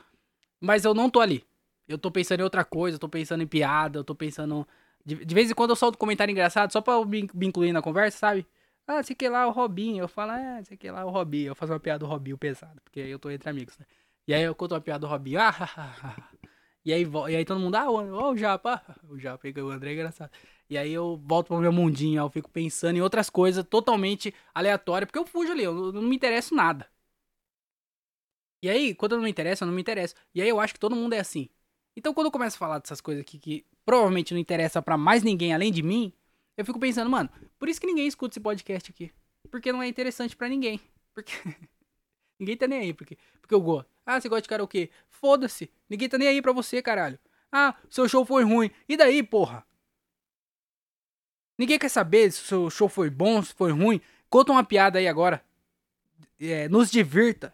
mas 0.60 0.86
eu 0.86 0.94
não 0.94 1.10
tô 1.10 1.20
ali. 1.20 1.46
Eu 1.88 1.98
tô 1.98 2.12
pensando 2.12 2.42
em 2.42 2.44
outra 2.44 2.64
coisa, 2.64 2.96
eu 2.96 3.00
tô 3.00 3.10
pensando 3.10 3.42
em 3.42 3.48
piada, 3.48 3.98
eu 4.00 4.04
tô 4.04 4.14
pensando. 4.14 4.68
De, 5.04 5.26
de 5.26 5.36
vez 5.36 5.50
em 5.50 5.56
quando 5.56 5.72
eu 5.72 5.76
solto 5.76 5.96
um 5.96 6.00
comentário 6.00 6.32
engraçado 6.32 6.72
só 6.72 6.82
pra 6.82 6.94
eu 6.94 7.06
me, 7.06 7.28
me 7.34 7.48
incluir 7.48 7.72
na 7.72 7.82
conversa, 7.82 8.18
sabe? 8.20 8.46
Ah, 8.86 9.02
sei 9.02 9.16
que 9.16 9.28
lá 9.28 9.48
o 9.48 9.52
Robinho. 9.52 10.04
Eu 10.04 10.08
falo, 10.08 10.32
ah, 10.32 10.62
sei 10.64 10.78
que 10.78 10.90
lá 10.92 11.06
o 11.06 11.10
Robinho. 11.10 11.48
Eu 11.48 11.56
faço 11.56 11.74
uma 11.74 11.80
piada 11.80 12.00
do 12.00 12.06
Robinho 12.06 12.38
pesado, 12.38 12.80
porque 12.84 13.00
eu 13.00 13.18
tô 13.18 13.32
entre 13.32 13.50
amigos, 13.50 13.78
né? 13.78 13.86
E 14.28 14.34
aí 14.34 14.44
eu 14.44 14.54
conto 14.54 14.74
uma 14.76 14.82
piada 14.82 15.00
do 15.00 15.08
Robinho. 15.08 15.40
Ah, 15.50 16.30
e 16.90 16.94
aí, 16.94 17.04
e 17.30 17.36
aí 17.36 17.46
todo 17.46 17.60
mundo, 17.60 17.76
ah, 17.76 17.90
ó, 17.90 18.32
o 18.32 18.38
Japa. 18.38 18.82
O 19.10 19.20
Japa, 19.20 19.48
o 19.48 19.70
André 19.70 19.92
é 19.92 19.94
engraçado. 19.94 20.32
E 20.70 20.78
aí 20.78 20.92
eu 20.92 21.18
volto 21.24 21.48
pro 21.48 21.60
meu 21.60 21.72
mundinho, 21.72 22.20
eu 22.22 22.30
fico 22.30 22.50
pensando 22.50 22.98
em 22.98 23.02
outras 23.02 23.30
coisas 23.30 23.64
totalmente 23.64 24.34
aleatórias, 24.54 25.08
porque 25.08 25.20
eu 25.20 25.26
fujo 25.26 25.52
ali, 25.52 25.64
eu 25.64 25.92
não 25.94 26.02
me 26.02 26.16
interesso 26.16 26.56
nada. 26.56 26.90
E 28.62 28.70
aí, 28.70 28.94
quando 28.94 29.14
eu 29.14 29.18
não 29.18 29.24
me 29.24 29.30
interessa, 29.30 29.64
eu 29.64 29.68
não 29.68 29.74
me 29.74 29.82
interesso. 29.82 30.16
E 30.34 30.42
aí 30.42 30.50
eu 30.50 30.60
acho 30.60 30.74
que 30.74 30.80
todo 30.80 30.96
mundo 30.96 31.14
é 31.14 31.20
assim. 31.20 31.48
Então 31.96 32.14
quando 32.14 32.28
eu 32.28 32.32
começo 32.32 32.56
a 32.56 32.60
falar 32.60 32.80
dessas 32.80 33.02
coisas 33.02 33.22
aqui 33.22 33.38
que 33.38 33.66
provavelmente 33.86 34.34
não 34.34 34.42
interessa 34.42 34.82
para 34.82 34.98
mais 34.98 35.22
ninguém 35.24 35.54
além 35.54 35.72
de 35.72 35.84
mim, 35.84 36.12
eu 36.58 36.66
fico 36.66 36.80
pensando, 36.80 37.10
mano, 37.10 37.30
por 37.60 37.70
isso 37.70 37.80
que 37.80 37.88
ninguém 37.88 38.08
escuta 38.08 38.34
esse 38.34 38.40
podcast 38.40 38.92
aqui. 38.92 39.12
Porque 39.52 39.72
não 39.72 39.82
é 39.82 39.88
interessante 39.88 40.36
para 40.36 40.50
ninguém. 40.50 40.80
Porque 41.14 41.34
ninguém 42.40 42.58
tá 42.58 42.68
nem 42.68 42.80
aí, 42.80 42.94
porque 42.94 43.18
porque 43.50 43.54
eu 43.54 43.62
gosto. 43.62 43.90
Ah, 44.06 44.22
você 44.22 44.30
gosta 44.30 44.44
de 44.44 44.48
karaokê? 44.48 44.92
Foda-se. 45.10 45.72
Ninguém 45.90 46.08
tá 46.08 46.18
nem 46.18 46.28
aí 46.28 46.42
pra 46.42 46.52
você, 46.52 46.82
caralho. 46.82 47.20
Ah, 47.52 47.76
seu 47.90 48.08
show 48.08 48.24
foi 48.24 48.44
ruim. 48.44 48.70
E 48.88 48.96
daí, 48.96 49.24
porra? 49.24 49.66
Ninguém 51.58 51.80
quer 51.80 51.90
saber 51.90 52.32
se 52.32 52.42
o 52.42 52.46
seu 52.46 52.70
show 52.70 52.88
foi 52.88 53.10
bom, 53.10 53.42
se 53.42 53.54
foi 53.54 53.72
ruim. 53.72 54.00
Conta 54.30 54.52
uma 54.52 54.64
piada 54.64 55.00
aí 55.00 55.08
agora. 55.08 55.44
É, 56.40 56.70
nos 56.70 56.90
divirta. 56.92 57.54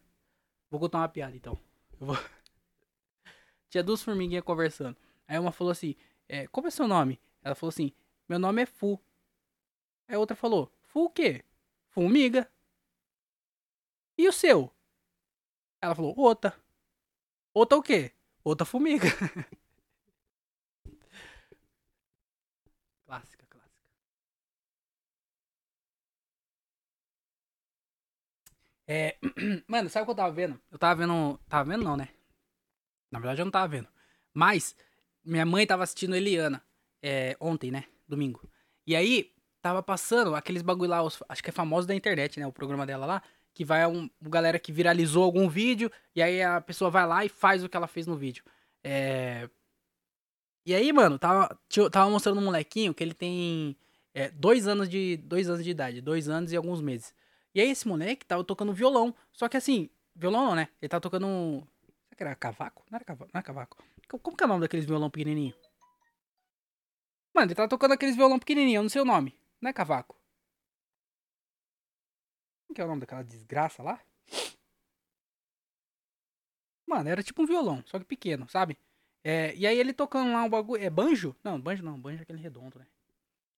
Vou 0.70 0.80
contar 0.80 1.00
uma 1.00 1.10
piada 1.10 1.36
então. 1.36 1.58
Vou... 2.00 2.16
Tinha 3.70 3.84
duas 3.84 4.04
formiguinhas 4.04 4.44
conversando. 4.44 4.98
Aí 5.26 5.40
uma 5.40 5.52
falou 5.52 5.72
assim: 5.72 5.96
é, 6.28 6.46
Como 6.48 6.68
é 6.68 6.72
seu 6.72 6.88
nome? 6.88 7.20
Ela 7.42 7.56
falou 7.56 7.70
assim: 7.70 7.94
Meu 8.28 8.38
nome 8.38 8.62
é 8.62 8.66
Fu. 8.66 9.02
Aí 10.08 10.16
a 10.16 10.20
outra 10.20 10.36
falou: 10.36 10.70
Fu 10.84 11.06
o 11.06 11.10
quê? 11.10 11.44
Formiga. 11.90 12.52
E 14.18 14.28
o 14.28 14.34
seu? 14.34 14.75
Ela 15.86 15.96
falou: 15.96 16.14
Outra. 16.18 16.54
Outra 17.54 17.78
o 17.78 17.84
quê? 17.84 18.12
Outra 18.44 18.66
formiga. 18.66 19.08
clássica, 23.06 23.46
clássica. 23.50 23.90
É. 28.88 29.18
Mano, 29.68 29.90
sabe 29.90 30.04
o 30.04 30.06
que 30.06 30.12
eu 30.12 30.16
tava 30.16 30.32
vendo? 30.34 30.60
Eu 30.72 30.78
tava 30.78 30.96
vendo. 30.96 31.40
Tava 31.48 31.70
vendo, 31.70 31.84
não, 31.84 31.98
né? 31.98 32.10
Na 33.12 33.20
verdade, 33.20 33.42
eu 33.42 33.46
não 33.46 33.52
tava 33.52 33.68
vendo. 33.68 33.88
Mas, 34.34 34.76
minha 35.24 35.46
mãe 35.46 35.66
tava 35.66 35.84
assistindo 35.84 36.16
Eliana. 36.16 36.62
É, 37.02 37.38
ontem, 37.40 37.72
né? 37.72 37.86
Domingo. 38.08 38.42
E 38.86 38.96
aí, 38.96 39.34
tava 39.62 39.82
passando 39.82 40.36
aqueles 40.36 40.62
bagulho 40.62 40.90
lá, 40.90 41.02
os, 41.04 41.24
acho 41.30 41.44
que 41.44 41.50
é 41.50 41.54
famoso 41.54 41.88
da 41.88 41.96
internet, 41.96 42.40
né? 42.40 42.48
O 42.48 42.52
programa 42.52 42.86
dela 42.86 43.06
lá. 43.06 43.24
Que 43.56 43.66
vai 43.66 43.88
um, 43.88 44.08
galera 44.22 44.60
que 44.60 44.72
viralizou 44.72 45.24
algum 45.24 45.50
vídeo. 45.50 45.92
E 46.16 46.22
aí 46.22 46.44
a 46.44 46.62
pessoa 46.62 46.92
vai 46.92 47.08
lá 47.08 47.26
e 47.26 47.30
faz 47.30 47.64
o 47.64 47.70
que 47.70 47.76
ela 47.76 47.88
fez 47.88 48.06
no 48.06 48.16
vídeo. 48.16 48.44
É. 48.84 49.50
E 50.64 50.76
aí, 50.76 50.94
mano, 50.94 51.18
tava, 51.18 51.58
tava 51.92 52.10
mostrando 52.12 52.40
um 52.40 52.46
molequinho 52.46 52.94
que 52.94 53.04
ele 53.04 53.14
tem 53.14 53.76
é, 54.14 54.30
dois 54.30 54.68
anos 54.68 54.88
de. 54.88 55.18
Dois 55.18 55.50
anos 55.50 55.64
de 55.64 55.72
idade. 55.72 56.02
Dois 56.02 56.30
anos 56.30 56.52
e 56.52 56.56
alguns 56.56 56.82
meses. 56.82 57.16
E 57.56 57.62
aí 57.62 57.72
esse 57.72 57.88
moleque 57.88 58.26
tava 58.26 58.44
tocando 58.44 58.74
violão. 58.74 59.16
Só 59.34 59.50
que 59.50 59.58
assim, 59.58 59.90
violão 60.14 60.48
não, 60.48 60.56
né? 60.56 60.68
Ele 60.80 60.90
tava 60.90 61.02
tocando 61.02 61.66
Será 62.10 62.16
que 62.16 62.24
era 62.24 62.36
cavaco? 62.36 62.86
Não 62.90 62.96
era 62.96 63.06
cavaco. 63.06 63.32
Não 63.34 63.40
era 63.40 63.44
cavaco. 63.44 63.78
Como 64.22 64.38
que 64.38 64.44
é 64.44 64.46
o 64.46 64.50
nome 64.50 64.62
daqueles 64.62 64.86
violão 64.86 65.10
pequenininho? 65.10 65.54
Mano, 67.34 67.48
ele 67.48 67.56
tá 67.56 67.68
tocando 67.68 67.92
aqueles 67.94 68.16
violão 68.16 68.40
pequenininho, 68.40 68.78
eu 68.78 68.84
não 68.84 68.90
sei 68.90 69.02
o 69.02 69.06
nome. 69.06 69.38
Não 69.60 69.70
é 69.70 69.74
cavaco. 69.74 70.16
Como 72.68 72.76
que 72.76 72.82
é 72.82 72.86
o 72.86 72.88
nome 72.88 73.02
daquela 73.02 73.24
desgraça 73.24 73.84
lá? 73.84 74.00
Mano, 76.88 77.10
era 77.10 77.24
tipo 77.24 77.42
um 77.42 77.46
violão, 77.46 77.84
só 77.86 77.98
que 77.98 78.06
pequeno, 78.06 78.48
sabe? 78.50 78.78
É, 79.24 79.56
e 79.56 79.66
aí 79.66 79.78
ele 79.80 79.92
tocando 79.92 80.32
lá 80.32 80.44
um 80.44 80.50
bagulho. 80.50 80.84
É 80.84 80.90
banjo? 80.90 81.36
Não, 81.44 81.60
banjo 81.60 81.84
não, 81.84 82.00
banjo 82.00 82.20
é 82.20 82.22
aquele 82.22 82.40
redondo, 82.40 82.78
né? 82.78 82.86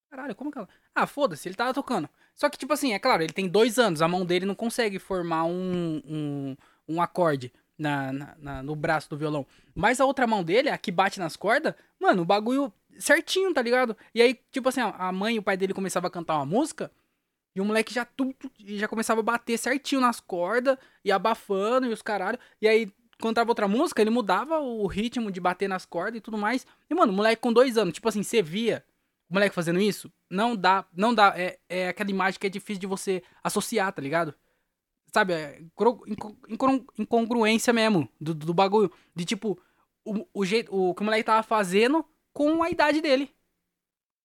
Caralho, 0.09 0.33
como 0.33 0.51
que 0.51 0.57
ela. 0.57 0.69
Ah, 0.95 1.05
foda-se, 1.05 1.47
ele 1.47 1.55
tava 1.55 1.73
tocando. 1.73 2.09
Só 2.33 2.49
que, 2.49 2.57
tipo 2.57 2.71
assim, 2.71 2.93
é 2.93 2.99
claro, 2.99 3.21
ele 3.21 3.33
tem 3.33 3.49
dois 3.49 3.77
anos, 3.77 4.01
a 4.01 4.07
mão 4.07 4.25
dele 4.25 4.45
não 4.45 4.55
consegue 4.55 4.97
formar 4.97 5.43
um, 5.43 6.01
um, 6.05 6.57
um 6.87 7.01
acorde 7.01 7.51
na, 7.77 8.13
na, 8.13 8.35
na, 8.37 8.63
no 8.63 8.75
braço 8.75 9.09
do 9.09 9.17
violão. 9.17 9.45
Mas 9.75 9.99
a 9.99 10.05
outra 10.05 10.25
mão 10.25 10.43
dele, 10.43 10.69
a 10.69 10.77
que 10.77 10.91
bate 10.91 11.19
nas 11.19 11.35
cordas, 11.35 11.75
mano, 11.99 12.21
o 12.21 12.25
bagulho 12.25 12.71
certinho, 12.97 13.53
tá 13.53 13.61
ligado? 13.61 13.95
E 14.15 14.21
aí, 14.21 14.39
tipo 14.51 14.69
assim, 14.69 14.81
a 14.81 15.11
mãe 15.11 15.35
e 15.35 15.39
o 15.39 15.43
pai 15.43 15.57
dele 15.57 15.73
começavam 15.73 16.07
a 16.07 16.11
cantar 16.11 16.37
uma 16.37 16.45
música. 16.45 16.89
E 17.57 17.61
o 17.61 17.65
moleque 17.65 17.91
já 17.91 18.05
tudo 18.05 18.35
já 18.59 18.87
começava 18.87 19.21
a 19.21 19.23
bater 19.23 19.57
certinho 19.57 19.99
nas 19.99 20.19
cordas 20.19 20.77
e 21.03 21.11
abafando 21.11 21.87
e 21.87 21.89
os 21.89 22.03
caralho. 22.03 22.37
E 22.61 22.67
aí, 22.67 22.93
quando 23.19 23.33
tava 23.33 23.49
outra 23.49 23.67
música, 23.67 23.99
ele 23.99 24.11
mudava 24.11 24.59
o 24.59 24.85
ritmo 24.85 25.31
de 25.31 25.39
bater 25.41 25.67
nas 25.67 25.83
cordas 25.83 26.19
e 26.19 26.21
tudo 26.21 26.37
mais. 26.37 26.67
E, 26.87 26.93
mano, 26.93 27.11
o 27.11 27.15
moleque 27.15 27.41
com 27.41 27.51
dois 27.51 27.75
anos, 27.75 27.95
tipo 27.95 28.07
assim, 28.07 28.21
você 28.21 28.43
via 28.43 28.85
o 29.27 29.33
moleque 29.33 29.55
fazendo 29.55 29.79
isso, 29.79 30.13
não 30.29 30.55
dá, 30.55 30.85
não 30.93 31.15
dá. 31.15 31.33
É, 31.35 31.57
é 31.67 31.87
aquela 31.87 32.11
imagem 32.11 32.39
que 32.39 32.45
é 32.45 32.49
difícil 32.51 32.79
de 32.79 32.85
você 32.85 33.23
associar, 33.43 33.91
tá 33.91 34.03
ligado? 34.03 34.35
Sabe, 35.11 35.33
é 35.33 35.59
incongruência 36.99 37.73
mesmo 37.73 38.07
do, 38.21 38.35
do 38.35 38.53
bagulho. 38.53 38.91
De 39.15 39.25
tipo, 39.25 39.59
o, 40.05 40.27
o 40.31 40.45
jeito. 40.45 40.71
O 40.71 40.93
que 40.93 41.01
o 41.01 41.05
moleque 41.05 41.23
tava 41.23 41.41
fazendo 41.41 42.05
com 42.31 42.61
a 42.61 42.69
idade 42.69 43.01
dele. 43.01 43.31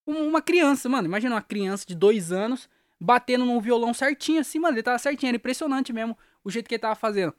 Uma 0.07 0.42
criança, 0.42 0.87
mano. 0.87 1.09
Imagina 1.09 1.35
uma 1.35 1.40
criança 1.40 1.87
de 1.88 1.95
dois 1.95 2.31
anos 2.31 2.68
batendo 3.03 3.45
num 3.45 3.61
violão 3.61 3.93
certinho 3.93 4.41
assim, 4.41 4.59
mano. 4.59 4.77
Ele 4.77 4.83
tava 4.83 4.99
certinho, 4.99 5.31
era 5.31 5.37
impressionante 5.37 5.93
mesmo 5.93 6.17
o 6.45 6.51
jeito 6.51 6.69
que 6.69 6.75
ele 6.75 6.81
tava 6.81 6.95
fazendo. 6.95 7.35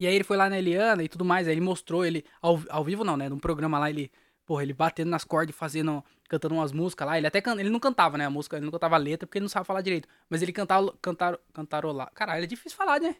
E 0.00 0.06
aí 0.06 0.14
ele 0.14 0.24
foi 0.24 0.36
lá 0.36 0.50
na 0.50 0.58
Eliana 0.58 1.02
e 1.02 1.08
tudo 1.08 1.24
mais. 1.24 1.48
Aí 1.48 1.54
ele 1.54 1.60
mostrou 1.60 2.04
ele 2.04 2.24
ao, 2.40 2.60
ao 2.68 2.84
vivo, 2.84 3.04
não, 3.04 3.16
né? 3.16 3.28
Num 3.28 3.38
programa 3.38 3.78
lá, 3.78 3.88
ele 3.88 4.10
Porra, 4.44 4.64
ele 4.64 4.72
batendo 4.72 5.08
nas 5.08 5.24
cordas, 5.24 5.54
fazendo, 5.54 6.04
cantando 6.28 6.56
umas 6.56 6.72
músicas 6.72 7.06
lá. 7.06 7.16
Ele 7.16 7.26
até 7.26 7.40
can... 7.40 7.58
ele 7.58 7.70
não 7.70 7.78
cantava, 7.78 8.18
né? 8.18 8.26
A 8.26 8.30
música, 8.30 8.56
ele 8.56 8.64
não 8.64 8.72
cantava 8.72 8.96
a 8.96 8.98
letra 8.98 9.26
porque 9.26 9.38
ele 9.38 9.44
não 9.44 9.48
sabe 9.48 9.66
falar 9.66 9.80
direito. 9.82 10.08
Mas 10.28 10.42
ele 10.42 10.52
cantava, 10.52 10.92
cantar, 11.00 11.38
cantarolar. 11.52 12.12
Caralho, 12.12 12.44
é 12.44 12.46
difícil 12.46 12.76
falar, 12.76 13.00
né? 13.00 13.16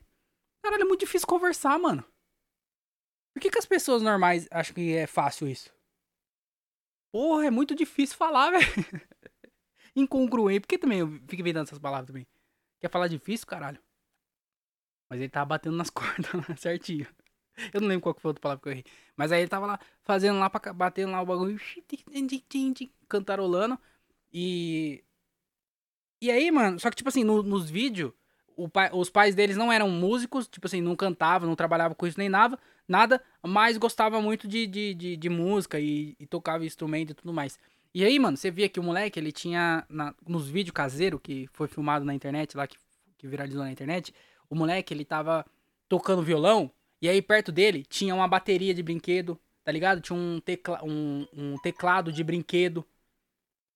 Caralho, 0.62 0.82
é 0.82 0.84
muito 0.84 1.00
difícil 1.00 1.26
conversar, 1.26 1.78
mano. 1.78 2.04
Por 3.32 3.40
que, 3.40 3.50
que 3.50 3.58
as 3.58 3.66
pessoas 3.66 4.02
normais 4.02 4.48
acham 4.50 4.74
que 4.74 4.94
é 4.94 5.06
fácil 5.06 5.48
isso? 5.48 5.72
Porra, 7.12 7.46
é 7.46 7.50
muito 7.50 7.74
difícil 7.74 8.16
falar, 8.16 8.50
velho. 8.58 8.66
Incongruente. 9.94 10.60
Por 10.60 10.68
que 10.68 10.78
também 10.78 11.00
eu 11.00 11.08
fico 11.28 11.40
inventando 11.40 11.66
essas 11.66 11.78
palavras 11.78 12.06
também? 12.06 12.26
Quer 12.80 12.90
falar 12.90 13.08
difícil, 13.08 13.46
caralho? 13.46 13.80
Mas 15.08 15.20
ele 15.20 15.28
tava 15.28 15.46
batendo 15.46 15.76
nas 15.76 15.88
cordas 15.90 16.26
certinho. 16.58 17.06
Eu 17.72 17.80
não 17.80 17.88
lembro 17.88 18.02
qual 18.02 18.14
foi 18.14 18.28
a 18.28 18.30
outra 18.30 18.40
palavra 18.40 18.62
que 18.62 18.68
eu 18.68 18.72
errei. 18.72 18.84
Mas 19.16 19.30
aí 19.30 19.42
ele 19.42 19.48
tava 19.48 19.66
lá 19.66 19.78
fazendo 20.02 20.38
lá, 20.38 20.48
pra, 20.48 20.72
batendo 20.72 21.12
lá 21.12 21.20
o 21.20 21.26
bagulho, 21.26 21.60
cantarolando. 23.08 23.78
E. 24.32 25.04
E 26.20 26.30
aí, 26.30 26.50
mano, 26.50 26.78
só 26.78 26.88
que 26.88 26.96
tipo 26.96 27.08
assim, 27.08 27.24
no, 27.24 27.42
nos 27.42 27.68
vídeos, 27.68 28.12
pai, 28.72 28.90
os 28.92 29.10
pais 29.10 29.34
deles 29.34 29.56
não 29.56 29.72
eram 29.72 29.88
músicos, 29.90 30.48
tipo 30.48 30.66
assim, 30.66 30.80
não 30.80 30.94
cantavam, 30.96 31.48
não 31.48 31.56
trabalhavam 31.56 31.94
com 31.94 32.06
isso 32.06 32.18
nem 32.18 32.28
nada, 32.28 32.58
nada, 32.86 33.22
mas 33.42 33.76
gostava 33.76 34.20
muito 34.20 34.46
de, 34.46 34.66
de, 34.66 34.94
de, 34.94 35.16
de 35.16 35.28
música 35.28 35.80
e, 35.80 36.16
e, 36.18 36.26
tocava 36.26 36.64
instrumento 36.64 37.10
e 37.10 37.14
tudo 37.14 37.32
mais. 37.32 37.58
E 37.94 38.04
aí, 38.04 38.18
mano, 38.18 38.36
você 38.36 38.50
via 38.50 38.68
que 38.68 38.80
o 38.80 38.82
moleque, 38.82 39.18
ele 39.20 39.30
tinha, 39.30 39.84
na, 39.88 40.14
nos 40.26 40.48
vídeos 40.48 40.72
caseiros 40.72 41.20
que 41.22 41.46
foi 41.52 41.68
filmado 41.68 42.04
na 42.04 42.14
internet, 42.14 42.56
lá 42.56 42.66
que, 42.66 42.76
que 43.18 43.26
viralizou 43.26 43.62
na 43.62 43.70
internet, 43.70 44.14
o 44.48 44.54
moleque, 44.54 44.94
ele 44.94 45.04
tava 45.04 45.44
tocando 45.88 46.22
violão 46.22 46.70
e 47.02 47.08
aí 47.08 47.20
perto 47.20 47.52
dele 47.52 47.84
tinha 47.84 48.14
uma 48.14 48.26
bateria 48.26 48.72
de 48.72 48.82
brinquedo, 48.82 49.38
tá 49.62 49.70
ligado? 49.70 50.00
Tinha 50.00 50.18
um, 50.18 50.40
tecla, 50.40 50.82
um, 50.82 51.26
um 51.34 51.58
teclado 51.58 52.10
de 52.10 52.24
brinquedo. 52.24 52.86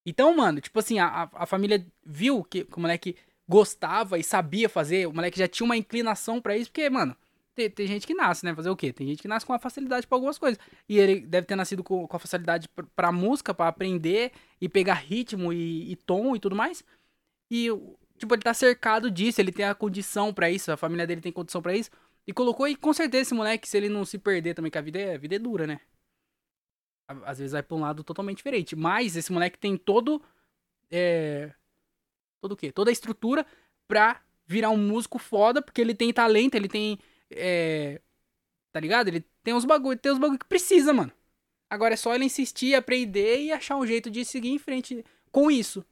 Então, 0.05 0.35
mano, 0.35 0.61
tipo 0.61 0.79
assim, 0.79 0.98
a, 0.98 1.29
a 1.35 1.46
família 1.46 1.85
viu 2.05 2.42
que, 2.44 2.64
que 2.64 2.76
o 2.76 2.81
moleque 2.81 3.16
gostava 3.48 4.18
e 4.18 4.24
sabia 4.24 4.68
fazer, 4.68 5.07
o 5.07 5.12
moleque 5.12 5.38
já 5.38 5.48
tinha 5.48 5.64
uma 5.64 5.76
inclinação 5.76 6.40
para 6.40 6.57
isso, 6.57 6.70
porque, 6.70 6.88
mano, 6.88 7.16
tem, 7.57 7.71
tem 7.71 7.87
gente 7.87 8.07
que 8.07 8.14
nasce, 8.14 8.45
né? 8.45 8.55
Fazer 8.55 8.69
o 8.69 8.77
quê? 8.77 8.92
Tem 8.92 9.07
gente 9.07 9.23
que 9.23 9.29
nasce 9.29 9.47
com 9.47 9.53
uma 9.53 9.59
facilidade 9.59 10.07
para 10.07 10.16
algumas 10.16 10.38
coisas. 10.38 10.59
E 10.88 10.99
ele 10.99 11.21
deve 11.21 11.47
ter 11.47 11.57
nascido 11.57 11.83
com, 11.83 12.07
com 12.07 12.16
a 12.16 12.21
facilidade 12.21 12.69
pra 12.95 13.11
música, 13.11 13.55
para 13.55 13.69
aprender 13.69 14.33
e 14.61 14.69
pegar 14.69 14.95
ritmo 14.95 15.53
e, 15.53 15.90
e, 15.90 15.97
tom 15.97 16.37
e 16.37 16.40
tudo 16.40 16.55
mais. 16.55 16.85
E, 17.51 17.69
tipo, 18.19 18.35
ele 18.35 18.42
tá 18.42 18.53
cercado 18.53 19.11
disso, 19.11 19.40
ele 19.40 19.51
tem 19.51 19.64
a 19.64 19.75
condição 19.75 20.33
para 20.33 20.51
isso, 20.51 20.71
a 20.71 20.77
família 20.77 21.07
dele 21.07 21.21
tem 21.21 21.33
condição 21.33 21.62
para 21.62 21.75
isso. 21.75 21.90
E 22.27 22.33
colocou, 22.33 22.69
e 22.69 22.77
com 22.77 22.92
certeza 22.92 23.23
esse 23.23 23.35
moleque, 23.35 23.69
se 23.69 23.77
ele 23.77 23.88
não 23.88 24.05
se 24.05 24.19
perder 24.19 24.55
também, 24.55 24.71
que 24.71 24.79
a 24.79 24.83
vida 24.83 24.99
é, 24.99 25.14
a 25.14 25.19
vida 25.19 25.37
é 25.37 25.38
dura, 25.38 25.66
né? 25.66 25.81
Às 27.25 27.38
vezes 27.38 27.53
vai 27.53 27.62
pra 27.62 27.77
um 27.77 27.81
lado 27.81 28.05
totalmente 28.05 28.38
diferente. 28.38 28.77
Mas 28.77 29.16
esse 29.16 29.33
moleque 29.33 29.59
tem 29.59 29.77
todo. 29.77 30.21
É, 30.90 31.53
todo 32.40 32.53
o 32.53 32.57
quê? 32.57 32.73
Toda 32.73 32.90
a 32.90 32.92
estrutura 32.92 33.47
pra 33.87 34.21
virar 34.47 34.71
um 34.71 34.77
músico 34.77 35.19
foda, 35.19 35.62
porque 35.62 35.81
ele 35.81 35.95
tem 35.95 36.12
talento, 36.12 36.57
ele 36.57 36.69
tem. 36.69 36.99
É, 37.31 38.01
tá 38.73 38.81
ligado? 38.81 39.09
Ele 39.09 39.25
tem 39.43 39.55
uns 39.55 39.65
bagulho, 39.65 39.99
tem 39.99 40.12
uns 40.12 40.19
bagulho 40.19 40.39
que 40.39 40.47
precisa, 40.47 40.93
mano. 40.93 41.12
Agora 41.69 41.95
é 41.95 41.97
só 41.97 42.15
ele 42.15 42.25
insistir, 42.25 42.75
aprender 42.75 43.41
e 43.43 43.53
achar 43.53 43.77
um 43.77 43.87
jeito 43.87 44.11
de 44.11 44.25
seguir 44.25 44.51
em 44.51 44.59
frente 44.59 45.05
com 45.33 45.51
isso. 45.51 45.85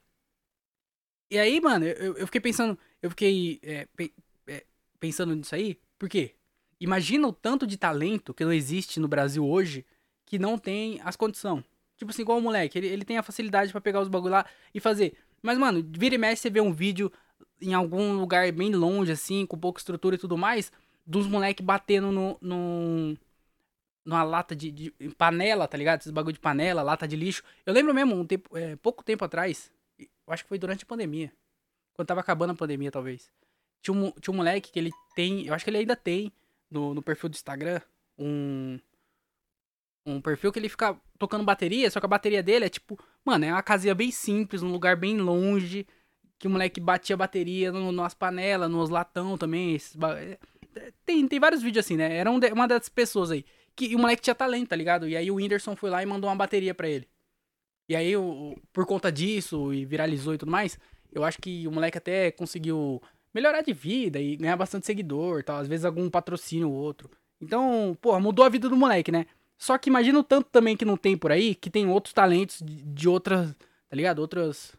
E 1.31 1.38
aí, 1.38 1.61
mano, 1.61 1.85
eu, 1.85 2.16
eu 2.16 2.27
fiquei 2.27 2.40
pensando. 2.40 2.79
Eu 3.03 3.11
fiquei 3.11 3.59
é, 3.62 3.87
pe, 3.97 4.14
é, 4.47 4.64
pensando 5.01 5.35
nisso 5.35 5.55
aí. 5.55 5.79
Por 5.99 6.09
quê? 6.09 6.35
Imagina 6.81 7.27
o 7.27 7.33
tanto 7.33 7.66
de 7.66 7.77
talento 7.77 8.35
que 8.35 8.44
não 8.44 8.53
existe 8.53 9.01
no 9.01 9.09
Brasil 9.09 9.44
hoje 9.44 9.85
que 10.27 10.38
não 10.38 10.59
tem 10.59 11.01
as 11.03 11.16
condições. 11.16 11.64
Tipo 11.97 12.11
assim, 12.11 12.23
igual 12.23 12.38
o 12.38 12.42
moleque, 12.42 12.79
ele, 12.79 12.88
ele 12.88 13.05
tem 13.05 13.18
a 13.18 13.23
facilidade 13.23 13.73
para 13.73 13.81
pegar 13.81 14.01
os 14.01 14.09
bagulho 14.09 14.33
lá 14.33 14.47
e 14.75 14.81
fazer. 14.81 15.16
Mas, 15.42 15.59
mano, 15.59 15.85
vira 15.97 16.14
e 16.14 16.18
mexe, 16.18 16.42
você 16.42 16.51
vê 16.51 16.61
um 16.61 16.73
vídeo 16.73 17.12
em 17.61 17.75
algum 17.75 18.14
lugar 18.14 18.51
bem 18.53 18.75
longe, 18.75 19.12
assim, 19.12 19.47
com 19.47 19.59
pouca 19.59 19.81
estrutura 19.81 20.16
e 20.16 20.18
tudo 20.18 20.37
mais, 20.37 20.73
dos 21.06 21.26
moleque 21.26 21.62
batendo 21.62 22.10
no, 22.10 22.38
no, 22.40 23.16
numa 24.04 24.22
lata 24.22 24.54
de, 24.54 24.70
de, 24.70 24.90
panela, 25.16 25.68
tá 25.68 25.76
ligado? 25.76 26.00
Esses 26.00 26.12
bagulho 26.12 26.34
de 26.34 26.40
panela, 26.40 26.82
lata 26.82 27.06
de 27.06 27.16
lixo. 27.16 27.42
Eu 27.64 27.72
lembro 27.72 27.94
mesmo, 27.94 28.14
um 28.14 28.26
tempo, 28.26 28.56
é, 28.56 28.76
pouco 28.76 29.04
tempo 29.04 29.24
atrás, 29.24 29.72
eu 29.98 30.08
acho 30.28 30.42
que 30.42 30.48
foi 30.48 30.58
durante 30.58 30.84
a 30.84 30.86
pandemia, 30.86 31.32
quando 31.94 32.08
tava 32.08 32.20
acabando 32.20 32.52
a 32.52 32.56
pandemia, 32.56 32.90
talvez. 32.90 33.30
Tinha 33.82 33.94
um, 33.94 34.10
tinha 34.12 34.32
um 34.32 34.36
moleque 34.36 34.72
que 34.72 34.78
ele 34.78 34.90
tem, 35.14 35.46
eu 35.46 35.54
acho 35.54 35.64
que 35.64 35.70
ele 35.70 35.78
ainda 35.78 35.96
tem, 35.96 36.32
no, 36.70 36.94
no 36.94 37.02
perfil 37.02 37.28
do 37.28 37.34
Instagram, 37.34 37.80
um 38.18 38.78
um 40.06 40.20
perfil 40.20 40.52
que 40.52 40.58
ele 40.58 40.68
fica 40.68 40.96
tocando 41.18 41.44
bateria, 41.44 41.90
só 41.90 41.98
que 41.98 42.06
a 42.06 42.08
bateria 42.08 42.42
dele 42.42 42.66
é 42.66 42.68
tipo, 42.68 42.98
mano, 43.24 43.44
é 43.44 43.52
uma 43.52 43.62
casinha 43.62 43.94
bem 43.94 44.10
simples, 44.10 44.60
num 44.60 44.70
lugar 44.70 44.96
bem 44.96 45.16
longe, 45.16 45.86
que 46.38 46.46
o 46.46 46.50
moleque 46.50 46.80
batia 46.80 47.16
bateria 47.16 47.72
no, 47.72 47.90
nas 47.90 48.12
panelas, 48.12 48.70
nos 48.70 48.90
latão 48.90 49.38
também. 49.38 49.74
Esses, 49.74 49.96
é, 49.96 50.38
tem, 51.04 51.26
tem 51.26 51.40
vários 51.40 51.62
vídeos 51.62 51.84
assim, 51.84 51.96
né? 51.96 52.16
Era 52.16 52.30
um 52.30 52.38
de, 52.38 52.52
uma 52.52 52.66
das 52.66 52.88
pessoas 52.88 53.30
aí. 53.30 53.44
Que 53.76 53.94
o 53.94 53.98
moleque 53.98 54.22
tinha 54.22 54.34
talento, 54.34 54.68
tá 54.68 54.76
ligado? 54.76 55.08
E 55.08 55.16
aí 55.16 55.30
o 55.30 55.37
Whindersson 55.37 55.74
foi 55.74 55.90
lá 55.90 56.02
e 56.02 56.06
mandou 56.06 56.30
uma 56.30 56.37
bateria 56.37 56.74
para 56.74 56.88
ele. 56.88 57.08
E 57.88 57.94
aí, 57.94 58.16
o, 58.16 58.56
por 58.72 58.87
conta 58.87 59.12
disso, 59.12 59.72
e 59.72 59.84
viralizou 59.84 60.34
e 60.34 60.38
tudo 60.38 60.50
mais, 60.50 60.78
eu 61.12 61.24
acho 61.24 61.38
que 61.40 61.66
o 61.66 61.72
moleque 61.72 61.98
até 61.98 62.30
conseguiu 62.30 63.02
melhorar 63.32 63.62
de 63.62 63.72
vida 63.72 64.20
e 64.20 64.37
ganhar 64.37 64.56
bastante 64.56 64.87
seguidor 64.87 65.42
tal. 65.44 65.58
Às 65.58 65.68
vezes 65.68 65.84
algum 65.84 66.08
patrocínio 66.08 66.70
ou 66.70 66.74
outro. 66.74 67.10
Então, 67.40 67.96
pô, 68.00 68.18
mudou 68.20 68.44
a 68.44 68.48
vida 68.48 68.68
do 68.68 68.76
moleque, 68.76 69.12
né? 69.12 69.26
Só 69.58 69.76
que 69.78 69.88
imagina 69.90 70.18
o 70.18 70.24
tanto 70.24 70.48
também 70.50 70.76
que 70.76 70.84
não 70.84 70.96
tem 70.96 71.16
por 71.16 71.30
aí, 71.30 71.54
que 71.54 71.70
tem 71.70 71.88
outros 71.88 72.14
talentos 72.14 72.60
de, 72.60 72.82
de 72.82 73.08
outras, 73.08 73.52
tá 73.88 73.96
ligado? 73.96 74.18
Outras. 74.20 74.74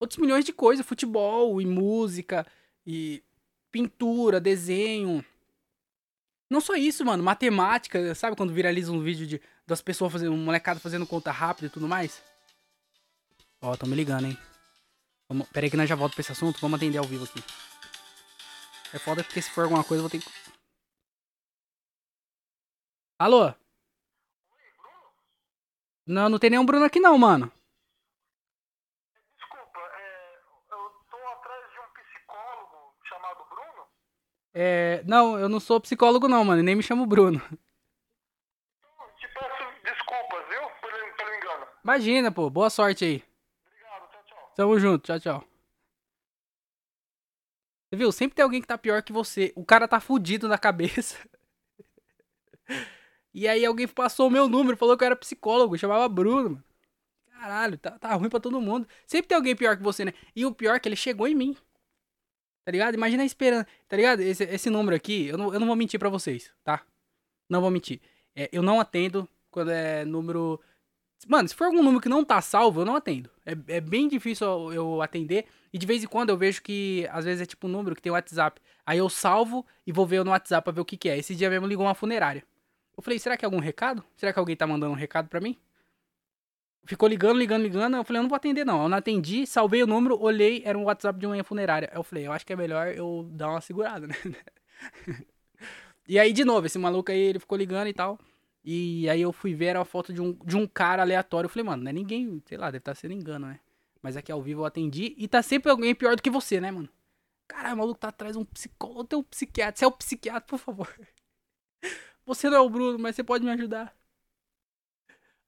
Outros 0.00 0.18
milhões 0.18 0.44
de 0.44 0.52
coisas, 0.52 0.84
futebol 0.84 1.60
e 1.60 1.66
música 1.66 2.44
e 2.84 3.22
pintura, 3.72 4.40
desenho. 4.40 5.24
Não 6.50 6.60
só 6.60 6.74
isso, 6.74 7.04
mano, 7.04 7.24
matemática, 7.24 8.14
sabe 8.14 8.36
quando 8.36 8.52
viraliza 8.52 8.92
um 8.92 9.00
vídeo 9.02 9.26
de, 9.26 9.40
das 9.66 9.80
pessoas 9.80 10.12
fazendo, 10.12 10.32
um 10.32 10.44
molecado 10.44 10.78
fazendo 10.78 11.06
conta 11.06 11.32
rápida 11.32 11.66
e 11.66 11.70
tudo 11.70 11.88
mais? 11.88 12.22
Ó, 13.62 13.74
tão 13.74 13.88
me 13.88 13.96
ligando, 13.96 14.26
hein? 14.26 14.38
Vamos, 15.28 15.48
pera 15.48 15.64
aí 15.64 15.70
que 15.70 15.76
nós 15.78 15.88
já 15.88 15.94
volto 15.94 16.12
pra 16.12 16.20
esse 16.20 16.32
assunto, 16.32 16.60
vamos 16.60 16.76
atender 16.76 16.98
ao 16.98 17.04
vivo 17.04 17.24
aqui. 17.24 17.42
É 18.92 18.98
foda 18.98 19.24
porque 19.24 19.40
se 19.40 19.50
for 19.50 19.64
alguma 19.64 19.82
coisa 19.82 20.02
eu 20.02 20.08
vou 20.08 20.10
ter 20.10 20.18
que... 20.18 20.30
Alô? 23.18 23.54
Não, 26.06 26.28
não 26.28 26.38
tem 26.38 26.50
nenhum 26.50 26.66
Bruno 26.66 26.84
aqui 26.84 27.00
não, 27.00 27.16
mano. 27.16 27.50
Desculpa, 29.38 29.78
é, 29.78 30.36
eu 30.68 30.90
tô 31.08 31.16
atrás 31.16 31.70
de 31.72 31.78
um 31.78 31.88
psicólogo 31.94 32.94
chamado 33.08 33.44
Bruno? 33.48 33.86
É, 34.54 35.02
não, 35.06 35.38
eu 35.38 35.48
não 35.48 35.58
sou 35.58 35.80
psicólogo 35.80 36.28
não, 36.28 36.44
mano, 36.44 36.62
nem 36.62 36.74
me 36.76 36.82
chamo 36.82 37.06
Bruno. 37.06 37.40
Te 39.18 39.28
peço 39.28 39.82
desculpas, 39.82 40.48
viu, 40.48 40.60
pelo, 40.80 41.16
pelo 41.16 41.34
engano. 41.34 41.66
Imagina, 41.82 42.30
pô, 42.30 42.50
boa 42.50 42.68
sorte 42.68 43.04
aí. 43.04 43.24
Obrigado, 43.66 44.10
tchau, 44.10 44.22
tchau. 44.26 44.52
Tamo 44.54 44.78
junto, 44.78 45.04
tchau, 45.04 45.20
tchau. 45.20 45.44
Você 47.88 47.96
viu? 47.96 48.12
Sempre 48.12 48.36
tem 48.36 48.42
alguém 48.42 48.60
que 48.60 48.66
tá 48.66 48.76
pior 48.78 49.02
que 49.02 49.12
você. 49.12 49.52
O 49.54 49.64
cara 49.64 49.88
tá 49.88 50.00
fudido 50.00 50.48
na 50.48 50.58
cabeça. 50.58 51.16
E 53.34 53.48
aí 53.48 53.64
alguém 53.64 53.88
passou 53.88 54.26
o 54.28 54.30
meu 54.30 54.46
número, 54.46 54.76
falou 54.76 54.94
que 54.94 55.02
eu 55.02 55.06
era 55.06 55.16
psicólogo, 55.16 55.78
chamava 55.78 56.06
Bruno, 56.06 56.50
mano. 56.50 56.64
Caralho, 57.30 57.78
tá, 57.78 57.98
tá 57.98 58.14
ruim 58.14 58.28
pra 58.28 58.38
todo 58.38 58.60
mundo. 58.60 58.86
Sempre 59.06 59.28
tem 59.28 59.36
alguém 59.36 59.56
pior 59.56 59.76
que 59.76 59.82
você, 59.82 60.04
né? 60.04 60.12
E 60.36 60.44
o 60.44 60.54
pior 60.54 60.76
é 60.76 60.78
que 60.78 60.86
ele 60.86 60.96
chegou 60.96 61.26
em 61.26 61.34
mim. 61.34 61.56
Tá 62.64 62.70
ligado? 62.70 62.94
Imagina 62.94 63.22
a 63.22 63.26
esperança. 63.26 63.66
Tá 63.88 63.96
ligado? 63.96 64.20
Esse, 64.20 64.44
esse 64.44 64.70
número 64.70 64.94
aqui, 64.94 65.26
eu 65.26 65.36
não, 65.36 65.52
eu 65.52 65.60
não 65.60 65.66
vou 65.66 65.76
mentir 65.76 65.98
pra 65.98 66.08
vocês, 66.08 66.52
tá? 66.64 66.82
Não 67.48 67.60
vou 67.60 67.70
mentir. 67.70 68.00
É, 68.34 68.48
eu 68.52 68.62
não 68.62 68.80
atendo 68.80 69.28
quando 69.50 69.70
é 69.70 70.04
número. 70.04 70.60
Mano, 71.28 71.48
se 71.48 71.54
for 71.54 71.66
algum 71.66 71.82
número 71.82 72.00
que 72.00 72.08
não 72.08 72.24
tá 72.24 72.40
salvo, 72.40 72.80
eu 72.80 72.84
não 72.84 72.96
atendo. 72.96 73.30
É, 73.44 73.76
é 73.76 73.80
bem 73.80 74.08
difícil 74.08 74.72
eu, 74.72 75.02
atender. 75.02 75.46
E 75.72 75.78
de 75.78 75.86
vez 75.86 76.02
em 76.02 76.06
quando 76.06 76.30
eu 76.30 76.36
vejo 76.36 76.62
que, 76.62 77.06
às 77.10 77.24
vezes, 77.24 77.42
é 77.42 77.46
tipo 77.46 77.66
um 77.66 77.70
número 77.70 77.94
que 77.94 78.02
tem 78.02 78.10
WhatsApp. 78.12 78.60
Aí 78.84 78.98
eu 78.98 79.08
salvo 79.08 79.64
e 79.86 79.92
vou 79.92 80.06
ver 80.06 80.24
no 80.24 80.30
WhatsApp 80.30 80.64
pra 80.64 80.72
ver 80.72 80.80
o 80.80 80.84
que, 80.84 80.96
que 80.96 81.08
é. 81.08 81.18
Esse 81.18 81.34
dia 81.34 81.50
mesmo 81.50 81.66
ligou 81.66 81.86
uma 81.86 81.94
funerária. 81.94 82.44
Eu 82.96 83.02
falei, 83.02 83.18
será 83.18 83.36
que 83.36 83.44
é 83.44 83.46
algum 83.46 83.60
recado? 83.60 84.04
Será 84.16 84.32
que 84.32 84.38
alguém 84.38 84.56
tá 84.56 84.66
mandando 84.66 84.92
um 84.92 84.96
recado 84.96 85.28
pra 85.28 85.40
mim? 85.40 85.56
Ficou 86.84 87.08
ligando, 87.08 87.38
ligando, 87.38 87.62
ligando. 87.62 87.96
Eu 87.96 88.04
falei, 88.04 88.18
eu 88.18 88.22
não 88.22 88.28
vou 88.28 88.36
atender, 88.36 88.64
não. 88.64 88.82
Eu 88.82 88.88
não 88.88 88.98
atendi, 88.98 89.46
salvei 89.46 89.82
o 89.82 89.86
número, 89.86 90.20
olhei, 90.20 90.62
era 90.64 90.76
um 90.76 90.84
WhatsApp 90.84 91.18
de 91.18 91.26
uma 91.26 91.44
funerária. 91.44 91.90
Eu 91.94 92.02
falei, 92.02 92.26
eu 92.26 92.32
acho 92.32 92.44
que 92.44 92.52
é 92.52 92.56
melhor 92.56 92.88
eu 92.88 93.28
dar 93.30 93.50
uma 93.50 93.60
segurada, 93.60 94.06
né? 94.06 94.14
e 96.08 96.18
aí, 96.18 96.32
de 96.32 96.44
novo, 96.44 96.66
esse 96.66 96.78
maluco 96.78 97.12
aí, 97.12 97.18
ele 97.18 97.38
ficou 97.38 97.56
ligando 97.56 97.88
e 97.88 97.92
tal. 97.92 98.18
E 98.64 99.08
aí 99.08 99.20
eu 99.20 99.32
fui 99.32 99.54
ver, 99.54 99.66
era 99.66 99.80
a 99.80 99.84
foto 99.84 100.12
de 100.12 100.20
um, 100.20 100.32
de 100.44 100.56
um 100.56 100.66
cara 100.66 101.02
aleatório. 101.02 101.46
Eu 101.46 101.50
falei, 101.50 101.64
mano, 101.64 101.82
não 101.82 101.90
é 101.90 101.92
ninguém, 101.92 102.42
sei 102.46 102.58
lá, 102.58 102.66
deve 102.66 102.78
estar 102.78 102.92
tá 102.92 103.00
sendo 103.00 103.14
engano, 103.14 103.46
né? 103.46 103.60
Mas 104.00 104.16
aqui 104.16 104.32
ao 104.32 104.42
vivo 104.42 104.62
eu 104.62 104.64
atendi 104.64 105.14
e 105.16 105.28
tá 105.28 105.42
sempre 105.42 105.70
alguém 105.70 105.94
pior 105.94 106.16
do 106.16 106.22
que 106.22 106.30
você, 106.30 106.60
né, 106.60 106.70
mano? 106.70 106.88
Caralho, 107.46 107.74
o 107.74 107.78
maluco 107.78 108.00
tá 108.00 108.08
atrás 108.08 108.34
de 108.34 108.38
um 108.38 108.44
psicólogo, 108.44 109.04
tem 109.04 109.18
um 109.18 109.22
psiquiatra. 109.22 109.78
Você 109.78 109.84
é 109.84 109.88
o 109.88 109.92
psiquiatra, 109.92 110.42
por 110.48 110.58
favor. 110.58 110.88
Você 112.24 112.48
não 112.48 112.56
é 112.56 112.60
o 112.60 112.70
Bruno, 112.70 113.00
mas 113.00 113.16
você 113.16 113.24
pode 113.24 113.44
me 113.44 113.50
ajudar. 113.50 113.92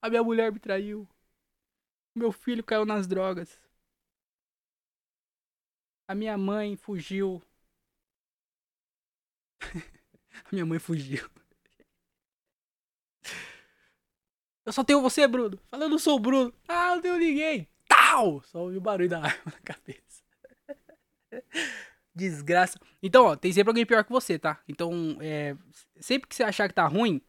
A 0.03 0.11
minha 0.11 0.25
mulher 0.25 0.53
me 0.53 0.59
traiu. 0.59 1.09
Meu 2.15 2.31
filho 2.31 2.63
caiu 2.63 2.85
nas 2.87 3.07
drogas. 3.07 3.61
A 6.07 6.15
minha 6.15 6.39
mãe 6.39 6.77
fugiu. 6.77 7.43
a 10.45 10.49
minha 10.53 10.65
mãe 10.65 10.79
fugiu. 10.79 11.29
Eu 14.65 14.73
só 14.73 14.85
tenho 14.85 15.03
você, 15.03 15.27
Bruno. 15.27 15.59
Falando, 15.67 15.87
eu 15.87 15.91
não 15.91 15.99
sou 15.99 16.17
o 16.17 16.21
Bruno. 16.21 16.55
Ah, 16.69 16.95
não 16.95 17.03
tenho 17.03 17.19
ninguém. 17.19 17.69
Tal! 17.87 18.43
Só 18.43 18.61
ouvi 18.61 18.77
o 18.77 18.81
barulho 18.81 19.09
da 19.09 19.23
arma 19.23 19.53
na 19.53 19.61
cabeça. 19.61 20.23
Desgraça. 22.15 22.79
Então, 23.03 23.27
ó, 23.27 23.37
tem 23.37 23.53
sempre 23.53 23.71
alguém 23.71 23.85
pior 23.85 24.05
que 24.05 24.13
você, 24.13 24.39
tá? 24.39 24.63
Então, 24.69 25.19
é, 25.21 25.57
sempre 26.01 26.29
que 26.29 26.35
você 26.35 26.45
achar 26.45 26.69
que 26.69 26.75
tá 26.75 26.87
ruim, 26.87 27.21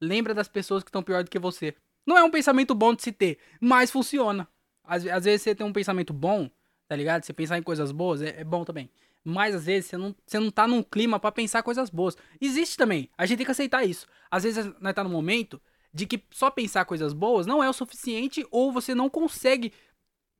lembra 0.00 0.32
das 0.32 0.48
pessoas 0.48 0.82
que 0.82 0.88
estão 0.88 1.02
pior 1.02 1.24
do 1.24 1.30
que 1.30 1.38
você. 1.38 1.74
Não 2.10 2.18
é 2.18 2.24
um 2.24 2.30
pensamento 2.30 2.74
bom 2.74 2.92
de 2.92 3.04
se 3.04 3.12
ter, 3.12 3.38
mas 3.60 3.88
funciona. 3.88 4.48
Às, 4.82 5.06
às 5.06 5.24
vezes 5.24 5.42
você 5.42 5.54
tem 5.54 5.64
um 5.64 5.72
pensamento 5.72 6.12
bom, 6.12 6.50
tá 6.88 6.96
ligado? 6.96 7.24
Você 7.24 7.32
pensar 7.32 7.56
em 7.56 7.62
coisas 7.62 7.92
boas 7.92 8.20
é, 8.20 8.40
é 8.40 8.42
bom 8.42 8.64
também. 8.64 8.90
Mas 9.22 9.54
às 9.54 9.66
vezes 9.66 9.90
você 9.90 9.96
não, 9.96 10.16
você 10.26 10.40
não 10.40 10.50
tá 10.50 10.66
num 10.66 10.82
clima 10.82 11.20
para 11.20 11.30
pensar 11.30 11.62
coisas 11.62 11.88
boas. 11.88 12.16
Existe 12.40 12.76
também. 12.76 13.08
A 13.16 13.26
gente 13.26 13.38
tem 13.38 13.44
que 13.44 13.52
aceitar 13.52 13.84
isso. 13.84 14.08
Às 14.28 14.42
vezes 14.42 14.72
nós 14.80 14.92
tá 14.92 15.04
no 15.04 15.10
momento 15.10 15.62
de 15.94 16.04
que 16.04 16.20
só 16.32 16.50
pensar 16.50 16.84
coisas 16.84 17.12
boas 17.12 17.46
não 17.46 17.62
é 17.62 17.70
o 17.70 17.72
suficiente 17.72 18.44
ou 18.50 18.72
você 18.72 18.92
não 18.92 19.08
consegue 19.08 19.72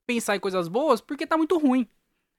pensar 0.05 0.34
em 0.34 0.40
coisas 0.40 0.66
boas 0.66 1.01
porque 1.01 1.24
tá 1.24 1.36
muito 1.36 1.57
ruim. 1.57 1.86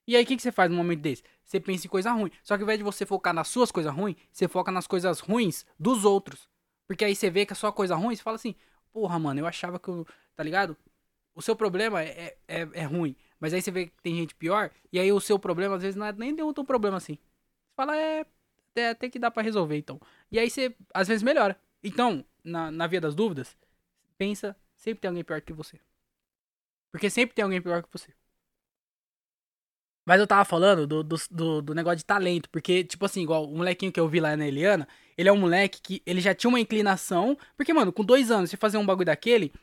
E 0.05 0.17
aí, 0.17 0.25
o 0.25 0.27
que, 0.27 0.35
que 0.35 0.41
você 0.41 0.51
faz 0.51 0.69
no 0.69 0.75
momento 0.75 0.99
desse? 0.99 1.23
Você 1.45 1.57
pensa 1.57 1.87
em 1.87 1.89
coisa 1.89 2.11
ruim. 2.11 2.31
Só 2.43 2.57
que 2.57 2.63
ao 2.63 2.65
invés 2.65 2.79
de 2.79 2.83
você 2.83 3.05
focar 3.05 3.33
nas 3.33 3.47
suas 3.47 3.71
coisas 3.71 3.93
ruins, 3.93 4.17
você 4.29 4.45
foca 4.49 4.73
nas 4.73 4.87
coisas 4.87 5.21
ruins 5.21 5.65
dos 5.79 6.03
outros. 6.03 6.49
Porque 6.85 7.05
aí 7.05 7.15
você 7.15 7.29
vê 7.29 7.45
que 7.45 7.53
a 7.53 7.55
sua 7.55 7.71
coisa 7.71 7.95
ruim, 7.95 8.13
você 8.13 8.21
fala 8.21 8.35
assim, 8.35 8.53
porra, 8.93 9.17
mano, 9.19 9.39
eu 9.39 9.47
achava 9.47 9.79
que 9.79 9.89
eu. 9.89 10.05
Tá 10.35 10.43
ligado? 10.43 10.77
O 11.33 11.41
seu 11.41 11.55
problema 11.55 12.03
é, 12.03 12.37
é, 12.47 12.67
é 12.73 12.83
ruim. 12.83 13.15
Mas 13.39 13.53
aí 13.53 13.61
você 13.61 13.71
vê 13.71 13.87
que 13.87 14.01
tem 14.03 14.15
gente 14.15 14.35
pior, 14.35 14.69
e 14.91 14.99
aí 14.99 15.11
o 15.11 15.19
seu 15.19 15.39
problema, 15.39 15.75
às 15.75 15.81
vezes, 15.81 15.95
não 15.95 16.05
é 16.05 16.13
nem 16.13 16.31
nenhum 16.31 16.53
tão 16.53 16.63
problema 16.63 16.97
assim. 16.97 17.15
Você 17.15 17.75
fala, 17.75 17.97
é. 17.97 18.25
até, 18.71 18.89
até 18.89 19.09
que 19.09 19.17
dá 19.17 19.31
pra 19.31 19.41
resolver, 19.41 19.77
então. 19.77 19.99
E 20.31 20.37
aí 20.37 20.49
você, 20.49 20.75
às 20.93 21.07
vezes, 21.07 21.23
melhora. 21.23 21.59
Então, 21.83 22.23
na, 22.43 22.69
na 22.69 22.87
via 22.87 23.01
das 23.01 23.15
dúvidas, 23.15 23.57
pensa, 24.17 24.55
sempre 24.75 25.01
tem 25.01 25.09
alguém 25.09 25.23
pior 25.23 25.41
que 25.41 25.53
você. 25.53 25.79
Porque 26.91 27.09
sempre 27.09 27.33
tem 27.33 27.43
alguém 27.43 27.61
pior 27.61 27.81
que 27.81 27.89
você. 27.91 28.13
Mas 30.05 30.19
eu 30.19 30.27
tava 30.27 30.43
falando 30.43 30.87
do, 30.87 31.03
do, 31.03 31.61
do, 31.61 31.75
negócio 31.75 31.97
de 31.97 32.05
talento, 32.05 32.49
porque, 32.49 32.83
tipo 32.83 33.05
assim, 33.05 33.21
igual 33.21 33.45
o 33.45 33.55
molequinho 33.55 33.91
que 33.91 33.99
eu 33.99 34.07
vi 34.07 34.19
lá 34.19 34.35
na 34.35 34.47
Eliana, 34.47 34.87
ele 35.17 35.29
é 35.29 35.31
um 35.31 35.37
moleque 35.37 35.79
que 35.81 36.01
ele 36.05 36.19
já 36.19 36.33
tinha 36.33 36.49
uma 36.49 36.59
inclinação. 36.59 37.37
Porque, 37.55 37.73
mano, 37.73 37.91
com 37.91 38.03
dois 38.03 38.31
anos, 38.31 38.49
você 38.49 38.57
fazer 38.57 38.77
um 38.77 38.85
bagulho 38.85 39.05
daquele, 39.05 39.53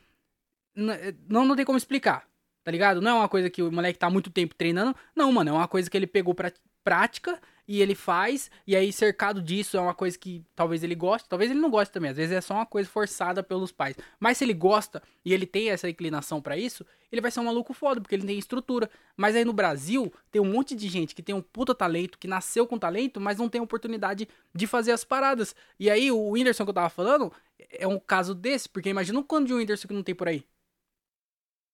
não, 0.75 1.45
não 1.45 1.55
tem 1.55 1.65
como 1.65 1.77
explicar, 1.77 2.25
tá 2.63 2.71
ligado? 2.71 3.01
Não 3.01 3.11
é 3.11 3.13
uma 3.15 3.29
coisa 3.29 3.49
que 3.49 3.61
o 3.61 3.71
moleque 3.71 3.99
tá 3.99 4.09
muito 4.09 4.29
tempo 4.29 4.55
treinando. 4.55 4.95
Não, 5.15 5.31
mano, 5.31 5.49
é 5.49 5.53
uma 5.53 5.67
coisa 5.67 5.89
que 5.89 5.97
ele 5.97 6.07
pegou 6.07 6.33
pra 6.33 6.51
prática 6.89 7.39
e 7.67 7.83
ele 7.83 7.93
faz, 7.93 8.49
e 8.65 8.75
aí 8.75 8.91
cercado 8.91 9.43
disso 9.43 9.77
é 9.77 9.79
uma 9.79 9.93
coisa 9.93 10.17
que 10.17 10.43
talvez 10.55 10.83
ele 10.83 10.95
goste, 10.95 11.29
talvez 11.29 11.51
ele 11.51 11.59
não 11.59 11.69
goste 11.69 11.93
também, 11.93 12.09
às 12.09 12.17
vezes 12.17 12.35
é 12.35 12.41
só 12.41 12.55
uma 12.55 12.65
coisa 12.65 12.89
forçada 12.89 13.43
pelos 13.43 13.71
pais. 13.71 13.95
Mas 14.19 14.39
se 14.39 14.43
ele 14.43 14.55
gosta 14.55 15.03
e 15.23 15.35
ele 15.35 15.45
tem 15.45 15.69
essa 15.69 15.87
inclinação 15.87 16.41
para 16.41 16.57
isso, 16.57 16.83
ele 17.11 17.21
vai 17.21 17.29
ser 17.29 17.41
um 17.41 17.43
maluco 17.43 17.71
foda, 17.71 18.01
porque 18.01 18.15
ele 18.15 18.25
tem 18.25 18.39
estrutura. 18.39 18.89
Mas 19.15 19.35
aí 19.35 19.45
no 19.45 19.53
Brasil, 19.53 20.11
tem 20.31 20.41
um 20.41 20.51
monte 20.51 20.75
de 20.75 20.89
gente 20.89 21.13
que 21.13 21.21
tem 21.21 21.35
um 21.35 21.43
puta 21.43 21.75
talento, 21.75 22.17
que 22.17 22.27
nasceu 22.27 22.65
com 22.65 22.75
talento, 22.75 23.21
mas 23.21 23.37
não 23.37 23.47
tem 23.47 23.61
oportunidade 23.61 24.27
de 24.51 24.65
fazer 24.65 24.91
as 24.91 25.03
paradas. 25.03 25.55
E 25.79 25.91
aí 25.91 26.11
o 26.11 26.31
Whindersson 26.31 26.63
que 26.63 26.71
eu 26.71 26.73
tava 26.73 26.89
falando 26.89 27.31
é 27.69 27.87
um 27.87 27.99
caso 27.99 28.33
desse, 28.33 28.67
porque 28.67 28.89
imagina 28.89 29.19
o 29.19 29.23
quanto 29.23 29.45
de 29.45 29.53
Whindersson 29.53 29.87
que 29.87 29.93
não 29.93 30.01
tem 30.01 30.15
por 30.15 30.27
aí. 30.27 30.43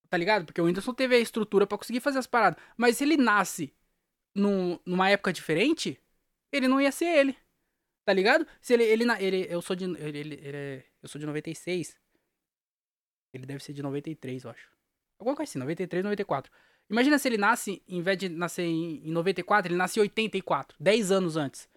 Tá 0.10 0.18
ligado? 0.18 0.44
Porque 0.44 0.60
o 0.60 0.66
Whindersson 0.66 0.94
teve 0.94 1.16
a 1.16 1.20
estrutura 1.20 1.66
para 1.66 1.78
conseguir 1.78 2.02
fazer 2.02 2.20
as 2.20 2.28
paradas. 2.28 2.62
Mas 2.76 2.98
se 2.98 3.06
ele 3.06 3.16
nasce 3.16 3.74
num, 4.36 4.78
numa 4.86 5.10
época 5.10 5.32
diferente, 5.34 6.00
ele 6.52 6.68
não 6.68 6.80
ia 6.80 6.92
ser 6.92 7.06
ele. 7.06 7.38
Tá 8.04 8.14
ligado? 8.14 8.46
Se 8.62 8.74
ele, 8.74 8.84
ele, 8.84 9.04
ele 9.20 9.48
eu 9.50 9.62
sou 9.62 9.76
de, 9.76 9.86
ele, 9.86 10.20
ele, 10.20 10.36
ele 10.36 10.58
é, 10.58 10.86
eu 11.02 11.10
sou 11.10 11.20
de 11.20 11.26
96. 11.26 11.98
Ele 13.34 13.46
deve 13.46 13.64
ser 13.64 13.74
de 13.74 13.82
93, 13.82 14.44
eu 14.44 14.52
acho. 14.52 14.70
Alguma 15.18 15.36
coisa 15.36 15.50
assim, 15.50 15.60
93, 15.60 16.04
94. 16.04 16.52
Imagina 16.90 17.18
se 17.18 17.28
ele 17.28 17.38
nasce, 17.38 17.82
em 17.88 18.02
vez 18.02 18.18
de 18.18 18.30
nascer 18.30 18.64
em, 18.64 19.08
em 19.08 19.12
94, 19.12 19.72
ele 19.72 19.78
nasce 19.78 20.00
em 20.00 20.04
84, 20.04 20.78
10 20.80 21.12
anos 21.12 21.36
antes. 21.36 21.68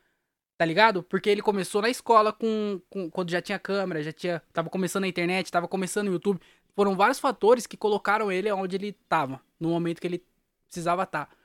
Tá 0.58 0.64
ligado? 0.64 1.02
Porque 1.02 1.30
ele 1.30 1.40
começou 1.40 1.80
na 1.80 1.88
escola 1.88 2.32
com, 2.32 2.80
com 2.90 3.08
quando 3.10 3.30
já 3.30 3.40
tinha 3.40 3.58
câmera, 3.58 4.02
já 4.02 4.12
tinha, 4.12 4.42
tava 4.52 4.68
começando 4.68 5.04
a 5.04 5.08
internet, 5.08 5.50
tava 5.50 5.68
começando 5.68 6.08
o 6.08 6.12
YouTube. 6.12 6.40
Foram 6.74 6.94
vários 6.96 7.18
fatores 7.18 7.66
que 7.66 7.76
colocaram 7.76 8.30
ele 8.30 8.50
onde 8.52 8.76
ele 8.76 8.92
tava, 9.08 9.40
no 9.58 9.70
momento 9.70 10.00
que 10.00 10.06
ele 10.06 10.22
precisava 10.66 11.04
estar. 11.04 11.26
Tá. 11.26 11.37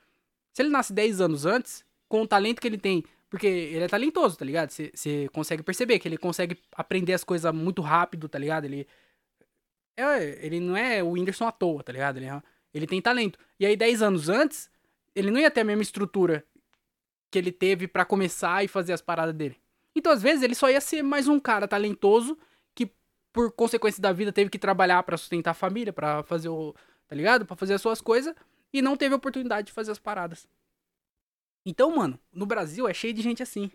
Se 0.54 0.62
ele 0.62 0.70
nasce 0.70 0.92
10 0.92 1.20
anos 1.20 1.44
antes, 1.44 1.84
com 2.08 2.22
o 2.22 2.26
talento 2.28 2.60
que 2.60 2.68
ele 2.68 2.78
tem, 2.78 3.04
porque 3.28 3.48
ele 3.48 3.82
é 3.82 3.88
talentoso, 3.88 4.38
tá 4.38 4.44
ligado? 4.44 4.70
Você 4.70 5.28
consegue 5.32 5.64
perceber 5.64 5.98
que 5.98 6.06
ele 6.06 6.16
consegue 6.16 6.56
aprender 6.76 7.12
as 7.12 7.24
coisas 7.24 7.52
muito 7.52 7.82
rápido, 7.82 8.28
tá 8.28 8.38
ligado? 8.38 8.64
Ele, 8.64 8.86
é, 9.96 10.46
ele 10.46 10.60
não 10.60 10.76
é 10.76 11.02
o 11.02 11.10
Whindersson 11.10 11.48
à 11.48 11.50
toa, 11.50 11.82
tá 11.82 11.92
ligado? 11.92 12.18
Ele, 12.18 12.26
é, 12.26 12.40
ele 12.72 12.86
tem 12.86 13.02
talento. 13.02 13.36
E 13.58 13.66
aí, 13.66 13.76
10 13.76 14.00
anos 14.00 14.28
antes, 14.28 14.70
ele 15.12 15.32
não 15.32 15.40
ia 15.40 15.50
ter 15.50 15.62
a 15.62 15.64
mesma 15.64 15.82
estrutura 15.82 16.44
que 17.32 17.38
ele 17.38 17.50
teve 17.50 17.88
para 17.88 18.04
começar 18.04 18.62
e 18.62 18.68
fazer 18.68 18.92
as 18.92 19.02
paradas 19.02 19.34
dele. 19.34 19.56
Então, 19.92 20.12
às 20.12 20.22
vezes, 20.22 20.44
ele 20.44 20.54
só 20.54 20.70
ia 20.70 20.80
ser 20.80 21.02
mais 21.02 21.26
um 21.26 21.40
cara 21.40 21.66
talentoso 21.66 22.38
que, 22.76 22.88
por 23.32 23.50
consequência 23.50 24.00
da 24.00 24.12
vida, 24.12 24.32
teve 24.32 24.50
que 24.50 24.58
trabalhar 24.60 25.02
para 25.02 25.16
sustentar 25.16 25.50
a 25.50 25.54
família, 25.54 25.92
para 25.92 26.22
fazer 26.22 26.48
o. 26.48 26.72
tá 27.08 27.16
ligado? 27.16 27.44
Pra 27.44 27.56
fazer 27.56 27.74
as 27.74 27.82
suas 27.82 28.00
coisas 28.00 28.32
e 28.74 28.82
não 28.82 28.96
teve 28.96 29.14
oportunidade 29.14 29.68
de 29.68 29.72
fazer 29.72 29.92
as 29.92 30.00
paradas. 30.00 30.48
Então, 31.64 31.94
mano, 31.94 32.18
no 32.32 32.44
Brasil 32.44 32.88
é 32.88 32.92
cheio 32.92 33.14
de 33.14 33.22
gente 33.22 33.40
assim. 33.40 33.70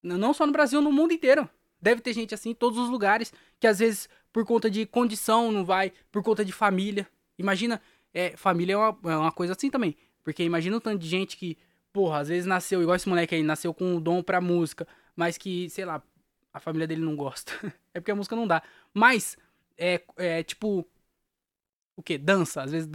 Não 0.00 0.32
só 0.32 0.46
no 0.46 0.52
Brasil, 0.52 0.80
no 0.80 0.92
mundo 0.92 1.12
inteiro. 1.12 1.50
Deve 1.82 2.00
ter 2.00 2.12
gente 2.12 2.32
assim 2.32 2.50
em 2.50 2.54
todos 2.54 2.78
os 2.78 2.88
lugares, 2.88 3.32
que 3.58 3.66
às 3.66 3.80
vezes 3.80 4.08
por 4.32 4.46
conta 4.46 4.70
de 4.70 4.86
condição 4.86 5.50
não 5.50 5.64
vai, 5.64 5.92
por 6.12 6.22
conta 6.22 6.44
de 6.44 6.52
família. 6.52 7.08
Imagina, 7.36 7.82
é, 8.12 8.36
família 8.36 8.74
é 8.74 8.76
uma, 8.76 8.98
é 9.04 9.16
uma 9.16 9.32
coisa 9.32 9.52
assim 9.52 9.68
também. 9.68 9.96
Porque 10.22 10.44
imagina 10.44 10.76
o 10.76 10.80
tanto 10.80 11.00
de 11.00 11.08
gente 11.08 11.36
que, 11.36 11.58
porra, 11.92 12.20
às 12.20 12.28
vezes 12.28 12.46
nasceu, 12.46 12.80
igual 12.80 12.94
esse 12.94 13.08
moleque 13.08 13.34
aí, 13.34 13.42
nasceu 13.42 13.74
com 13.74 13.96
um 13.96 14.00
dom 14.00 14.22
pra 14.22 14.40
música, 14.40 14.86
mas 15.16 15.36
que, 15.36 15.68
sei 15.70 15.84
lá, 15.84 16.00
a 16.52 16.60
família 16.60 16.86
dele 16.86 17.02
não 17.02 17.16
gosta. 17.16 17.52
é 17.92 17.98
porque 17.98 18.12
a 18.12 18.16
música 18.16 18.36
não 18.36 18.46
dá. 18.46 18.62
Mas, 18.94 19.36
é, 19.76 20.00
é 20.16 20.44
tipo, 20.44 20.88
o 21.96 22.02
que? 22.02 22.18
Dança, 22.18 22.62
às 22.62 22.72
vezes 22.72 22.88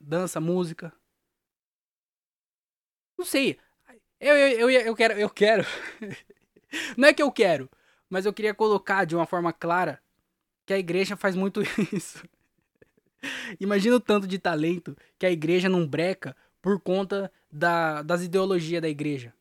dança, 0.00 0.40
música. 0.40 0.92
Não 3.18 3.24
sei. 3.24 3.58
Eu, 4.20 4.36
eu, 4.36 4.70
eu, 4.70 4.80
eu 4.80 4.96
quero. 4.96 5.14
Eu 5.14 5.30
quero. 5.30 5.64
Não 6.96 7.08
é 7.08 7.14
que 7.14 7.22
eu 7.22 7.30
quero, 7.30 7.70
mas 8.08 8.26
eu 8.26 8.32
queria 8.32 8.54
colocar 8.54 9.04
de 9.04 9.14
uma 9.14 9.26
forma 9.26 9.52
clara 9.52 10.02
que 10.66 10.72
a 10.72 10.78
igreja 10.78 11.16
faz 11.16 11.36
muito 11.36 11.62
isso. 11.92 12.26
Imagina 13.60 13.96
o 13.96 14.00
tanto 14.00 14.26
de 14.26 14.38
talento 14.38 14.96
que 15.18 15.24
a 15.24 15.30
igreja 15.30 15.68
não 15.68 15.86
breca 15.86 16.36
por 16.60 16.80
conta 16.80 17.32
da, 17.50 18.02
das 18.02 18.22
ideologias 18.22 18.82
da 18.82 18.88
igreja. 18.88 19.32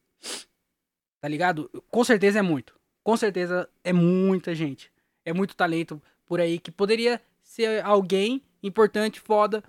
Tá 1.19 1.27
ligado? 1.27 1.69
Com 1.89 2.03
certeza 2.03 2.39
é 2.39 2.41
muito. 2.41 2.79
Com 3.03 3.17
certeza 3.17 3.69
é 3.83 3.91
muita 3.91 4.53
gente. 4.53 4.91
É 5.25 5.33
muito 5.33 5.55
talento 5.55 6.01
por 6.25 6.39
aí 6.39 6.59
que 6.59 6.71
poderia 6.71 7.21
ser 7.41 7.83
alguém 7.83 8.41
importante, 8.63 9.19
foda, 9.19 9.63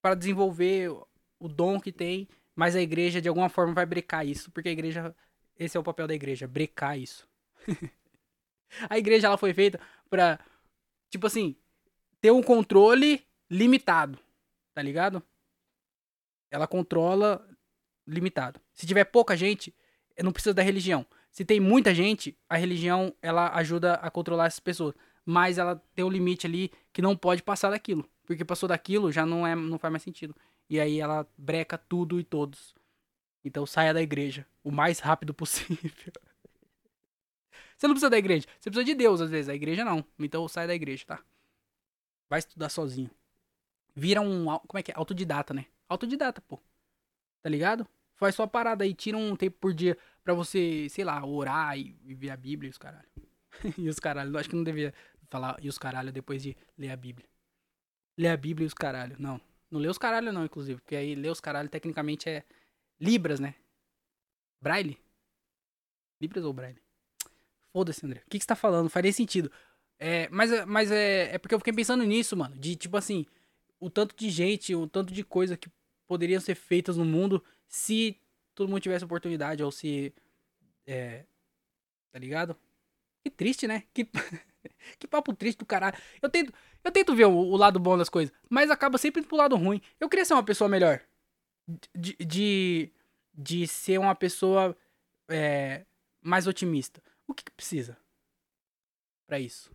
para 0.00 0.14
desenvolver 0.14 0.90
o 1.38 1.48
dom 1.48 1.80
que 1.80 1.92
tem, 1.92 2.28
mas 2.54 2.76
a 2.76 2.80
igreja 2.80 3.20
de 3.20 3.28
alguma 3.28 3.48
forma 3.48 3.74
vai 3.74 3.84
brecar 3.84 4.26
isso, 4.26 4.50
porque 4.50 4.68
a 4.68 4.72
igreja, 4.72 5.14
esse 5.58 5.76
é 5.76 5.80
o 5.80 5.82
papel 5.82 6.06
da 6.06 6.14
igreja, 6.14 6.46
brecar 6.46 6.98
isso. 6.98 7.28
a 8.88 8.96
igreja 8.96 9.26
ela 9.26 9.36
foi 9.36 9.52
feita 9.52 9.80
para 10.08 10.38
tipo 11.12 11.26
assim, 11.26 11.54
ter 12.20 12.30
um 12.30 12.42
controle 12.42 13.26
limitado, 13.50 14.18
tá 14.72 14.80
ligado? 14.80 15.22
Ela 16.50 16.66
controla 16.66 17.46
limitado. 18.06 18.60
Se 18.72 18.86
tiver 18.86 19.04
pouca 19.04 19.36
gente, 19.36 19.74
não 20.22 20.32
precisa 20.32 20.54
da 20.54 20.62
religião. 20.62 21.06
Se 21.30 21.44
tem 21.44 21.60
muita 21.60 21.94
gente, 21.94 22.38
a 22.48 22.56
religião 22.56 23.14
ela 23.20 23.54
ajuda 23.56 23.94
a 23.94 24.10
controlar 24.10 24.46
essas 24.46 24.60
pessoas, 24.60 24.94
mas 25.24 25.58
ela 25.58 25.76
tem 25.94 26.04
um 26.04 26.10
limite 26.10 26.46
ali 26.46 26.70
que 26.92 27.02
não 27.02 27.16
pode 27.16 27.42
passar 27.42 27.70
daquilo. 27.70 28.08
Porque 28.24 28.44
passou 28.44 28.68
daquilo, 28.68 29.12
já 29.12 29.26
não, 29.26 29.46
é, 29.46 29.54
não 29.54 29.78
faz 29.78 29.90
mais 29.92 30.02
sentido. 30.02 30.34
E 30.68 30.80
aí 30.80 31.00
ela 31.00 31.26
breca 31.36 31.76
tudo 31.76 32.18
e 32.18 32.24
todos. 32.24 32.74
Então 33.44 33.66
saia 33.66 33.92
da 33.92 34.02
igreja 34.02 34.46
o 34.62 34.70
mais 34.70 34.98
rápido 34.98 35.34
possível. 35.34 35.90
Você 37.76 37.86
não 37.88 37.94
precisa 37.94 38.10
da 38.10 38.18
igreja. 38.18 38.46
Você 38.60 38.70
precisa 38.70 38.84
de 38.84 38.94
Deus, 38.94 39.20
às 39.20 39.30
vezes. 39.30 39.48
A 39.48 39.54
igreja 39.54 39.84
não. 39.84 40.04
Então 40.18 40.46
saia 40.48 40.68
da 40.68 40.74
igreja, 40.74 41.04
tá? 41.04 41.24
Vai 42.30 42.38
estudar 42.38 42.68
sozinho. 42.68 43.10
Vira 43.94 44.20
um. 44.20 44.46
Como 44.46 44.78
é 44.78 44.82
que 44.82 44.92
é? 44.92 44.94
Autodidata, 44.96 45.52
né? 45.52 45.66
Autodidata, 45.88 46.40
pô. 46.40 46.60
Tá 47.42 47.50
ligado? 47.50 47.86
Faz 48.14 48.34
sua 48.34 48.46
parada 48.46 48.84
aí. 48.84 48.94
Tira 48.94 49.18
um 49.18 49.34
tempo 49.34 49.58
por 49.60 49.74
dia 49.74 49.98
pra 50.22 50.32
você, 50.32 50.86
sei 50.88 51.04
lá, 51.04 51.24
orar 51.26 51.76
e, 51.76 51.96
e 52.04 52.14
ver 52.14 52.30
a 52.30 52.36
Bíblia 52.36 52.68
e 52.68 52.70
os 52.70 52.78
caralho. 52.78 53.08
e 53.76 53.88
os 53.88 53.98
caralho. 53.98 54.38
Acho 54.38 54.48
que 54.48 54.56
não 54.56 54.64
devia 54.64 54.94
falar 55.32 55.56
e 55.60 55.68
os 55.68 55.78
caralho 55.78 56.12
depois 56.12 56.42
de 56.42 56.56
ler 56.78 56.90
a 56.90 56.96
Bíblia 56.96 57.26
ler 58.16 58.28
a 58.28 58.36
Bíblia 58.36 58.64
e 58.64 58.68
os 58.68 58.74
caralho. 58.74 59.16
Não. 59.18 59.40
Não 59.70 59.80
lê 59.80 59.88
os 59.88 59.98
caralho, 59.98 60.32
não, 60.32 60.44
inclusive. 60.44 60.80
Porque 60.80 60.96
aí 60.96 61.14
ler 61.14 61.30
os 61.30 61.40
caralho 61.40 61.68
tecnicamente 61.68 62.28
é 62.28 62.44
Libras, 63.00 63.40
né? 63.40 63.54
Braille? 64.60 64.98
Libras 66.20 66.44
ou 66.44 66.52
Braille? 66.52 66.80
Foda-se, 67.72 68.04
André. 68.06 68.22
O 68.26 68.30
que, 68.30 68.38
você 68.38 68.46
tá 68.46 68.54
falando? 68.54 68.88
Faria 68.88 69.12
sentido. 69.12 69.50
É, 69.98 70.28
mas 70.28 70.50
mas 70.66 70.90
é, 70.90 71.34
é 71.34 71.38
porque 71.38 71.54
eu 71.54 71.58
fiquei 71.58 71.72
pensando 71.72 72.04
nisso, 72.04 72.36
mano. 72.36 72.56
De 72.56 72.76
tipo 72.76 72.96
assim, 72.96 73.26
o 73.80 73.90
tanto 73.90 74.14
de 74.14 74.30
gente, 74.30 74.74
o 74.74 74.86
tanto 74.86 75.12
de 75.12 75.24
coisa 75.24 75.56
que 75.56 75.70
poderiam 76.06 76.40
ser 76.40 76.54
feitas 76.54 76.96
no 76.96 77.04
mundo 77.04 77.42
se 77.66 78.20
todo 78.54 78.68
mundo 78.68 78.82
tivesse 78.82 79.04
oportunidade, 79.04 79.62
ou 79.64 79.72
se. 79.72 80.14
É, 80.86 81.24
tá 82.12 82.18
ligado? 82.18 82.56
Que 83.24 83.30
triste, 83.30 83.66
né? 83.66 83.84
Que. 83.94 84.06
que 84.98 85.06
papo 85.06 85.34
triste 85.34 85.58
do 85.58 85.66
caralho. 85.66 85.96
Eu 86.20 86.28
tento, 86.28 86.52
eu 86.82 86.90
tento 86.90 87.14
ver 87.14 87.26
o, 87.26 87.32
o, 87.32 87.56
lado 87.56 87.78
bom 87.78 87.96
das 87.96 88.08
coisas, 88.08 88.34
mas 88.48 88.70
acaba 88.70 88.98
sempre 88.98 89.20
indo 89.20 89.28
pro 89.28 89.36
lado 89.36 89.56
ruim. 89.56 89.80
Eu 90.00 90.08
queria 90.08 90.24
ser 90.24 90.34
uma 90.34 90.44
pessoa 90.44 90.68
melhor. 90.68 91.00
De, 91.94 92.16
de, 92.16 92.92
de 93.32 93.66
ser 93.66 93.98
uma 93.98 94.14
pessoa 94.14 94.76
é, 95.28 95.86
mais 96.20 96.46
otimista. 96.46 97.02
O 97.26 97.34
que, 97.34 97.44
que 97.44 97.52
precisa 97.52 97.96
para 99.26 99.38
isso? 99.38 99.70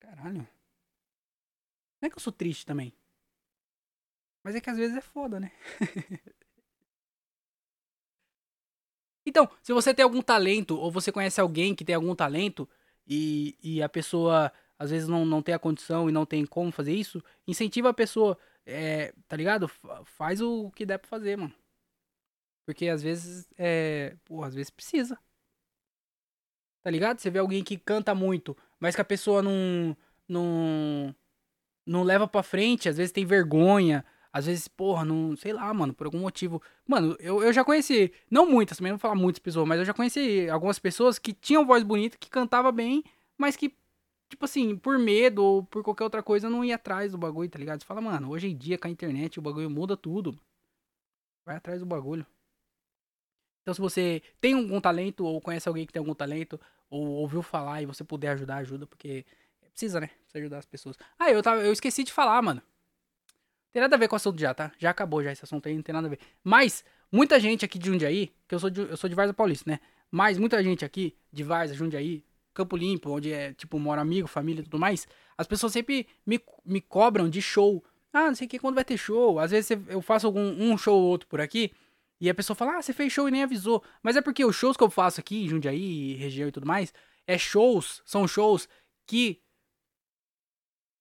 Caralho. 0.00 0.46
Não 2.00 2.06
é 2.06 2.10
que 2.10 2.16
eu 2.16 2.20
sou 2.20 2.32
triste 2.32 2.66
também. 2.66 2.92
Mas 4.42 4.54
é 4.54 4.60
que 4.60 4.70
às 4.70 4.76
vezes 4.76 4.96
é 4.96 5.00
foda, 5.00 5.38
né? 5.38 5.52
Então, 9.30 9.48
se 9.62 9.72
você 9.72 9.94
tem 9.94 10.02
algum 10.02 10.20
talento, 10.20 10.76
ou 10.76 10.90
você 10.90 11.12
conhece 11.12 11.40
alguém 11.40 11.72
que 11.72 11.84
tem 11.84 11.94
algum 11.94 12.16
talento, 12.16 12.68
e, 13.06 13.56
e 13.62 13.80
a 13.80 13.88
pessoa 13.88 14.52
às 14.76 14.90
vezes 14.90 15.06
não, 15.08 15.24
não 15.24 15.40
tem 15.40 15.54
a 15.54 15.58
condição 15.58 16.08
e 16.08 16.12
não 16.12 16.26
tem 16.26 16.44
como 16.44 16.72
fazer 16.72 16.92
isso, 16.92 17.22
incentiva 17.46 17.90
a 17.90 17.94
pessoa, 17.94 18.36
é, 18.66 19.14
tá 19.28 19.36
ligado? 19.36 19.68
Faz 20.04 20.40
o 20.40 20.70
que 20.72 20.84
der 20.84 20.98
pra 20.98 21.08
fazer, 21.08 21.36
mano. 21.36 21.54
Porque 22.66 22.88
às 22.88 23.02
vezes, 23.02 23.48
é. 23.56 24.16
Pô, 24.24 24.42
às 24.42 24.54
vezes 24.54 24.70
precisa. 24.70 25.16
Tá 26.82 26.90
ligado? 26.90 27.20
Você 27.20 27.30
vê 27.30 27.38
alguém 27.38 27.62
que 27.62 27.76
canta 27.76 28.14
muito, 28.14 28.56
mas 28.80 28.96
que 28.96 29.00
a 29.00 29.04
pessoa 29.04 29.42
não. 29.42 29.96
Não. 30.28 31.14
Não 31.86 32.02
leva 32.02 32.26
pra 32.26 32.42
frente, 32.42 32.88
às 32.88 32.96
vezes 32.96 33.12
tem 33.12 33.24
vergonha. 33.24 34.04
Às 34.32 34.46
vezes, 34.46 34.68
porra, 34.68 35.04
não. 35.04 35.36
Sei 35.36 35.52
lá, 35.52 35.72
mano, 35.74 35.92
por 35.92 36.06
algum 36.06 36.20
motivo. 36.20 36.62
Mano, 36.86 37.16
eu, 37.18 37.42
eu 37.42 37.52
já 37.52 37.64
conheci. 37.64 38.12
Não 38.30 38.46
muitas, 38.46 38.78
também 38.78 38.92
não 38.92 38.98
vou 38.98 39.02
falar 39.02 39.14
muitas 39.14 39.40
pessoas, 39.40 39.66
mas 39.66 39.78
eu 39.80 39.84
já 39.84 39.94
conheci 39.94 40.48
algumas 40.48 40.78
pessoas 40.78 41.18
que 41.18 41.32
tinham 41.32 41.66
voz 41.66 41.82
bonita, 41.82 42.16
que 42.18 42.30
cantava 42.30 42.70
bem, 42.70 43.02
mas 43.36 43.56
que 43.56 43.74
tipo 44.28 44.44
assim, 44.44 44.76
por 44.76 44.98
medo 44.98 45.42
ou 45.44 45.64
por 45.64 45.82
qualquer 45.82 46.04
outra 46.04 46.22
coisa, 46.22 46.48
não 46.48 46.64
ia 46.64 46.76
atrás 46.76 47.12
do 47.12 47.18
bagulho, 47.18 47.50
tá 47.50 47.58
ligado? 47.58 47.80
Você 47.80 47.86
fala, 47.86 48.00
mano, 48.00 48.30
hoje 48.30 48.48
em 48.48 48.56
dia 48.56 48.78
com 48.78 48.86
a 48.86 48.90
internet 48.90 49.38
o 49.38 49.42
bagulho 49.42 49.68
muda 49.68 49.96
tudo. 49.96 50.38
Vai 51.44 51.56
atrás 51.56 51.80
do 51.80 51.86
bagulho. 51.86 52.24
Então, 53.62 53.74
se 53.74 53.80
você 53.80 54.22
tem 54.40 54.54
algum 54.54 54.80
talento 54.80 55.24
ou 55.24 55.40
conhece 55.40 55.68
alguém 55.68 55.84
que 55.86 55.92
tem 55.92 56.00
algum 56.00 56.14
talento 56.14 56.60
ou 56.88 57.06
ouviu 57.06 57.42
falar 57.42 57.82
e 57.82 57.86
você 57.86 58.04
puder 58.04 58.28
ajudar, 58.30 58.58
ajuda, 58.58 58.86
porque 58.86 59.26
precisa, 59.60 60.00
né? 60.00 60.08
Precisa 60.08 60.38
ajudar 60.38 60.58
as 60.58 60.66
pessoas. 60.66 60.96
Ah, 61.18 61.30
eu, 61.30 61.42
tava, 61.42 61.60
eu 61.62 61.72
esqueci 61.72 62.04
de 62.04 62.12
falar, 62.12 62.40
mano. 62.40 62.62
Tem 63.72 63.80
nada 63.80 63.94
a 63.94 63.98
ver 63.98 64.08
com 64.08 64.14
o 64.14 64.16
assunto 64.16 64.38
já, 64.38 64.52
tá? 64.52 64.72
Já 64.78 64.90
acabou 64.90 65.22
já 65.22 65.30
esse 65.30 65.44
assunto 65.44 65.68
aí, 65.68 65.74
não 65.74 65.82
tem 65.82 65.92
nada 65.92 66.06
a 66.06 66.10
ver. 66.10 66.18
Mas, 66.42 66.84
muita 67.10 67.38
gente 67.38 67.64
aqui 67.64 67.78
de 67.78 67.86
Jundiaí, 67.86 68.32
que 68.48 68.54
eu 68.54 68.58
sou 68.58 68.70
de, 68.70 68.80
eu 68.80 68.96
sou 68.96 69.08
de 69.08 69.14
Varza 69.14 69.32
Paulista, 69.32 69.70
né? 69.70 69.78
Mas 70.10 70.38
muita 70.38 70.62
gente 70.62 70.84
aqui 70.84 71.16
de 71.32 71.44
Varza, 71.44 71.74
Jundiaí, 71.74 72.24
Campo 72.52 72.76
Limpo, 72.76 73.10
onde 73.10 73.32
é, 73.32 73.52
tipo, 73.54 73.78
mora 73.78 74.02
amigo, 74.02 74.26
família 74.26 74.60
e 74.60 74.64
tudo 74.64 74.78
mais, 74.78 75.06
as 75.38 75.46
pessoas 75.46 75.72
sempre 75.72 76.06
me, 76.26 76.40
me 76.64 76.80
cobram 76.80 77.28
de 77.28 77.40
show. 77.40 77.82
Ah, 78.12 78.26
não 78.26 78.34
sei 78.34 78.46
o 78.46 78.50
que, 78.50 78.58
quando 78.58 78.74
vai 78.74 78.84
ter 78.84 78.98
show. 78.98 79.38
Às 79.38 79.52
vezes 79.52 79.70
eu 79.88 80.02
faço 80.02 80.26
algum 80.26 80.40
um 80.40 80.76
show 80.76 81.00
ou 81.00 81.08
outro 81.08 81.28
por 81.28 81.40
aqui, 81.40 81.72
e 82.20 82.28
a 82.28 82.34
pessoa 82.34 82.56
fala, 82.56 82.76
ah, 82.76 82.82
você 82.82 82.92
fez 82.92 83.12
show 83.12 83.28
e 83.28 83.30
nem 83.30 83.42
avisou. 83.44 83.82
Mas 84.02 84.16
é 84.16 84.20
porque 84.20 84.44
os 84.44 84.54
shows 84.54 84.76
que 84.76 84.82
eu 84.82 84.90
faço 84.90 85.20
aqui, 85.20 85.48
Jundiaí, 85.48 86.14
região 86.16 86.48
e 86.48 86.52
tudo 86.52 86.66
mais, 86.66 86.92
é 87.26 87.38
shows, 87.38 88.02
são 88.04 88.28
shows 88.28 88.68
que 89.06 89.40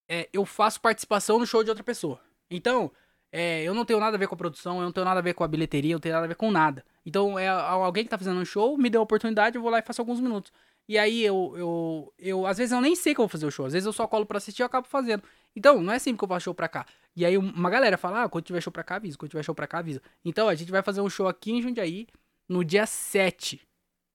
é, 0.07 0.29
eu 0.31 0.45
faço 0.45 0.79
participação 0.79 1.37
no 1.37 1.45
show 1.45 1.63
de 1.63 1.69
outra 1.69 1.83
pessoa. 1.83 2.21
Então, 2.49 2.91
é, 3.31 3.63
eu 3.63 3.73
não 3.73 3.85
tenho 3.85 3.99
nada 3.99 4.15
a 4.15 4.19
ver 4.19 4.27
com 4.27 4.35
a 4.35 4.37
produção, 4.37 4.77
eu 4.77 4.83
não 4.83 4.91
tenho 4.91 5.05
nada 5.05 5.19
a 5.19 5.23
ver 5.23 5.33
com 5.33 5.43
a 5.43 5.47
bilheteria, 5.47 5.93
eu 5.93 5.95
não 5.95 6.01
tenho 6.01 6.15
nada 6.15 6.25
a 6.25 6.27
ver 6.27 6.35
com 6.35 6.51
nada. 6.51 6.83
Então, 7.05 7.37
é 7.37 7.47
alguém 7.47 8.03
que 8.03 8.09
tá 8.09 8.17
fazendo 8.17 8.39
um 8.39 8.45
show, 8.45 8.77
me 8.77 8.89
deu 8.89 9.01
a 9.01 9.03
oportunidade, 9.03 9.55
eu 9.55 9.61
vou 9.61 9.71
lá 9.71 9.79
e 9.79 9.83
faço 9.83 10.01
alguns 10.01 10.19
minutos. 10.19 10.51
E 10.87 10.97
aí 10.97 11.23
eu, 11.23 11.53
eu, 11.55 12.13
eu, 12.17 12.47
às 12.47 12.57
vezes 12.57 12.71
eu 12.71 12.81
nem 12.81 12.95
sei 12.95 13.13
que 13.13 13.21
eu 13.21 13.23
vou 13.23 13.29
fazer 13.29 13.45
o 13.45 13.51
show, 13.51 13.67
às 13.67 13.73
vezes 13.73 13.85
eu 13.85 13.93
só 13.93 14.07
colo 14.07 14.25
pra 14.25 14.37
assistir 14.37 14.63
e 14.63 14.65
acabo 14.65 14.87
fazendo. 14.87 15.23
Então, 15.55 15.81
não 15.81 15.93
é 15.93 15.99
sempre 15.99 16.17
que 16.17 16.23
eu 16.23 16.27
faço 16.27 16.45
show 16.45 16.55
pra 16.55 16.67
cá. 16.67 16.85
E 17.15 17.23
aí 17.25 17.37
uma 17.37 17.69
galera 17.69 17.97
fala, 17.97 18.23
ah, 18.23 18.29
quando 18.29 18.45
tiver 18.45 18.61
show 18.61 18.73
pra 18.73 18.83
cá, 18.83 18.95
avisa, 18.95 19.17
quando 19.17 19.29
tiver 19.29 19.43
show 19.43 19.53
pra 19.53 19.67
cá, 19.67 19.79
avisa. 19.79 20.01
Então, 20.25 20.49
a 20.49 20.55
gente 20.55 20.71
vai 20.71 20.81
fazer 20.81 21.01
um 21.01 21.09
show 21.09 21.27
aqui 21.27 21.51
em 21.51 21.61
Jundiaí 21.61 22.07
no 22.47 22.63
dia 22.63 22.87
7. 22.87 23.61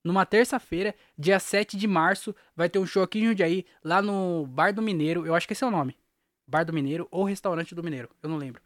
Numa 0.03 0.25
terça-feira, 0.25 0.93
dia 1.17 1.39
7 1.39 1.77
de 1.77 1.87
março, 1.87 2.35
vai 2.55 2.69
ter 2.69 2.77
um 2.77 2.85
show 2.85 3.01
aqui 3.01 3.19
em 3.19 3.27
Jundiaí, 3.27 3.65
lá 3.83 4.01
no 4.01 4.45
Bar 4.45 4.73
do 4.73 4.81
Mineiro, 4.81 5.25
eu 5.25 5.33
acho 5.33 5.47
que 5.47 5.53
esse 5.53 5.63
é 5.63 5.67
o 5.67 5.71
nome. 5.71 5.95
Bar 6.47 6.63
do 6.63 6.73
Mineiro 6.73 7.07
ou 7.11 7.23
Restaurante 7.23 7.73
do 7.73 7.83
Mineiro, 7.83 8.09
eu 8.21 8.29
não 8.29 8.37
lembro. 8.37 8.61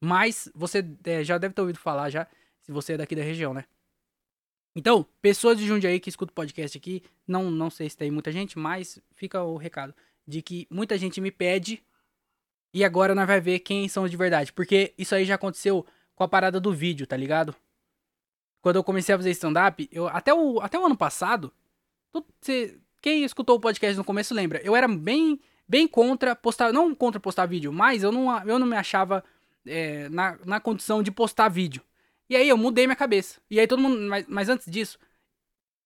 Mas 0.00 0.50
você 0.54 0.84
é, 1.04 1.22
já 1.22 1.38
deve 1.38 1.54
ter 1.54 1.60
ouvido 1.60 1.78
falar 1.78 2.10
já, 2.10 2.26
se 2.60 2.72
você 2.72 2.94
é 2.94 2.96
daqui 2.96 3.14
da 3.14 3.22
região, 3.22 3.52
né? 3.52 3.64
Então, 4.74 5.04
pessoas 5.20 5.58
de 5.58 5.66
Jundiaí 5.66 5.98
que 5.98 6.08
escutam 6.08 6.32
o 6.32 6.34
podcast 6.34 6.78
aqui, 6.78 7.02
não, 7.26 7.50
não 7.50 7.70
sei 7.70 7.90
se 7.90 7.96
tem 7.96 8.10
muita 8.10 8.30
gente, 8.30 8.58
mas 8.58 9.00
fica 9.14 9.42
o 9.42 9.56
recado 9.56 9.94
de 10.26 10.40
que 10.40 10.66
muita 10.70 10.96
gente 10.96 11.20
me 11.20 11.30
pede 11.30 11.82
e 12.72 12.84
agora 12.84 13.14
nós 13.14 13.26
vai 13.26 13.40
ver 13.40 13.58
quem 13.58 13.88
são 13.88 14.08
de 14.08 14.16
verdade. 14.16 14.52
Porque 14.52 14.94
isso 14.96 15.14
aí 15.14 15.24
já 15.24 15.34
aconteceu 15.34 15.84
com 16.14 16.22
a 16.22 16.28
parada 16.28 16.60
do 16.60 16.72
vídeo, 16.72 17.06
tá 17.06 17.16
ligado? 17.16 17.54
Quando 18.62 18.76
eu 18.76 18.84
comecei 18.84 19.14
a 19.14 19.18
fazer 19.18 19.30
stand-up, 19.30 19.88
eu 19.90 20.06
até 20.06 20.32
o, 20.32 20.60
até 20.60 20.78
o 20.78 20.86
ano 20.86 20.96
passado, 20.96 21.52
você, 22.12 22.78
quem 23.00 23.24
escutou 23.24 23.56
o 23.56 23.60
podcast 23.60 23.96
no 23.96 24.04
começo 24.04 24.34
lembra, 24.34 24.60
eu 24.62 24.76
era 24.76 24.86
bem 24.86 25.40
bem 25.70 25.86
contra 25.86 26.34
postar, 26.34 26.72
não 26.72 26.92
contra 26.92 27.20
postar 27.20 27.46
vídeo, 27.46 27.72
mas 27.72 28.02
eu 28.02 28.10
não, 28.10 28.36
eu 28.44 28.58
não 28.58 28.66
me 28.66 28.76
achava 28.76 29.22
é, 29.64 30.08
na, 30.08 30.36
na 30.44 30.58
condição 30.58 31.00
de 31.00 31.12
postar 31.12 31.48
vídeo. 31.48 31.80
E 32.28 32.34
aí 32.34 32.48
eu 32.48 32.56
mudei 32.56 32.88
minha 32.88 32.96
cabeça. 32.96 33.40
E 33.48 33.60
aí 33.60 33.68
todo 33.68 33.80
mundo. 33.80 34.00
Mas, 34.08 34.26
mas 34.28 34.48
antes 34.48 34.68
disso, 34.68 34.98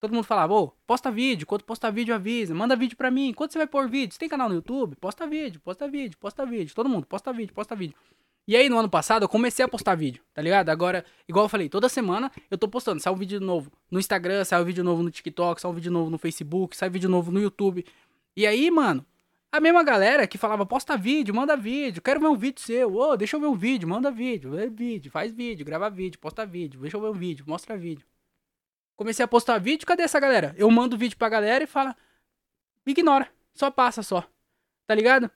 todo 0.01 0.14
mundo 0.14 0.24
falava, 0.24 0.55
ô, 0.55 0.68
posta 0.87 1.11
vídeo, 1.11 1.47
quando 1.47 1.64
postar 1.64 1.91
vídeo 1.91 2.14
avisa, 2.14 2.55
manda 2.55 2.74
vídeo 2.74 2.97
pra 2.97 3.11
mim. 3.11 3.35
Quando 3.35 3.53
você 3.53 3.59
vai 3.59 3.66
pôr 3.66 3.87
vídeo? 3.87 4.14
Você 4.14 4.18
tem 4.18 4.28
canal 4.28 4.49
no 4.49 4.55
YouTube? 4.55 4.97
Posta 4.97 5.26
vídeo, 5.26 5.61
posta 5.61 5.87
vídeo, 5.87 6.16
posta 6.18 6.47
vídeo. 6.47 6.74
Todo 6.74 6.89
mundo, 6.89 7.07
posta 7.07 7.30
vídeo, 7.30 7.53
posta 7.53 7.76
vídeo. 7.76 7.95
E 8.49 8.57
aí 8.57 8.70
no 8.70 8.78
ano 8.78 8.89
passado 8.89 9.24
eu 9.24 9.28
comecei 9.28 9.64
a 9.64 9.68
postar 9.68 9.95
vídeo, 9.95 10.22
tá 10.32 10.41
ligado? 10.41 10.70
Agora, 10.70 11.05
igual 11.28 11.47
eu 11.47 11.49
falei, 11.49 11.68
toda 11.68 11.89
semana 11.89 12.30
eu 12.51 12.59
tô 12.59 12.68
postando, 12.68 13.01
sai 13.01 13.11
um 13.11 13.16
vídeo 13.16 13.41
novo 13.41 13.70
no 13.91 13.99
Instagram, 13.99 14.45
sai 14.45 14.61
um 14.61 14.64
vídeo 14.64 14.85
novo 14.85 15.03
no 15.03 15.11
TikTok, 15.11 15.61
sai 15.61 15.70
um 15.70 15.74
vídeo 15.74 15.91
novo 15.91 16.11
no 16.11 16.18
Facebook, 16.18 16.76
sai 16.76 16.91
um 16.91 16.93
vídeo 16.93 17.09
novo 17.09 17.32
no 17.32 17.41
YouTube. 17.41 17.85
E 18.37 18.47
aí, 18.47 18.70
mano, 18.70 19.05
a 19.55 19.61
mesma 19.61 19.85
galera 19.85 20.27
que 20.27 20.37
falava, 20.37 20.67
posta 20.67 20.97
vídeo, 20.97 21.33
manda 21.33 21.57
vídeo, 21.57 22.03
quero 22.03 22.19
ver 22.19 22.27
um 22.27 22.37
vídeo 22.37 22.61
seu, 22.61 22.93
ô, 22.93 23.11
oh, 23.13 23.17
deixa 23.17 23.37
eu 23.37 23.41
ver 23.41 23.47
um 23.47 23.55
vídeo, 23.55 23.89
manda 23.89 24.11
vídeo, 24.11 24.51
vê 24.51 24.69
vídeo, 24.69 25.13
faz 25.13 25.31
vídeo, 25.31 25.65
grava 25.65 25.89
vídeo, 25.89 26.19
posta 26.19 26.45
vídeo, 26.45 26.81
deixa 26.81 26.97
eu 26.97 27.01
ver 27.01 27.11
um 27.11 27.13
vídeo, 27.13 27.45
mostra 27.47 27.77
vídeo. 27.79 28.05
Comecei 28.97 29.25
a 29.25 29.29
postar 29.29 29.59
vídeo, 29.59 29.87
cadê 29.87 30.03
essa 30.03 30.19
galera? 30.19 30.53
Eu 30.59 30.69
mando 30.73 30.99
vídeo 30.99 31.17
pra 31.17 31.29
galera 31.29 31.63
e 31.63 31.69
fala, 31.69 31.97
ignora, 32.85 33.31
só 33.55 33.71
passa 33.71 34.03
só, 34.03 34.29
tá 34.89 34.95
ligado? 34.95 35.31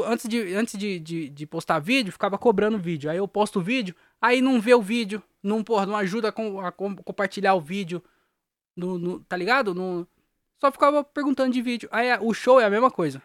Antes 0.00 0.26
de, 0.26 0.54
antes 0.54 0.78
de, 0.78 0.98
de, 0.98 1.28
de 1.28 1.46
postar 1.46 1.78
vídeo, 1.78 2.10
ficava 2.10 2.38
cobrando 2.38 2.78
vídeo. 2.78 3.10
Aí 3.10 3.18
eu 3.18 3.28
posto 3.28 3.58
o 3.58 3.62
vídeo, 3.62 3.94
aí 4.18 4.40
não 4.40 4.62
vê 4.62 4.72
o 4.72 4.80
vídeo, 4.80 5.22
não, 5.42 5.62
porra, 5.62 5.84
não 5.84 5.96
ajuda 5.96 6.30
a, 6.30 6.32
com, 6.32 6.58
a 6.58 6.72
compartilhar 6.72 7.52
o 7.52 7.60
vídeo, 7.60 8.02
no, 8.74 8.98
no, 8.98 9.20
tá 9.24 9.36
ligado? 9.36 9.74
No, 9.74 10.08
só 10.62 10.70
ficava 10.70 11.02
perguntando 11.02 11.52
de 11.52 11.60
vídeo. 11.60 11.88
Aí 11.90 12.16
o 12.20 12.32
show 12.32 12.60
é 12.60 12.64
a 12.64 12.70
mesma 12.70 12.88
coisa. 12.88 13.20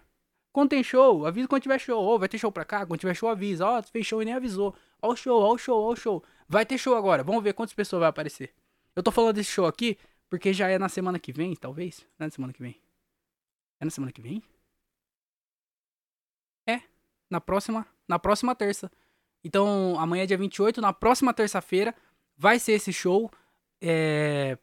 Quando 0.51 0.71
tem 0.71 0.83
show, 0.83 1.23
avisa 1.23 1.47
quando 1.47 1.61
tiver 1.61 1.77
show. 1.77 2.03
Oh, 2.03 2.17
vai 2.17 2.27
ter 2.27 2.39
show 2.39 2.51
pra 2.51 2.65
cá, 2.65 2.83
quando 2.83 2.99
tiver 2.99 3.13
show 3.13 3.29
avisa. 3.29 3.63
Ó, 3.63 3.77
oh, 3.77 3.83
fez 3.83 4.07
show 4.07 4.23
e 4.23 4.25
nem 4.25 4.33
avisou. 4.33 4.73
Ó 4.99 5.11
o 5.11 5.15
show, 5.15 5.39
ó 5.39 5.53
o 5.53 5.57
show, 5.57 5.79
ó 5.79 5.91
o 5.91 5.95
show. 5.95 6.23
Vai 6.49 6.65
ter 6.65 6.79
show 6.79 6.95
agora, 6.95 7.23
vamos 7.23 7.43
ver 7.43 7.53
quantas 7.53 7.75
pessoas 7.75 7.99
vai 7.99 8.09
aparecer. 8.09 8.51
Eu 8.95 9.03
tô 9.03 9.11
falando 9.11 9.35
desse 9.35 9.51
show 9.51 9.67
aqui 9.67 9.99
porque 10.27 10.51
já 10.51 10.67
é 10.67 10.79
na 10.79 10.89
semana 10.89 11.19
que 11.19 11.31
vem, 11.31 11.55
talvez. 11.55 12.07
Não 12.17 12.23
é 12.23 12.27
na 12.27 12.31
semana 12.31 12.53
que 12.53 12.59
vem. 12.59 12.75
É 13.79 13.85
na 13.85 13.91
semana 13.91 14.11
que 14.11 14.21
vem? 14.21 14.41
É, 16.67 16.81
na 17.29 17.39
próxima, 17.39 17.85
na 18.07 18.17
próxima 18.17 18.55
terça. 18.55 18.91
Então, 19.43 19.95
amanhã 19.99 20.23
é 20.23 20.25
dia 20.25 20.39
28, 20.39 20.81
na 20.81 20.91
próxima 20.91 21.31
terça-feira 21.35 21.93
vai 22.35 22.57
ser 22.57 22.71
esse 22.71 22.91
show. 22.91 23.29
É, 23.79 24.57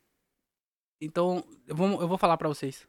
então, 1.05 1.45
eu 1.67 1.75
vou, 1.75 2.01
eu 2.01 2.09
vou 2.09 2.19
falar 2.19 2.37
para 2.37 2.49
vocês. 2.49 2.87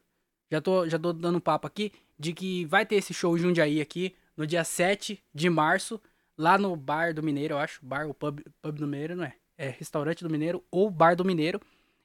Já 0.51 0.61
tô, 0.61 0.87
já 0.87 0.99
tô 0.99 1.11
dando 1.11 1.37
um 1.37 1.41
papo 1.41 1.67
aqui 1.67 1.91
de 2.17 2.33
que 2.33 2.65
vai 2.65 2.85
ter 2.85 2.95
esse 2.95 3.13
show 3.13 3.37
Jundiaí 3.37 3.81
aqui 3.81 4.15
no 4.37 4.45
dia 4.45 4.63
7 4.63 5.21
de 5.33 5.49
março, 5.49 5.99
lá 6.37 6.57
no 6.57 6.75
Bar 6.75 7.13
do 7.13 7.23
Mineiro, 7.23 7.55
eu 7.55 7.57
acho. 7.57 7.85
Bar 7.85 8.07
ou 8.07 8.13
pub, 8.13 8.41
pub 8.61 8.75
do 8.75 8.87
Mineiro, 8.87 9.15
não 9.15 9.25
é? 9.25 9.33
É 9.57 9.69
restaurante 9.69 10.23
do 10.23 10.29
Mineiro 10.29 10.63
ou 10.69 10.89
Bar 10.89 11.15
do 11.15 11.25
Mineiro, 11.25 11.59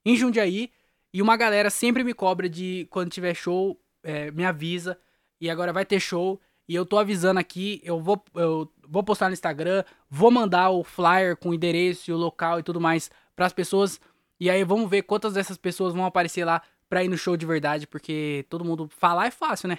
em 0.04 0.16
Jundiaí. 0.16 0.70
E 1.12 1.20
uma 1.20 1.36
galera 1.36 1.70
sempre 1.70 2.04
me 2.04 2.14
cobra 2.14 2.48
de 2.48 2.86
quando 2.90 3.10
tiver 3.10 3.34
show, 3.34 3.78
é, 4.02 4.30
me 4.30 4.44
avisa. 4.44 4.98
E 5.40 5.50
agora 5.50 5.72
vai 5.72 5.84
ter 5.84 5.98
show. 5.98 6.40
E 6.68 6.74
eu 6.74 6.86
tô 6.86 6.98
avisando 6.98 7.40
aqui, 7.40 7.80
eu 7.82 8.00
vou, 8.00 8.22
eu 8.36 8.72
vou 8.88 9.02
postar 9.02 9.26
no 9.26 9.32
Instagram, 9.32 9.82
vou 10.08 10.30
mandar 10.30 10.70
o 10.70 10.84
flyer 10.84 11.36
com 11.36 11.48
o 11.48 11.54
endereço 11.54 12.08
e 12.08 12.14
o 12.14 12.16
local 12.16 12.60
e 12.60 12.62
tudo 12.62 12.80
mais 12.80 13.10
para 13.34 13.46
as 13.46 13.52
pessoas 13.52 14.00
e 14.40 14.48
aí 14.48 14.64
vamos 14.64 14.88
ver 14.88 15.02
quantas 15.02 15.34
dessas 15.34 15.58
pessoas 15.58 15.92
vão 15.92 16.04
aparecer 16.06 16.44
lá 16.44 16.62
pra 16.88 17.04
ir 17.04 17.08
no 17.08 17.18
show 17.18 17.36
de 17.36 17.46
verdade, 17.46 17.86
porque 17.86 18.46
todo 18.48 18.64
mundo 18.64 18.88
falar 18.88 19.26
é 19.26 19.30
fácil, 19.30 19.68
né? 19.68 19.78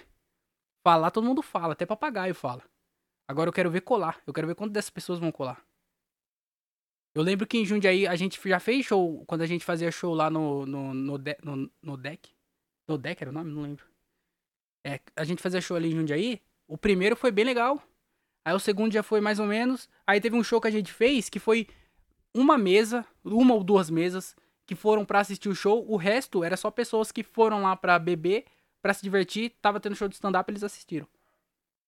Falar 0.83 1.11
todo 1.11 1.25
mundo 1.25 1.41
fala, 1.41 1.73
até 1.73 1.85
papagaio 1.85 2.33
fala. 2.35 2.63
Agora 3.27 3.49
eu 3.49 3.53
quero 3.53 3.71
ver 3.71 3.81
colar. 3.81 4.21
Eu 4.27 4.33
quero 4.33 4.47
ver 4.47 4.55
quantas 4.55 4.73
dessas 4.73 4.89
pessoas 4.89 5.19
vão 5.19 5.31
colar. 5.31 5.63
Eu 7.13 7.21
lembro 7.21 7.47
que 7.47 7.57
em 7.57 7.65
Jundiaí 7.65 8.07
a 8.07 8.15
gente 8.15 8.39
já 8.45 8.59
fez 8.59 8.85
show, 8.85 9.25
quando 9.25 9.41
a 9.41 9.45
gente 9.45 9.65
fazia 9.65 9.91
show 9.91 10.13
lá 10.13 10.29
no, 10.29 10.65
no, 10.65 10.93
no, 10.93 11.17
de, 11.17 11.37
no, 11.43 11.71
no 11.81 11.97
deck. 11.97 12.29
No 12.87 12.97
deck 12.97 13.21
era 13.21 13.29
o 13.29 13.33
nome? 13.33 13.51
Não 13.51 13.61
lembro. 13.61 13.85
É, 14.85 14.99
a 15.15 15.23
gente 15.23 15.41
fazia 15.41 15.61
show 15.61 15.75
ali 15.75 15.89
em 15.89 15.95
Jundiaí. 15.95 16.41
O 16.67 16.77
primeiro 16.77 17.15
foi 17.15 17.31
bem 17.31 17.45
legal. 17.45 17.81
Aí 18.45 18.53
o 18.53 18.59
segundo 18.59 18.93
já 18.93 19.03
foi 19.03 19.21
mais 19.21 19.39
ou 19.39 19.45
menos. 19.45 19.89
Aí 20.05 20.19
teve 20.21 20.35
um 20.35 20.43
show 20.43 20.59
que 20.59 20.67
a 20.67 20.71
gente 20.71 20.91
fez 20.91 21.29
que 21.29 21.39
foi 21.39 21.67
uma 22.33 22.57
mesa, 22.57 23.05
uma 23.23 23.53
ou 23.53 23.63
duas 23.63 23.89
mesas, 23.89 24.35
que 24.71 24.75
foram 24.75 25.03
para 25.03 25.19
assistir 25.19 25.49
o 25.49 25.53
show, 25.53 25.85
o 25.85 25.97
resto 25.97 26.45
era 26.45 26.55
só 26.55 26.71
pessoas 26.71 27.11
que 27.11 27.23
foram 27.23 27.63
lá 27.63 27.75
pra 27.75 27.99
beber, 27.99 28.45
pra 28.81 28.93
se 28.93 29.03
divertir, 29.03 29.51
tava 29.61 29.81
tendo 29.81 29.97
show 29.97 30.07
de 30.07 30.15
stand-up, 30.15 30.49
eles 30.49 30.63
assistiram. 30.63 31.05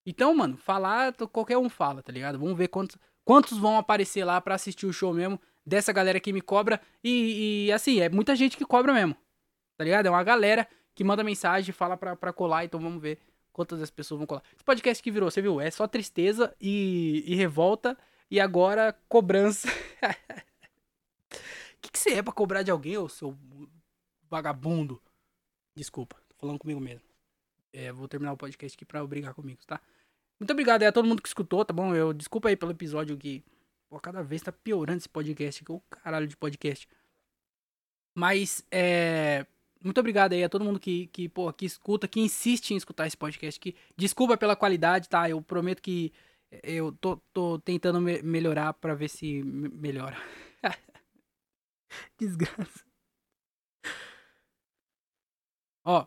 Então, 0.05 0.35
mano, 0.35 0.57
falar, 0.57 1.13
qualquer 1.31 1.57
um 1.57 1.69
fala, 1.69 2.03
tá 2.03 2.11
ligado? 2.11 2.37
Vamos 2.37 2.57
ver 2.57 2.67
quantos, 2.67 2.97
quantos 3.23 3.57
vão 3.57 3.77
aparecer 3.77 4.25
lá 4.25 4.41
pra 4.41 4.55
assistir 4.55 4.85
o 4.85 4.91
show 4.91 5.13
mesmo, 5.13 5.39
dessa 5.65 5.93
galera 5.93 6.19
que 6.19 6.33
me 6.33 6.41
cobra. 6.41 6.81
E, 7.01 7.67
e, 7.67 7.71
assim, 7.71 8.01
é 8.01 8.09
muita 8.09 8.35
gente 8.35 8.57
que 8.57 8.65
cobra 8.65 8.91
mesmo, 8.91 9.15
tá 9.77 9.85
ligado? 9.85 10.07
É 10.07 10.09
uma 10.09 10.21
galera 10.21 10.67
que 10.93 11.05
manda 11.05 11.23
mensagem 11.23 11.71
fala 11.73 11.95
pra, 11.95 12.17
pra 12.17 12.33
colar, 12.33 12.65
então 12.65 12.81
vamos 12.81 13.01
ver 13.01 13.17
quantas 13.53 13.79
das 13.79 13.91
pessoas 13.91 14.17
vão 14.17 14.27
colar. 14.27 14.43
Esse 14.53 14.63
podcast 14.65 15.01
que 15.01 15.09
virou, 15.09 15.31
você 15.31 15.41
viu? 15.41 15.61
É 15.61 15.71
só 15.71 15.87
tristeza 15.87 16.53
e, 16.59 17.23
e 17.25 17.33
revolta 17.33 17.97
E 18.29 18.41
agora, 18.41 18.93
cobrança. 19.07 19.69
Que, 21.83 21.91
que 21.91 21.99
você 21.99 22.11
é 22.11 22.23
pra 22.23 22.33
cobrar 22.33 22.63
de 22.63 22.71
alguém, 22.71 22.97
ô 22.97 23.09
seu 23.09 23.37
vagabundo? 24.29 25.01
Desculpa, 25.75 26.15
tô 26.29 26.35
falando 26.37 26.57
comigo 26.57 26.79
mesmo. 26.79 27.07
É, 27.73 27.91
vou 27.91 28.07
terminar 28.07 28.31
o 28.31 28.37
podcast 28.37 28.75
aqui 28.75 28.85
pra 28.85 29.05
brigar 29.05 29.33
comigo, 29.33 29.61
tá? 29.65 29.81
Muito 30.39 30.51
obrigado 30.51 30.81
aí 30.81 30.87
a 30.87 30.91
todo 30.91 31.07
mundo 31.07 31.21
que 31.21 31.27
escutou, 31.27 31.65
tá 31.65 31.73
bom? 31.73 31.93
Eu 31.93 32.13
desculpa 32.13 32.49
aí 32.49 32.55
pelo 32.55 32.71
episódio 32.71 33.17
que 33.17 33.43
pô, 33.89 33.99
cada 33.99 34.23
vez 34.23 34.41
tá 34.41 34.51
piorando 34.51 34.99
esse 34.99 35.09
podcast 35.09 35.61
aqui, 35.61 35.71
o 35.71 35.81
caralho 35.89 36.27
de 36.27 36.37
podcast. 36.37 36.87
Mas 38.15 38.65
é 38.71 39.45
muito 39.83 39.99
obrigado 39.99 40.31
aí 40.31 40.43
a 40.43 40.49
todo 40.49 40.63
mundo 40.63 40.79
que, 40.79 41.07
que, 41.07 41.27
pô, 41.27 41.51
que 41.51 41.65
escuta, 41.65 42.07
que 42.07 42.21
insiste 42.21 42.71
em 42.71 42.77
escutar 42.77 43.05
esse 43.05 43.17
podcast. 43.17 43.59
Que, 43.59 43.75
desculpa 43.97 44.37
pela 44.37 44.55
qualidade, 44.55 45.09
tá? 45.09 45.29
Eu 45.29 45.41
prometo 45.41 45.81
que 45.81 46.13
eu 46.63 46.93
tô, 46.93 47.17
tô 47.33 47.59
tentando 47.59 47.99
me 47.99 48.21
melhorar 48.21 48.73
pra 48.73 48.95
ver 48.95 49.09
se 49.09 49.43
melhora. 49.43 50.17
Desgraça. 52.19 52.83
Ó, 55.85 56.05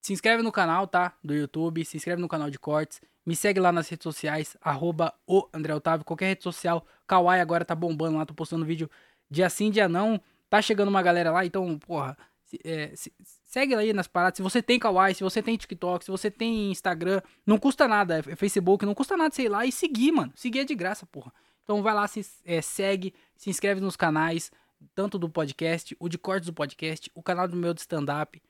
se 0.00 0.12
inscreve 0.12 0.42
no 0.42 0.50
canal, 0.50 0.86
tá? 0.86 1.16
Do 1.22 1.34
YouTube, 1.34 1.84
se 1.84 1.96
inscreve 1.96 2.20
no 2.20 2.28
canal 2.28 2.50
de 2.50 2.58
cortes. 2.58 3.00
Me 3.24 3.36
segue 3.36 3.60
lá 3.60 3.70
nas 3.70 3.88
redes 3.88 4.02
sociais, 4.02 4.56
arroba 4.60 5.14
o 5.26 5.48
André 5.52 5.74
Otávio, 5.74 6.04
qualquer 6.04 6.28
rede 6.28 6.42
social. 6.42 6.84
Kawaii 7.06 7.40
agora 7.40 7.64
tá 7.64 7.74
bombando 7.74 8.18
lá, 8.18 8.26
tô 8.26 8.34
postando 8.34 8.64
vídeo 8.64 8.90
dia 9.30 9.48
sim, 9.48 9.70
dia 9.70 9.88
não. 9.88 10.20
Tá 10.50 10.60
chegando 10.60 10.88
uma 10.88 11.02
galera 11.02 11.30
lá, 11.30 11.46
então, 11.46 11.78
porra, 11.78 12.16
é, 12.64 12.92
se, 12.94 13.12
segue 13.44 13.74
aí 13.74 13.92
nas 13.92 14.08
paradas. 14.08 14.36
Se 14.36 14.42
você 14.42 14.60
tem 14.60 14.78
Kawaii, 14.78 15.14
se 15.14 15.22
você 15.22 15.42
tem 15.42 15.56
TikTok, 15.56 16.04
se 16.04 16.10
você 16.10 16.30
tem 16.30 16.70
Instagram, 16.70 17.22
não 17.46 17.58
custa 17.58 17.86
nada. 17.86 18.22
É 18.26 18.36
Facebook, 18.36 18.84
não 18.84 18.94
custa 18.94 19.16
nada, 19.16 19.34
sei 19.34 19.48
lá, 19.48 19.64
e 19.64 19.72
seguir, 19.72 20.12
mano. 20.12 20.32
Seguir 20.34 20.60
é 20.60 20.64
de 20.64 20.74
graça, 20.74 21.06
porra. 21.06 21.32
Então 21.62 21.82
vai 21.82 21.94
lá, 21.94 22.06
se 22.08 22.26
é, 22.44 22.60
segue, 22.60 23.14
se 23.36 23.48
inscreve 23.48 23.80
nos 23.80 23.96
canais, 23.96 24.50
tanto 24.94 25.18
do 25.18 25.28
podcast, 25.28 25.96
o 25.98 26.08
de 26.08 26.18
cortes 26.18 26.46
do 26.46 26.52
podcast, 26.52 27.10
o 27.14 27.22
canal 27.22 27.48
do 27.48 27.56
meu 27.56 27.74
de 27.74 27.80
stand-up. 27.80 28.40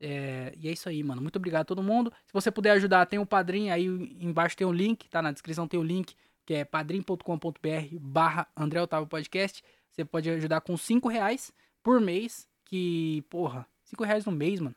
É, 0.00 0.52
e 0.56 0.68
é 0.68 0.72
isso 0.72 0.88
aí, 0.88 1.02
mano. 1.02 1.22
Muito 1.22 1.36
obrigado 1.36 1.62
a 1.62 1.64
todo 1.64 1.82
mundo. 1.82 2.12
Se 2.26 2.32
você 2.32 2.50
puder 2.50 2.72
ajudar, 2.72 3.06
tem 3.06 3.18
um 3.18 3.26
padrinho 3.26 3.72
aí 3.72 3.86
embaixo 3.86 4.56
tem 4.56 4.66
o 4.66 4.70
um 4.70 4.72
link, 4.72 5.08
tá? 5.08 5.22
Na 5.22 5.30
descrição 5.30 5.68
tem 5.68 5.78
o 5.78 5.82
um 5.82 5.86
link, 5.86 6.14
que 6.44 6.54
é 6.54 6.64
padrim.com.br 6.64 7.98
barra 8.00 8.48
André 8.56 8.82
Otávio 8.82 9.06
Podcast. 9.06 9.62
Você 9.90 10.04
pode 10.04 10.28
ajudar 10.30 10.60
com 10.60 10.76
5 10.76 11.08
reais 11.08 11.52
por 11.82 12.00
mês, 12.00 12.48
que, 12.64 13.22
porra, 13.28 13.66
5 13.84 14.02
reais 14.04 14.24
no 14.24 14.32
mês, 14.32 14.58
mano. 14.58 14.74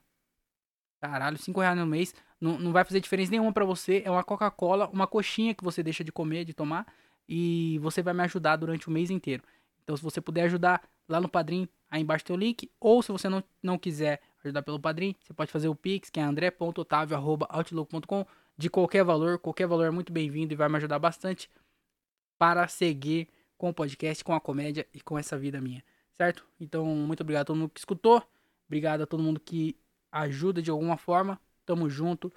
Caralho, 1.02 1.38
5 1.38 1.60
reais 1.60 1.78
no 1.78 1.86
mês 1.86 2.14
não, 2.40 2.60
não 2.60 2.72
vai 2.72 2.84
fazer 2.84 3.00
diferença 3.00 3.32
nenhuma 3.32 3.52
para 3.52 3.66
você. 3.66 4.04
É 4.06 4.12
uma 4.12 4.24
Coca-Cola, 4.24 4.90
uma 4.90 5.08
coxinha 5.08 5.54
que 5.56 5.64
você 5.64 5.82
deixa 5.82 6.04
de 6.04 6.12
comer, 6.12 6.46
de 6.46 6.54
tomar, 6.54 6.86
e 7.28 7.80
você 7.80 8.04
vai 8.04 8.14
me 8.14 8.22
ajudar 8.24 8.58
durante 8.58 8.88
o 8.88 8.92
mês 8.92 9.10
inteiro. 9.10 9.44
Então, 9.84 9.96
se 9.96 10.04
você 10.04 10.20
puder 10.20 10.44
ajudar 10.44 10.82
lá 11.08 11.22
no 11.22 11.30
Padrim, 11.30 11.68
aí 11.90 12.02
embaixo 12.02 12.26
tem 12.26 12.36
o 12.36 12.40
link. 12.40 12.70
Ou 12.80 13.02
se 13.02 13.12
você 13.12 13.30
não, 13.30 13.44
não 13.62 13.78
quiser 13.78 14.22
ajudar 14.44 14.62
pelo 14.62 14.80
Padrim, 14.80 15.16
você 15.22 15.34
pode 15.34 15.52
fazer 15.52 15.68
o 15.68 15.76
Pix, 15.76 16.10
que 16.10 16.20
é 16.20 16.24
andré.otavio.outlook.com, 16.24 18.26
de 18.58 18.70
qualquer 18.70 19.04
valor. 19.04 19.40
Qualquer 19.40 19.68
valor 19.68 19.86
é 19.86 19.92
muito 19.92 20.14
bem-vindo 20.14 20.54
e 20.54 20.56
vai 20.56 20.70
me 20.70 20.78
ajudar 20.78 21.00
bastante 21.00 21.50
para 22.38 22.68
seguir 22.68 23.28
com 23.58 23.70
o 23.70 23.74
podcast, 23.74 24.24
com 24.24 24.34
a 24.34 24.42
comédia 24.42 24.88
e 24.94 25.02
com 25.02 25.18
essa 25.18 25.38
vida 25.38 25.62
minha, 25.62 25.84
certo? 26.14 26.46
Então, 26.60 26.86
muito 26.86 27.22
obrigado 27.22 27.44
a 27.44 27.46
todo 27.46 27.58
mundo 27.58 27.70
que 27.70 27.80
escutou. 27.80 28.22
Obrigado 28.68 29.02
a 29.02 29.06
todo 29.06 29.24
mundo 29.24 29.40
que 29.40 29.78
ajuda 30.12 30.62
de 30.62 30.72
alguma 30.72 30.98
forma. 30.98 31.40
Tamo 31.66 31.90
junto. 31.90 32.32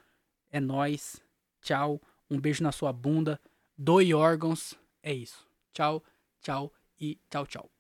É 0.51 0.61
nós. 0.61 1.21
Tchau. 1.61 2.01
Um 2.31 2.41
beijo 2.41 2.63
na 2.63 2.73
sua 2.73 2.93
bunda. 2.93 3.41
Doe 3.77 4.15
órgãos. 4.15 4.75
É 5.03 5.13
isso. 5.13 5.47
Tchau, 5.73 6.03
tchau 6.41 6.73
e 7.01 7.19
tchau, 7.31 7.47
tchau. 7.47 7.78